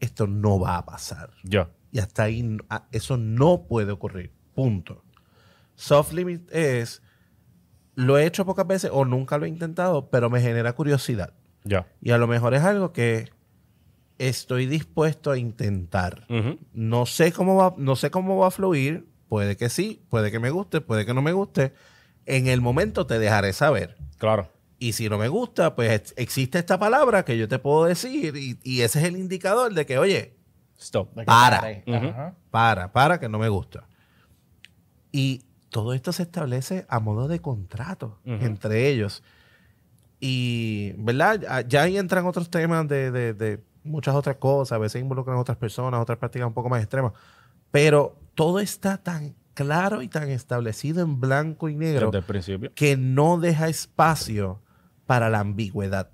esto 0.00 0.26
no 0.26 0.58
va 0.58 0.78
a 0.78 0.84
pasar. 0.84 1.30
Ya. 1.44 1.70
Y 1.90 2.00
hasta 2.00 2.24
ahí 2.24 2.58
eso 2.92 3.16
no 3.16 3.66
puede 3.68 3.92
ocurrir. 3.92 4.32
Punto. 4.58 5.04
Soft 5.76 6.12
limit 6.12 6.50
es, 6.52 7.00
lo 7.94 8.18
he 8.18 8.26
hecho 8.26 8.44
pocas 8.44 8.66
veces 8.66 8.90
o 8.92 9.04
nunca 9.04 9.38
lo 9.38 9.44
he 9.46 9.48
intentado, 9.48 10.10
pero 10.10 10.30
me 10.30 10.40
genera 10.40 10.72
curiosidad. 10.72 11.32
Ya. 11.62 11.86
Y 12.00 12.10
a 12.10 12.18
lo 12.18 12.26
mejor 12.26 12.54
es 12.54 12.62
algo 12.64 12.92
que 12.92 13.30
estoy 14.18 14.66
dispuesto 14.66 15.30
a 15.30 15.38
intentar. 15.38 16.26
No 16.72 17.06
sé 17.06 17.30
cómo 17.30 17.54
va, 17.54 17.74
no 17.78 17.94
sé 17.94 18.10
cómo 18.10 18.36
va 18.38 18.48
a 18.48 18.50
fluir. 18.50 19.06
Puede 19.28 19.56
que 19.56 19.68
sí, 19.68 20.02
puede 20.08 20.32
que 20.32 20.40
me 20.40 20.50
guste, 20.50 20.80
puede 20.80 21.06
que 21.06 21.14
no 21.14 21.22
me 21.22 21.32
guste. 21.32 21.72
En 22.26 22.48
el 22.48 22.60
momento 22.60 23.06
te 23.06 23.20
dejaré 23.20 23.52
saber. 23.52 23.96
Claro. 24.18 24.50
Y 24.80 24.92
si 24.94 25.08
no 25.08 25.18
me 25.18 25.28
gusta, 25.28 25.76
pues 25.76 25.92
ex- 25.92 26.14
existe 26.16 26.58
esta 26.58 26.78
palabra 26.80 27.24
que 27.24 27.38
yo 27.38 27.46
te 27.46 27.60
puedo 27.60 27.84
decir 27.84 28.36
y, 28.36 28.58
y 28.64 28.80
ese 28.80 28.98
es 28.98 29.04
el 29.04 29.16
indicador 29.16 29.72
de 29.72 29.86
que, 29.86 29.98
oye, 29.98 30.34
Stop. 30.80 31.14
para. 31.24 31.62
para, 32.50 32.92
para, 32.92 33.20
que 33.20 33.28
no 33.28 33.38
me 33.38 33.48
gusta. 33.48 33.84
Y 35.18 35.42
todo 35.70 35.92
esto 35.94 36.12
se 36.12 36.22
establece 36.22 36.86
a 36.88 37.00
modo 37.00 37.28
de 37.28 37.40
contrato 37.40 38.18
entre 38.24 38.88
ellos. 38.88 39.22
Y, 40.20 40.92
¿verdad? 40.98 41.64
Ya- 41.68 41.82
ahí 41.82 41.96
entran 41.96 42.26
otros 42.26 42.50
temas 42.50 42.86
de, 42.88 43.10
de- 43.10 43.34
de 43.34 43.60
muchas 43.84 44.14
otras 44.14 44.36
cosas. 44.36 44.72
A 44.76 44.78
veces 44.78 45.00
involucran 45.00 45.36
a 45.36 45.40
otras 45.40 45.56
personas, 45.56 46.00
otras 46.00 46.18
prácticas 46.18 46.46
un 46.48 46.54
poco 46.54 46.68
más 46.68 46.80
extremas. 46.82 47.12
Pero 47.70 48.16
todo 48.34 48.58
está 48.60 48.96
tan 48.98 49.34
claro 49.54 50.02
y 50.02 50.08
tan 50.08 50.28
establecido 50.30 51.02
en 51.02 51.20
blanco 51.20 51.68
y 51.68 51.74
negro 51.74 52.06
Desde 52.06 52.18
el 52.18 52.24
principio. 52.24 52.72
que 52.74 52.96
no 52.96 53.38
deja 53.38 53.68
espacio 53.68 54.60
para 55.06 55.28
la 55.30 55.40
ambigüedad. 55.40 56.10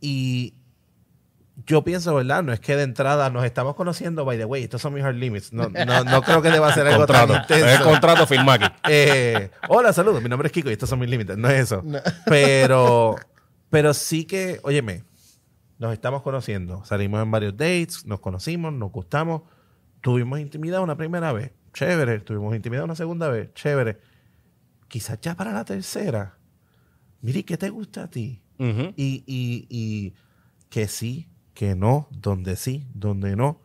Y 0.00 0.54
yo 1.66 1.82
pienso, 1.84 2.14
¿verdad? 2.14 2.42
No 2.42 2.52
es 2.52 2.60
que 2.60 2.76
de 2.76 2.82
entrada 2.82 3.30
nos 3.30 3.44
estamos 3.44 3.74
conociendo, 3.74 4.24
by 4.24 4.38
the 4.38 4.44
way, 4.44 4.64
estos 4.64 4.80
son 4.80 4.94
mis 4.94 5.04
hard 5.04 5.16
limits. 5.16 5.52
No, 5.52 5.68
no, 5.68 6.04
no 6.04 6.22
creo 6.22 6.42
que 6.42 6.50
deba 6.50 6.72
ser 6.72 6.86
algo 6.86 7.06
tan 7.06 7.26
Contrato. 7.26 7.54
Es 7.54 7.78
el 7.78 7.82
contrato 7.82 8.26
firma 8.26 8.54
aquí. 8.54 8.66
Eh, 8.92 9.50
hola, 9.68 9.92
saludos, 9.92 10.22
mi 10.22 10.28
nombre 10.28 10.46
es 10.46 10.52
Kiko 10.52 10.68
y 10.68 10.72
estos 10.72 10.88
son 10.88 10.98
mis 10.98 11.08
límites. 11.08 11.36
No 11.36 11.48
es 11.48 11.60
eso. 11.60 11.82
Pero, 12.26 13.16
pero 13.70 13.94
sí 13.94 14.24
que, 14.24 14.58
óyeme, 14.62 15.04
nos 15.78 15.92
estamos 15.92 16.22
conociendo. 16.22 16.84
Salimos 16.84 17.22
en 17.22 17.30
varios 17.30 17.56
dates, 17.56 18.04
nos 18.04 18.20
conocimos, 18.20 18.72
nos 18.72 18.90
gustamos. 18.90 19.42
Tuvimos 20.00 20.40
intimidad 20.40 20.82
una 20.82 20.96
primera 20.96 21.32
vez. 21.32 21.52
Chévere. 21.72 22.20
Tuvimos 22.20 22.54
intimidad 22.54 22.84
una 22.84 22.96
segunda 22.96 23.28
vez. 23.28 23.52
Chévere. 23.54 23.98
Quizás 24.88 25.20
ya 25.20 25.36
para 25.36 25.52
la 25.52 25.64
tercera. 25.64 26.36
Mire, 27.20 27.44
¿qué 27.44 27.56
te 27.56 27.70
gusta 27.70 28.04
a 28.04 28.10
ti? 28.10 28.42
Y, 28.58 29.24
y, 29.26 29.66
y 29.70 30.14
que 30.68 30.86
sí, 30.86 31.29
que 31.54 31.74
no, 31.74 32.08
donde 32.10 32.56
sí, 32.56 32.86
donde 32.94 33.36
no. 33.36 33.60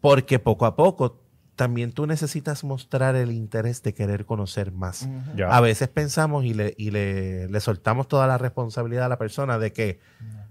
Porque 0.00 0.38
poco 0.38 0.66
a 0.66 0.76
poco 0.76 1.20
también 1.56 1.92
tú 1.92 2.06
necesitas 2.06 2.64
mostrar 2.64 3.14
el 3.14 3.30
interés 3.30 3.82
de 3.82 3.94
querer 3.94 4.26
conocer 4.26 4.72
más. 4.72 5.08
Ya. 5.36 5.48
A 5.48 5.60
veces 5.60 5.88
pensamos 5.88 6.44
y, 6.44 6.52
le, 6.52 6.74
y 6.76 6.90
le, 6.90 7.48
le 7.48 7.60
soltamos 7.60 8.08
toda 8.08 8.26
la 8.26 8.38
responsabilidad 8.38 9.04
a 9.06 9.08
la 9.08 9.18
persona 9.18 9.58
de 9.58 9.72
que 9.72 10.00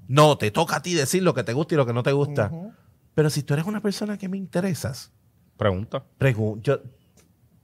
no, 0.08 0.38
te 0.38 0.50
toca 0.52 0.78
a 0.78 0.82
ti 0.82 0.94
decir 0.94 1.22
lo 1.24 1.34
que 1.34 1.44
te 1.44 1.54
gusta 1.54 1.76
y 1.76 1.78
lo 1.78 1.86
que 1.86 1.94
no 1.94 2.04
te 2.04 2.14
gusta. 2.14 2.52
Pero 3.16 3.30
si 3.30 3.44
tú 3.44 3.54
eres 3.54 3.66
una 3.66 3.82
persona 3.82 4.18
que 4.18 4.28
me 4.30 4.38
interesas, 4.38 5.12
Pregunta. 5.58 6.04
pregu- 6.20 6.60
yo- 6.62 6.82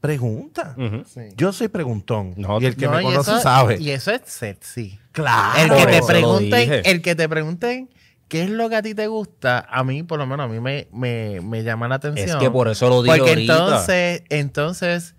pregunta. 0.01 0.75
Sí. 1.05 1.21
Yo 1.35 1.51
soy 1.51 1.67
preguntón. 1.69 2.33
No, 2.37 2.61
y 2.61 2.65
el 2.65 2.75
que 2.75 2.85
No, 2.85 2.91
me 2.93 3.03
conoce 3.03 3.31
eso- 3.31 3.39
sabe. 3.41 3.77
Y 3.79 3.89
eso 3.91 4.11
es 4.11 4.21
sexy. 4.25 4.99
Claro. 5.11 5.75
El 5.75 5.85
que 5.85 5.91
te 5.91 6.01
pregunten, 6.05 6.71
el 6.85 7.01
que 7.01 7.15
te 7.15 7.27
pregunten 7.29 7.89
qué 8.29 8.43
es 8.43 8.49
lo 8.49 8.69
que 8.69 8.77
a 8.77 8.81
ti 8.81 8.95
te 8.95 9.07
gusta, 9.07 9.65
a 9.69 9.83
mí, 9.83 10.03
por 10.03 10.17
lo 10.19 10.25
menos, 10.25 10.45
a 10.45 10.47
mí 10.47 10.59
me, 10.61 10.87
me, 10.93 11.41
me 11.41 11.63
llama 11.63 11.87
la 11.89 11.95
atención. 11.95 12.29
Es 12.29 12.35
que 12.35 12.49
por 12.49 12.69
eso 12.69 12.87
lo 12.87 13.01
digo 13.03 13.13
Porque 13.15 13.31
ahorita. 13.31 13.53
entonces, 13.57 14.23
entonces, 14.29 15.15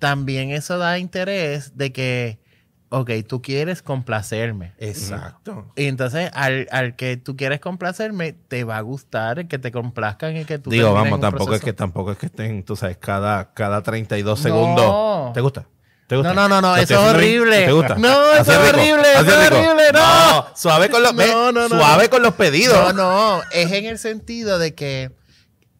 también 0.00 0.50
eso 0.50 0.78
da 0.78 0.98
interés 0.98 1.76
de 1.76 1.92
que, 1.92 2.40
ok, 2.88 3.10
tú 3.28 3.40
quieres 3.42 3.82
complacerme. 3.82 4.72
Exacto. 4.78 5.72
Y 5.76 5.84
entonces, 5.86 6.30
al, 6.34 6.66
al 6.70 6.96
que 6.96 7.16
tú 7.16 7.36
quieres 7.36 7.60
complacerme, 7.60 8.32
te 8.32 8.64
va 8.64 8.78
a 8.78 8.80
gustar 8.80 9.38
el 9.38 9.48
que 9.48 9.58
te 9.58 9.70
complazcan 9.70 10.36
y 10.36 10.44
que 10.44 10.58
tú 10.58 10.70
Digo, 10.70 10.92
vamos, 10.92 11.20
tampoco 11.20 11.54
es 11.54 11.60
que 11.60 11.72
tampoco 11.72 12.12
es 12.12 12.18
que 12.18 12.26
estén, 12.26 12.64
tú 12.64 12.76
sabes, 12.76 12.96
cada, 12.96 13.52
cada 13.54 13.82
32 13.82 14.38
No. 14.38 14.42
segundos. 14.42 15.32
¿Te 15.34 15.40
gusta? 15.40 15.66
¿Te 16.06 16.16
gusta? 16.16 16.34
No, 16.34 16.48
no, 16.48 16.48
no, 16.48 16.60
no, 16.60 16.76
¿Lo 16.76 16.82
eso 16.82 16.94
es 16.94 17.14
horrible. 17.14 17.64
¿Te 17.64 17.72
gusta? 17.72 17.94
No, 17.96 18.32
eso 18.34 18.52
es 18.52 18.72
horrible, 18.72 19.12
eso 19.12 19.40
es 19.40 19.50
horrible, 19.50 19.92
no. 19.92 20.46
suave 20.54 20.90
con 20.90 21.02
los, 21.02 21.14
No, 21.14 21.68
suave 21.68 22.08
con 22.10 22.22
los 22.22 22.34
pedidos. 22.34 22.94
No, 22.94 23.38
no, 23.38 23.42
es 23.52 23.72
en 23.72 23.86
el 23.86 23.98
sentido 23.98 24.58
de 24.58 24.74
que 24.74 25.12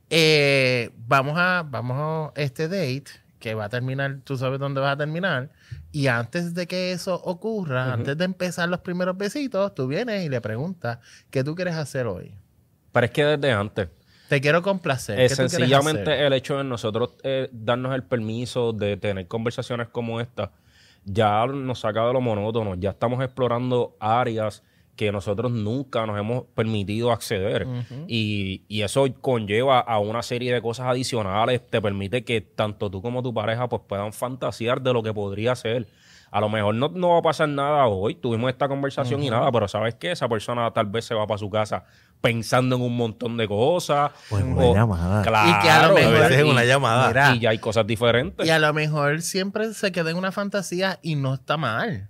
eh, 0.08 0.90
vamos 0.96 1.34
a 1.36 1.64
vamos 1.66 2.32
a 2.34 2.40
este 2.40 2.68
date 2.68 3.24
que 3.38 3.54
va 3.54 3.66
a 3.66 3.68
terminar, 3.68 4.20
tú 4.24 4.38
sabes 4.38 4.58
dónde 4.58 4.80
vas 4.80 4.94
a 4.94 4.96
terminar, 4.96 5.50
y 5.92 6.06
antes 6.06 6.54
de 6.54 6.66
que 6.66 6.92
eso 6.92 7.14
ocurra, 7.14 7.92
antes 7.92 8.16
de 8.16 8.24
empezar 8.24 8.70
los 8.70 8.80
primeros 8.80 9.18
besitos, 9.18 9.74
tú 9.74 9.86
vienes 9.86 10.24
y 10.24 10.30
le 10.30 10.40
preguntas, 10.40 10.98
¿qué 11.30 11.44
tú 11.44 11.54
quieres 11.54 11.74
hacer 11.74 12.06
hoy? 12.06 12.34
Pero 12.90 13.04
es 13.04 13.12
que 13.12 13.24
desde 13.24 13.52
antes. 13.52 13.88
Te 14.34 14.40
quiero 14.40 14.62
complacer. 14.62 15.20
Es 15.20 15.30
¿qué 15.30 15.44
tú 15.44 15.48
quieres 15.48 15.52
sencillamente 15.52 16.26
el 16.26 16.32
hecho 16.32 16.58
de 16.58 16.64
nosotros 16.64 17.10
eh, 17.22 17.48
darnos 17.52 17.94
el 17.94 18.02
permiso 18.02 18.72
de 18.72 18.96
tener 18.96 19.28
conversaciones 19.28 19.86
como 19.86 20.20
esta, 20.20 20.50
ya 21.04 21.46
nos 21.46 21.78
saca 21.78 22.04
de 22.04 22.12
lo 22.12 22.20
monótono, 22.20 22.74
ya 22.74 22.90
estamos 22.90 23.22
explorando 23.22 23.96
áreas 24.00 24.64
que 24.96 25.12
nosotros 25.12 25.52
nunca 25.52 26.04
nos 26.04 26.18
hemos 26.18 26.46
permitido 26.52 27.12
acceder. 27.12 27.64
y, 28.08 28.62
y 28.66 28.82
eso 28.82 29.06
conlleva 29.20 29.78
a 29.78 30.00
una 30.00 30.24
serie 30.24 30.52
de 30.52 30.60
cosas 30.60 30.88
adicionales, 30.88 31.64
te 31.64 31.80
permite 31.80 32.24
que 32.24 32.40
tanto 32.40 32.90
tú 32.90 33.02
como 33.02 33.22
tu 33.22 33.32
pareja 33.32 33.68
pues 33.68 33.82
puedan 33.86 34.12
fantasear 34.12 34.82
de 34.82 34.92
lo 34.92 35.04
que 35.04 35.14
podría 35.14 35.54
ser. 35.54 35.86
A 36.36 36.40
lo 36.40 36.48
mejor 36.48 36.74
no, 36.74 36.88
no 36.88 37.10
va 37.10 37.18
a 37.18 37.22
pasar 37.22 37.48
nada 37.48 37.86
hoy, 37.86 38.16
tuvimos 38.16 38.50
esta 38.50 38.66
conversación 38.66 39.22
y 39.22 39.30
nada, 39.30 39.52
pero 39.52 39.68
¿sabes 39.68 39.94
qué? 39.94 40.10
Esa 40.10 40.28
persona 40.28 40.68
tal 40.72 40.86
vez 40.86 41.04
se 41.04 41.14
va 41.14 41.26
para 41.28 41.38
su 41.38 41.48
casa 41.48 41.84
pensando 42.20 42.74
en 42.74 42.82
un 42.82 42.96
montón 42.96 43.36
de 43.36 43.46
cosas. 43.46 44.10
Pues 44.28 44.42
una 44.42 44.60
O- 44.64 44.74
llamada. 44.74 45.22
Claro. 45.22 45.50
Y 45.50 45.62
que 45.62 45.70
a 45.70 45.86
lo 45.86 45.94
mejor- 45.94 46.16
A 46.16 46.18
veces 46.20 46.38
es 46.40 46.44
y- 46.46 46.50
una 46.50 46.64
llamada. 46.64 47.06
Mira. 47.06 47.34
Y 47.36 47.38
ya 47.38 47.50
hay 47.50 47.58
cosas 47.58 47.86
diferentes. 47.86 48.44
Y 48.46 48.50
a 48.50 48.58
lo 48.58 48.72
mejor 48.72 49.22
siempre 49.22 49.72
se 49.74 49.92
queda 49.92 50.10
en 50.10 50.16
una 50.16 50.32
fantasía 50.32 50.98
y 51.02 51.14
no 51.14 51.34
está 51.34 51.56
mal. 51.56 52.08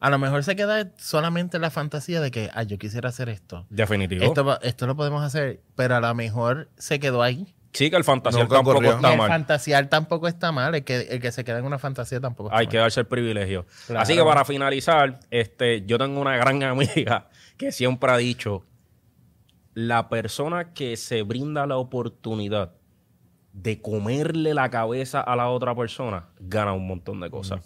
A 0.00 0.10
lo 0.10 0.18
mejor 0.18 0.42
se 0.42 0.56
queda 0.56 0.90
solamente 0.96 1.58
en 1.58 1.60
la 1.60 1.70
fantasía 1.70 2.20
de 2.20 2.30
que, 2.32 2.50
ah, 2.54 2.64
yo 2.64 2.76
quisiera 2.76 3.10
hacer 3.10 3.28
esto. 3.28 3.66
Definitivo. 3.70 4.24
Esto, 4.24 4.60
esto 4.62 4.86
lo 4.88 4.96
podemos 4.96 5.22
hacer, 5.22 5.60
pero 5.76 5.94
a 5.94 6.00
lo 6.00 6.12
mejor 6.14 6.70
se 6.76 6.98
quedó 6.98 7.22
ahí. 7.22 7.54
Sí, 7.72 7.90
que 7.90 7.96
el 7.96 8.04
fantasía 8.04 8.42
Nunca 8.42 8.56
tampoco 8.56 8.76
ocurrió. 8.76 8.96
Está 8.96 9.12
el 9.12 9.18
mal. 9.18 9.28
fantasear 9.28 9.88
tampoco 9.88 10.28
está 10.28 10.52
mal. 10.52 10.74
El 10.74 10.84
que, 10.84 11.00
el 11.00 11.20
que 11.20 11.32
se 11.32 11.44
queda 11.44 11.58
en 11.58 11.64
una 11.64 11.78
fantasía 11.78 12.20
tampoco 12.20 12.48
está 12.48 12.58
Hay 12.58 12.66
mal. 12.66 12.72
que 12.72 12.78
darse 12.78 13.00
el 13.00 13.06
privilegio. 13.06 13.66
Claro. 13.86 14.02
Así 14.02 14.14
que 14.14 14.22
para 14.22 14.44
finalizar, 14.44 15.20
este, 15.30 15.84
yo 15.86 15.98
tengo 15.98 16.20
una 16.20 16.36
gran 16.36 16.62
amiga 16.64 17.28
que 17.56 17.72
siempre 17.72 18.10
ha 18.10 18.16
dicho, 18.16 18.64
la 19.74 20.08
persona 20.08 20.72
que 20.72 20.96
se 20.96 21.22
brinda 21.22 21.66
la 21.66 21.76
oportunidad 21.76 22.72
de 23.52 23.80
comerle 23.80 24.54
la 24.54 24.70
cabeza 24.70 25.20
a 25.20 25.36
la 25.36 25.48
otra 25.48 25.74
persona, 25.74 26.28
gana 26.38 26.72
un 26.72 26.86
montón 26.86 27.20
de 27.20 27.30
cosas. 27.30 27.62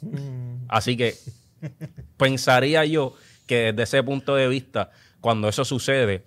Así 0.68 0.96
que 0.96 1.14
pensaría 2.16 2.84
yo 2.84 3.14
que 3.46 3.72
desde 3.72 3.82
ese 3.82 4.02
punto 4.02 4.34
de 4.34 4.48
vista, 4.48 4.90
cuando 5.20 5.48
eso 5.48 5.64
sucede, 5.64 6.24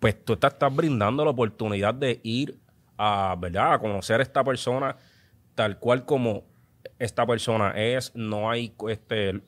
pues 0.00 0.24
tú 0.24 0.34
estás 0.34 0.74
brindando 0.74 1.24
la 1.24 1.30
oportunidad 1.30 1.94
de 1.94 2.20
ir 2.22 2.58
a, 2.98 3.36
¿verdad? 3.38 3.74
a 3.74 3.78
conocer 3.78 4.20
a 4.20 4.22
esta 4.22 4.42
persona 4.44 4.96
tal 5.54 5.78
cual 5.78 6.04
como 6.04 6.44
esta 6.98 7.26
persona 7.26 7.70
es. 7.76 8.12
No 8.14 8.50
hay 8.50 8.74
este, 8.88 9.40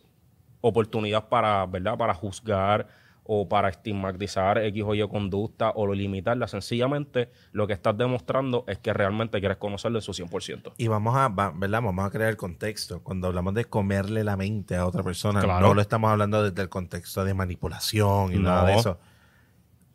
oportunidad 0.60 1.28
para, 1.28 1.64
¿verdad? 1.66 1.96
para 1.96 2.14
juzgar 2.14 2.86
o 3.30 3.46
para 3.46 3.68
estigmatizar 3.68 4.56
X 4.56 4.82
o 4.86 4.94
Y 4.94 5.06
conducta 5.06 5.70
o 5.74 5.92
limitarla. 5.92 6.48
Sencillamente 6.48 7.30
lo 7.52 7.66
que 7.66 7.74
estás 7.74 7.96
demostrando 7.96 8.64
es 8.66 8.78
que 8.78 8.94
realmente 8.94 9.38
quieres 9.38 9.58
conocerlo 9.58 9.98
en 9.98 10.02
su 10.02 10.12
100%. 10.12 10.72
Y 10.78 10.88
vamos 10.88 11.14
a, 11.14 11.28
¿verdad? 11.28 11.82
Vamos 11.82 12.06
a 12.06 12.10
crear 12.10 12.30
el 12.30 12.38
contexto. 12.38 13.02
Cuando 13.02 13.26
hablamos 13.26 13.52
de 13.52 13.66
comerle 13.66 14.24
la 14.24 14.38
mente 14.38 14.76
a 14.76 14.86
otra 14.86 15.02
persona, 15.02 15.42
Claro. 15.42 15.68
no 15.68 15.74
lo 15.74 15.82
estamos 15.82 16.10
hablando 16.10 16.42
desde 16.42 16.62
el 16.62 16.70
contexto 16.70 17.22
de 17.24 17.34
manipulación 17.34 18.32
y 18.32 18.38
nada 18.38 18.64
de 18.64 18.76
eso. 18.76 18.98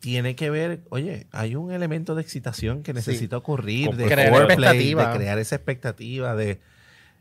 Tiene 0.03 0.35
que 0.35 0.49
ver, 0.49 0.81
oye, 0.89 1.27
hay 1.31 1.55
un 1.55 1.71
elemento 1.71 2.13
de 2.13 2.21
excitación 2.21 2.83
que 2.83 2.93
necesita 2.93 3.37
ocurrir, 3.37 3.95
de 3.95 4.05
Crear 4.05 4.47
de 4.47 5.15
crear 5.15 5.39
esa 5.39 5.55
expectativa, 5.55 6.35
de, 6.35 6.59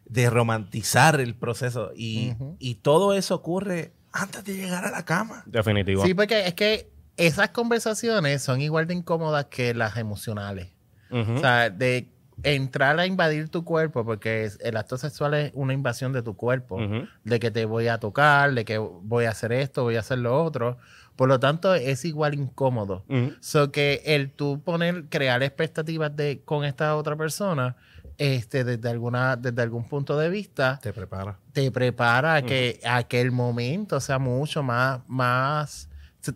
de 0.06 0.28
romantizar 0.28 1.20
el 1.20 1.36
proceso. 1.36 1.92
Y, 1.94 2.34
y 2.58 2.74
todo 2.74 3.14
eso 3.14 3.36
ocurre 3.36 3.92
antes 4.10 4.42
de 4.42 4.56
llegar 4.56 4.84
a 4.84 4.90
la 4.90 5.04
cama. 5.04 5.44
Definitivo. 5.46 6.04
Sí, 6.04 6.12
porque 6.12 6.48
es 6.48 6.54
que 6.54 6.90
esas 7.16 7.50
conversaciones 7.50 8.42
son 8.42 8.60
igual 8.60 8.88
de 8.88 8.94
incómodas 8.94 9.44
que 9.44 9.74
las 9.74 9.96
emocionales. 9.96 10.70
O 11.12 11.38
sea, 11.38 11.70
de 11.70 12.08
entrar 12.42 12.98
a 12.98 13.06
invadir 13.06 13.48
tu 13.48 13.64
cuerpo, 13.64 14.04
porque 14.04 14.50
el 14.58 14.76
acto 14.76 14.98
sexual 14.98 15.34
es 15.34 15.52
una 15.54 15.72
invasión 15.72 16.12
de 16.12 16.22
tu 16.22 16.34
cuerpo, 16.34 16.80
de 17.22 17.38
que 17.38 17.52
te 17.52 17.64
voy 17.64 17.86
a 17.86 17.98
tocar, 17.98 18.54
de 18.54 18.64
que 18.64 18.78
voy 18.78 19.26
a 19.26 19.30
hacer 19.30 19.52
esto, 19.52 19.84
voy 19.84 19.94
a 19.94 20.00
hacer 20.00 20.18
lo 20.18 20.42
otro. 20.42 20.78
Por 21.16 21.28
lo 21.28 21.38
tanto, 21.38 21.74
es 21.74 22.04
igual 22.04 22.34
incómodo. 22.34 23.04
Ujú. 23.08 23.32
So 23.40 23.70
que 23.70 24.02
el 24.04 24.30
tú 24.30 24.62
poner, 24.62 25.04
crear 25.08 25.42
expectativas 25.42 26.14
de, 26.16 26.42
con 26.44 26.64
esta 26.64 26.96
otra 26.96 27.16
persona, 27.16 27.76
este, 28.18 28.64
desde 28.64 28.88
alguna, 28.88 29.36
desde 29.36 29.62
algún 29.62 29.88
punto 29.88 30.16
de 30.16 30.28
vista, 30.30 30.78
Te 30.82 30.92
prepara. 30.92 31.38
te 31.52 31.70
prepara 31.70 32.36
a 32.36 32.42
que, 32.42 32.80
a 32.84 33.02
que 33.04 33.20
el 33.20 33.30
momento 33.30 34.00
sea 34.00 34.18
mucho 34.18 34.62
más, 34.62 35.00
más, 35.06 35.88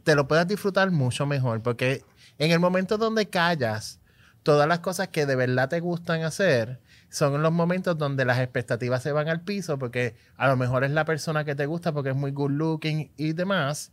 te 0.02 0.14
lo 0.14 0.26
puedas 0.26 0.46
disfrutar 0.48 0.90
mucho 0.90 1.26
mejor, 1.26 1.62
porque 1.62 2.02
en 2.38 2.50
el 2.50 2.58
momento 2.60 2.98
donde 2.98 3.26
callas, 3.26 4.00
todas 4.42 4.68
las 4.68 4.80
cosas 4.80 5.08
que 5.08 5.26
de 5.26 5.36
verdad 5.36 5.68
te 5.68 5.80
gustan 5.80 6.22
hacer, 6.22 6.80
son 7.08 7.42
los 7.42 7.52
momentos 7.52 7.96
donde 7.96 8.24
las 8.24 8.38
expectativas 8.38 9.02
se 9.02 9.12
van 9.12 9.28
al 9.28 9.40
piso, 9.40 9.78
porque 9.78 10.16
a 10.36 10.48
lo 10.48 10.56
mejor 10.56 10.84
es 10.84 10.90
la 10.90 11.04
persona 11.04 11.44
que 11.44 11.54
te 11.54 11.66
gusta 11.66 11.92
porque 11.92 12.10
es 12.10 12.16
muy 12.16 12.30
good 12.32 12.50
looking 12.50 13.10
y 13.16 13.32
demás, 13.32 13.92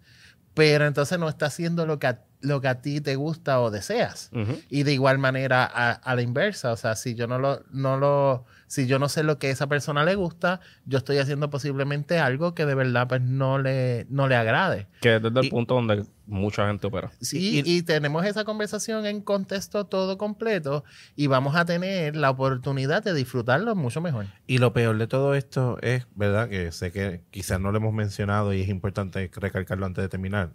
pero 0.54 0.86
entonces 0.86 1.20
no 1.20 1.30
está 1.30 1.48
haciendo 1.48 1.86
lo 1.86 2.00
que 2.00 2.08
lo 2.44 2.62
que 2.62 2.68
a 2.68 2.82
ti 2.82 3.02
te 3.02 3.16
gusta 3.16 3.60
o 3.62 3.72
deseas. 3.72 4.30
Ujú. 4.34 4.60
Y 4.70 4.84
de 4.84 4.94
igual 4.94 5.18
manera 5.18 5.64
a, 5.66 5.92
a 5.92 6.16
la 6.16 6.22
inversa, 6.22 6.72
o 6.72 6.78
sea, 6.78 6.96
si 6.96 7.16
yo 7.16 7.26
no 7.26 7.40
lo, 7.40 7.64
no 7.72 7.98
lo, 7.98 8.46
si 8.68 8.86
yo 8.86 9.00
no 9.00 9.08
sé 9.10 9.24
lo 9.24 9.40
que 9.40 9.48
a 9.48 9.52
esa 9.52 9.68
persona 9.68 10.04
le 10.04 10.16
gusta, 10.16 10.60
yo 10.86 10.98
estoy 10.98 11.18
haciendo 11.18 11.50
posiblemente 11.50 12.20
algo 12.20 12.54
que 12.54 12.66
de 12.66 12.76
verdad 12.76 13.08
pues 13.08 13.22
no 13.22 13.58
le, 13.60 14.06
no 14.10 14.28
le 14.28 14.36
agrade. 14.36 14.88
Que 15.02 15.16
es 15.16 15.22
desde 15.24 15.40
el 15.40 15.46
Y- 15.46 15.50
punto 15.50 15.74
donde 15.76 16.06
mucha 16.26 16.68
gente 16.68 16.88
opera. 16.88 17.12
Sí, 17.22 17.62
y, 17.66 17.82
tenemos 17.82 18.26
esa 18.26 18.44
conversación 18.46 19.06
en 19.06 19.22
contexto 19.22 19.86
todo 19.86 20.18
completo 20.18 20.84
y 21.16 21.28
vamos 21.28 21.56
a 21.56 21.66
tener 21.66 22.16
la 22.16 22.30
oportunidad 22.30 23.04
de 23.04 23.14
disfrutarlo 23.14 23.76
mucho 23.76 24.00
mejor. 24.02 24.28
Y 24.48 24.58
lo 24.60 24.72
peor 24.74 24.98
de 24.98 25.08
todo 25.08 25.34
esto 25.36 25.78
es, 25.82 26.08
¿verdad? 26.16 26.48
Que 26.50 26.72
sé 26.72 26.92
que 26.92 27.22
quizás 27.32 27.60
no 27.60 27.72
lo 27.72 27.78
hemos 27.78 27.94
mencionado 27.94 28.54
y 28.54 28.62
es 28.62 28.70
importante 28.70 29.30
recalcarlo 29.36 29.86
antes 29.86 30.02
de 30.04 30.10
terminar. 30.10 30.52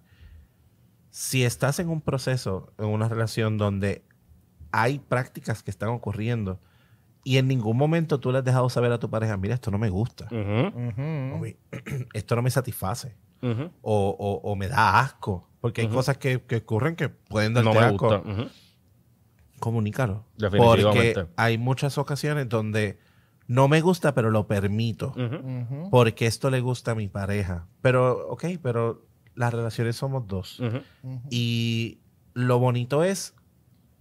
Si 1.10 1.44
estás 1.44 1.78
en 1.78 1.88
un 1.88 2.00
proceso, 2.00 2.72
en 2.78 2.86
una 2.86 3.08
relación 3.08 3.58
donde 3.58 4.04
hay 4.72 4.98
prácticas 4.98 5.62
que 5.62 5.70
están 5.70 5.88
ocurriendo 5.88 6.60
y 7.24 7.38
en 7.38 7.48
ningún 7.48 7.76
momento 7.76 8.20
tú 8.20 8.30
le 8.32 8.38
has 8.38 8.44
dejado 8.44 8.68
saber 8.68 8.92
a 8.92 8.98
tu 8.98 9.08
pareja, 9.10 9.36
mira, 9.36 9.54
esto 9.54 9.70
no 9.70 9.78
me 9.78 9.88
gusta, 9.90 10.26
Ujú. 10.26 10.68
Ujú. 10.88 11.34
o, 11.34 11.38
"Mi- 11.38 11.56
esto 12.12 12.36
no 12.36 12.42
me 12.42 12.50
satisface, 12.50 13.16
o, 13.42 14.16
o- 14.18 14.40
o 14.50 14.56
me 14.56 14.68
da 14.68 15.00
asco, 15.00 15.48
porque 15.60 15.80
hay 15.82 15.88
cosas 15.88 16.18
que, 16.18 16.42
que 16.42 16.56
ocurren 16.56 16.94
que 16.96 17.08
pueden 17.08 17.54
darte 17.54 17.68
No 17.68 17.74
me 17.74 17.86
asco. 17.86 18.08
gusta. 18.08 18.22
Comunícalo. 19.60 20.24
Definitivamente. 20.36 21.14
Porque 21.14 21.32
hay 21.36 21.58
muchas 21.58 21.98
ocasiones 21.98 22.48
donde 22.48 22.98
no 23.48 23.66
me 23.66 23.80
gusta, 23.80 24.14
pero 24.14 24.30
lo 24.30 24.46
permito. 24.46 25.14
Porque 25.90 26.26
esto 26.26 26.50
le 26.50 26.60
gusta 26.60 26.92
a 26.92 26.94
mi 26.94 27.08
pareja. 27.08 27.66
Pero, 27.82 28.28
ok, 28.28 28.44
pero 28.62 29.07
las 29.38 29.54
relaciones 29.54 29.96
somos 29.96 30.26
dos. 30.26 30.60
Y 31.30 31.98
lo 32.34 32.58
bonito 32.58 33.04
es 33.04 33.34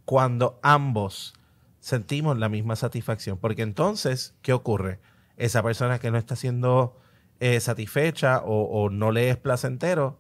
cuando 0.04 0.60
ambos 0.64 1.34
sentimos 1.80 2.38
la 2.38 2.50
misma 2.50 2.76
satisfacción. 2.76 3.38
Porque 3.38 3.62
entonces, 3.62 4.36
¿qué 4.42 4.52
ocurre? 4.52 5.00
Esa 5.38 5.62
persona 5.62 6.00
que 6.00 6.10
no 6.10 6.18
está 6.18 6.36
siendo 6.36 6.98
eh, 7.40 7.60
satisfecha 7.60 8.42
o, 8.44 8.64
o 8.64 8.90
no 8.90 9.12
le 9.12 9.30
es 9.30 9.38
placentero, 9.38 10.20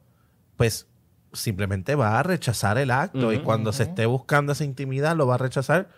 pues 0.55 0.87
simplemente 1.33 1.95
va 1.95 2.19
a 2.19 2.23
rechazar 2.23 2.77
el 2.77 2.91
acto. 2.91 3.33
Y 3.33 3.39
cuando 3.39 3.73
se 3.73 3.83
esté 3.83 4.05
buscando 4.05 4.51
esa 4.51 4.65
intimidad, 4.65 5.15
lo 5.15 5.25
va 5.25 5.35
a 5.35 5.39
rechazar 5.39 5.89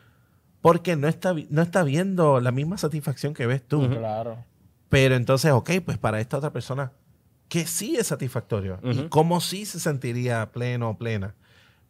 porque 0.61 0.95
no 0.95 1.09
está, 1.09 1.33
no 1.49 1.61
está 1.61 1.83
viendo 1.83 2.39
la 2.39 2.51
misma 2.51 2.77
satisfacción 2.77 3.33
que 3.33 3.45
ves 3.45 3.67
tú. 3.67 3.85
Claro. 3.89 4.37
Pero 4.87 5.15
entonces, 5.15 5.51
ok, 5.51 5.71
pues 5.83 5.97
para 5.97 6.21
esta 6.21 6.37
otra 6.37 6.51
persona, 6.51 6.93
que 7.49 7.65
sí 7.65 7.95
es 7.97 8.07
satisfactorio 8.07 8.79
y 8.83 9.09
cómo 9.09 9.41
sí 9.41 9.65
se 9.65 9.79
sentiría 9.79 10.51
pleno 10.51 10.91
o 10.91 10.97
plena, 10.97 11.35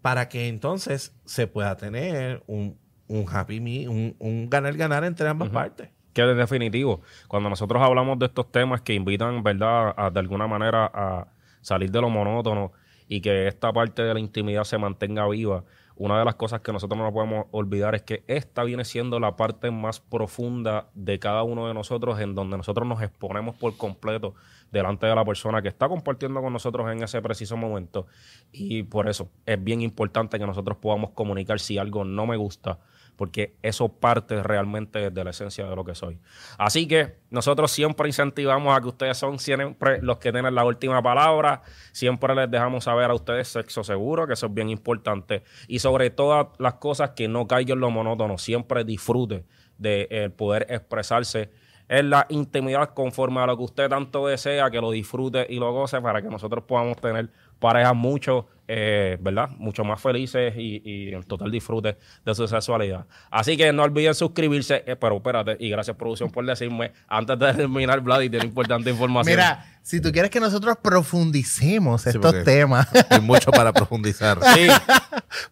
para 0.02 0.30
que 0.30 0.48
entonces 0.48 1.14
se 1.26 1.48
pueda 1.48 1.76
tener 1.76 2.42
un, 2.48 2.78
un 3.08 3.26
happy 3.30 3.60
me, 3.60 3.88
un, 3.90 4.16
un 4.20 4.50
ganar-ganar 4.50 5.04
entre 5.04 5.28
ambas 5.28 5.50
partes. 5.50 5.90
Que 6.14 6.22
en 6.22 6.38
definitivo, 6.38 7.02
cuando 7.28 7.50
nosotros 7.50 7.84
hablamos 7.84 8.18
de 8.18 8.28
estos 8.28 8.52
temas 8.52 8.82
que 8.82 8.94
invitan, 8.94 9.44
¿verdad?, 9.44 9.94
a, 9.96 10.10
de 10.10 10.20
alguna 10.20 10.48
manera 10.48 10.90
a 10.92 11.28
salir 11.62 11.92
de 11.92 12.02
lo 12.02 12.10
monótono 12.10 12.72
y 13.08 13.22
que 13.22 13.48
esta 13.48 13.74
parte 13.74 14.02
de 14.02 14.14
la 14.14 14.20
intimidad 14.20 14.64
se 14.64 14.78
mantenga 14.78 15.28
viva, 15.28 15.66
una 16.00 16.18
de 16.18 16.24
las 16.24 16.36
cosas 16.36 16.62
que 16.62 16.72
nosotros 16.72 16.98
no 16.98 17.12
podemos 17.12 17.48
olvidar 17.52 17.94
es 17.94 18.04
que 18.04 18.24
esta 18.28 18.64
viene 18.64 18.86
siendo 18.86 19.20
la 19.20 19.36
parte 19.36 19.70
más 19.70 20.00
profunda 20.00 20.90
de 20.94 21.20
cada 21.20 21.44
uno 21.44 21.68
de 21.68 21.74
nosotros, 21.74 22.18
en 22.22 22.36
donde 22.36 22.56
nosotros 22.56 22.88
nos 22.88 23.02
exponemos 23.02 23.58
por 23.58 23.76
completo 23.76 24.34
delante 24.72 25.08
de 25.08 25.14
la 25.14 25.26
persona 25.26 25.62
que 25.62 25.68
está 25.68 25.90
compartiendo 25.90 26.42
con 26.42 26.54
nosotros 26.54 26.90
en 26.90 27.04
ese 27.04 27.22
preciso 27.22 27.58
momento. 27.58 28.08
Y 28.54 28.84
por 28.84 29.10
eso 29.10 29.30
es 29.46 29.62
bien 29.62 29.82
importante 29.82 30.40
que 30.40 30.48
nosotros 30.48 30.78
podamos 30.78 31.10
comunicar 31.10 31.60
si 31.60 31.78
algo 31.78 32.06
no 32.06 32.26
me 32.26 32.38
gusta, 32.38 32.80
porque 33.20 33.58
eso 33.62 33.90
parte 33.90 34.42
realmente 34.42 35.10
de 35.10 35.24
la 35.26 35.32
esencia 35.32 35.68
de 35.68 35.76
lo 35.76 35.84
que 35.84 35.94
soy. 35.94 36.18
Así 36.58 36.88
que 36.88 37.18
nosotros 37.32 37.70
siempre 37.70 38.08
incentivamos 38.08 38.74
a 38.74 38.80
que 38.80 38.88
ustedes 38.88 39.18
son 39.18 39.40
siempre 39.40 40.02
los 40.02 40.20
que 40.20 40.32
tienen 40.32 40.56
la 40.56 40.64
última 40.64 41.04
palabra, 41.04 41.62
siempre 41.92 42.34
les 42.34 42.50
dejamos 42.50 42.86
saber 42.86 43.12
a 43.12 43.14
ustedes 43.14 43.50
sexo 43.50 43.84
seguro, 43.84 44.26
que 44.26 44.36
eso 44.36 44.46
es 44.46 44.54
bien 44.54 44.70
importante, 44.70 45.44
y 45.68 45.80
sobre 45.80 46.12
todas 46.12 46.48
las 46.60 46.76
cosas 46.76 47.10
que 47.10 47.28
no 47.28 47.46
caigan 47.46 47.80
en 47.80 47.82
lo 47.82 47.92
monótono, 47.92 48.38
siempre 48.38 48.86
disfrute 48.86 49.44
de 49.78 50.08
eh, 50.10 50.30
poder 50.30 50.66
expresarse 50.70 51.50
en 51.90 52.10
la 52.10 52.26
intimidad 52.30 52.94
conforme 52.94 53.42
a 53.42 53.48
lo 53.48 53.58
que 53.58 53.64
usted 53.64 53.90
tanto 53.90 54.28
desea, 54.28 54.72
que 54.72 54.80
lo 54.80 54.92
disfrute 54.92 55.46
y 55.50 55.60
lo 55.60 55.74
goce 55.74 56.00
para 56.00 56.22
que 56.22 56.30
nosotros 56.30 56.64
podamos 56.64 56.96
tener 57.02 57.30
parejas 57.60 57.96
mucho, 57.96 58.48
eh, 58.72 59.18
¿verdad? 59.20 59.50
Mucho 59.58 59.84
más 59.84 60.00
felices 60.00 60.54
y, 60.56 60.80
y 60.86 61.12
en 61.12 61.24
total 61.24 61.50
disfrute 61.50 61.98
de 62.24 62.36
su 62.36 62.48
sexualidad. 62.48 63.08
Así 63.32 63.58
que 63.58 63.74
no 63.74 63.82
olviden 63.82 64.14
suscribirse, 64.14 64.84
eh, 64.86 64.96
pero 64.96 65.16
espérate, 65.18 65.58
y 65.60 65.72
gracias 65.72 65.98
producción 65.98 66.30
por 66.30 66.46
decirme, 66.46 66.92
antes 67.08 67.40
de 67.40 67.54
terminar, 67.56 68.00
Vlad, 68.02 68.20
tiene 68.20 68.46
importante 68.46 68.92
información. 68.92 69.38
Mira, 69.38 69.66
si 69.90 70.00
tú 70.00 70.12
quieres 70.12 70.30
que 70.30 70.40
nosotros 70.40 70.78
profundicemos 70.84 72.04
Sí, 72.04 72.10
estos 72.10 72.44
temas, 72.44 72.88
Hay 73.10 73.22
mucho 73.22 73.50
para 73.50 73.74
profundizar. 73.74 74.38
Sí, 74.54 74.68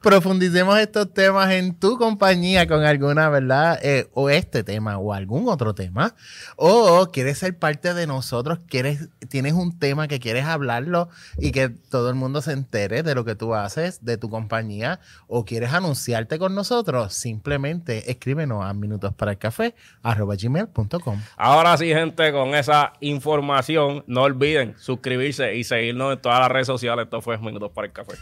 profundicemos 0.01 0.77
estos 0.79 1.13
temas 1.13 1.51
en 1.51 1.73
tu 1.73 1.97
compañía 1.97 2.67
con 2.67 2.83
alguna, 2.83 3.29
¿verdad? 3.29 3.79
Eh, 3.81 4.09
o 4.13 4.29
este 4.29 4.63
tema 4.63 4.99
o 4.99 5.13
algún 5.13 5.49
otro 5.49 5.73
tema. 5.73 6.13
O 6.55 7.09
quieres 7.11 7.39
ser 7.39 7.57
parte 7.57 7.95
de 7.95 8.05
nosotros, 8.05 8.59
quieres, 8.67 9.09
tienes 9.27 9.53
un 9.53 9.79
tema 9.79 10.07
que 10.07 10.19
quieres 10.19 10.45
hablarlo 10.45 11.09
y 11.37 11.51
que 11.51 11.69
todo 11.69 12.09
el 12.09 12.15
mundo 12.15 12.41
se 12.41 12.51
entere 12.53 13.01
de 13.01 13.15
lo 13.15 13.25
que 13.25 13.33
tú 13.35 13.55
haces, 13.55 14.05
de 14.05 14.17
tu 14.17 14.29
compañía, 14.29 14.99
o 15.27 15.45
quieres 15.45 15.73
anunciarte 15.73 16.37
con 16.37 16.53
nosotros, 16.53 17.13
simplemente 17.13 18.11
escríbenos 18.11 18.63
a 18.63 18.73
minutosparaelcafé.com. 18.73 21.21
ahora 21.37 21.77
sí, 21.77 21.87
gente, 21.87 22.31
con 22.31 22.53
esa 22.55 22.93
información, 22.99 24.03
no 24.07 24.26
olviden 24.27 24.75
suscribirse 24.77 25.55
y 25.55 25.63
seguirnos 25.63 26.13
en 26.13 26.21
todas 26.21 26.39
las 26.39 26.51
redes 26.51 26.67
sociales. 26.67 27.05
Esto 27.05 27.21
fue 27.21 27.37
Minutos 27.37 27.71
para 27.73 27.87
el 27.87 27.93
Café. 27.93 28.13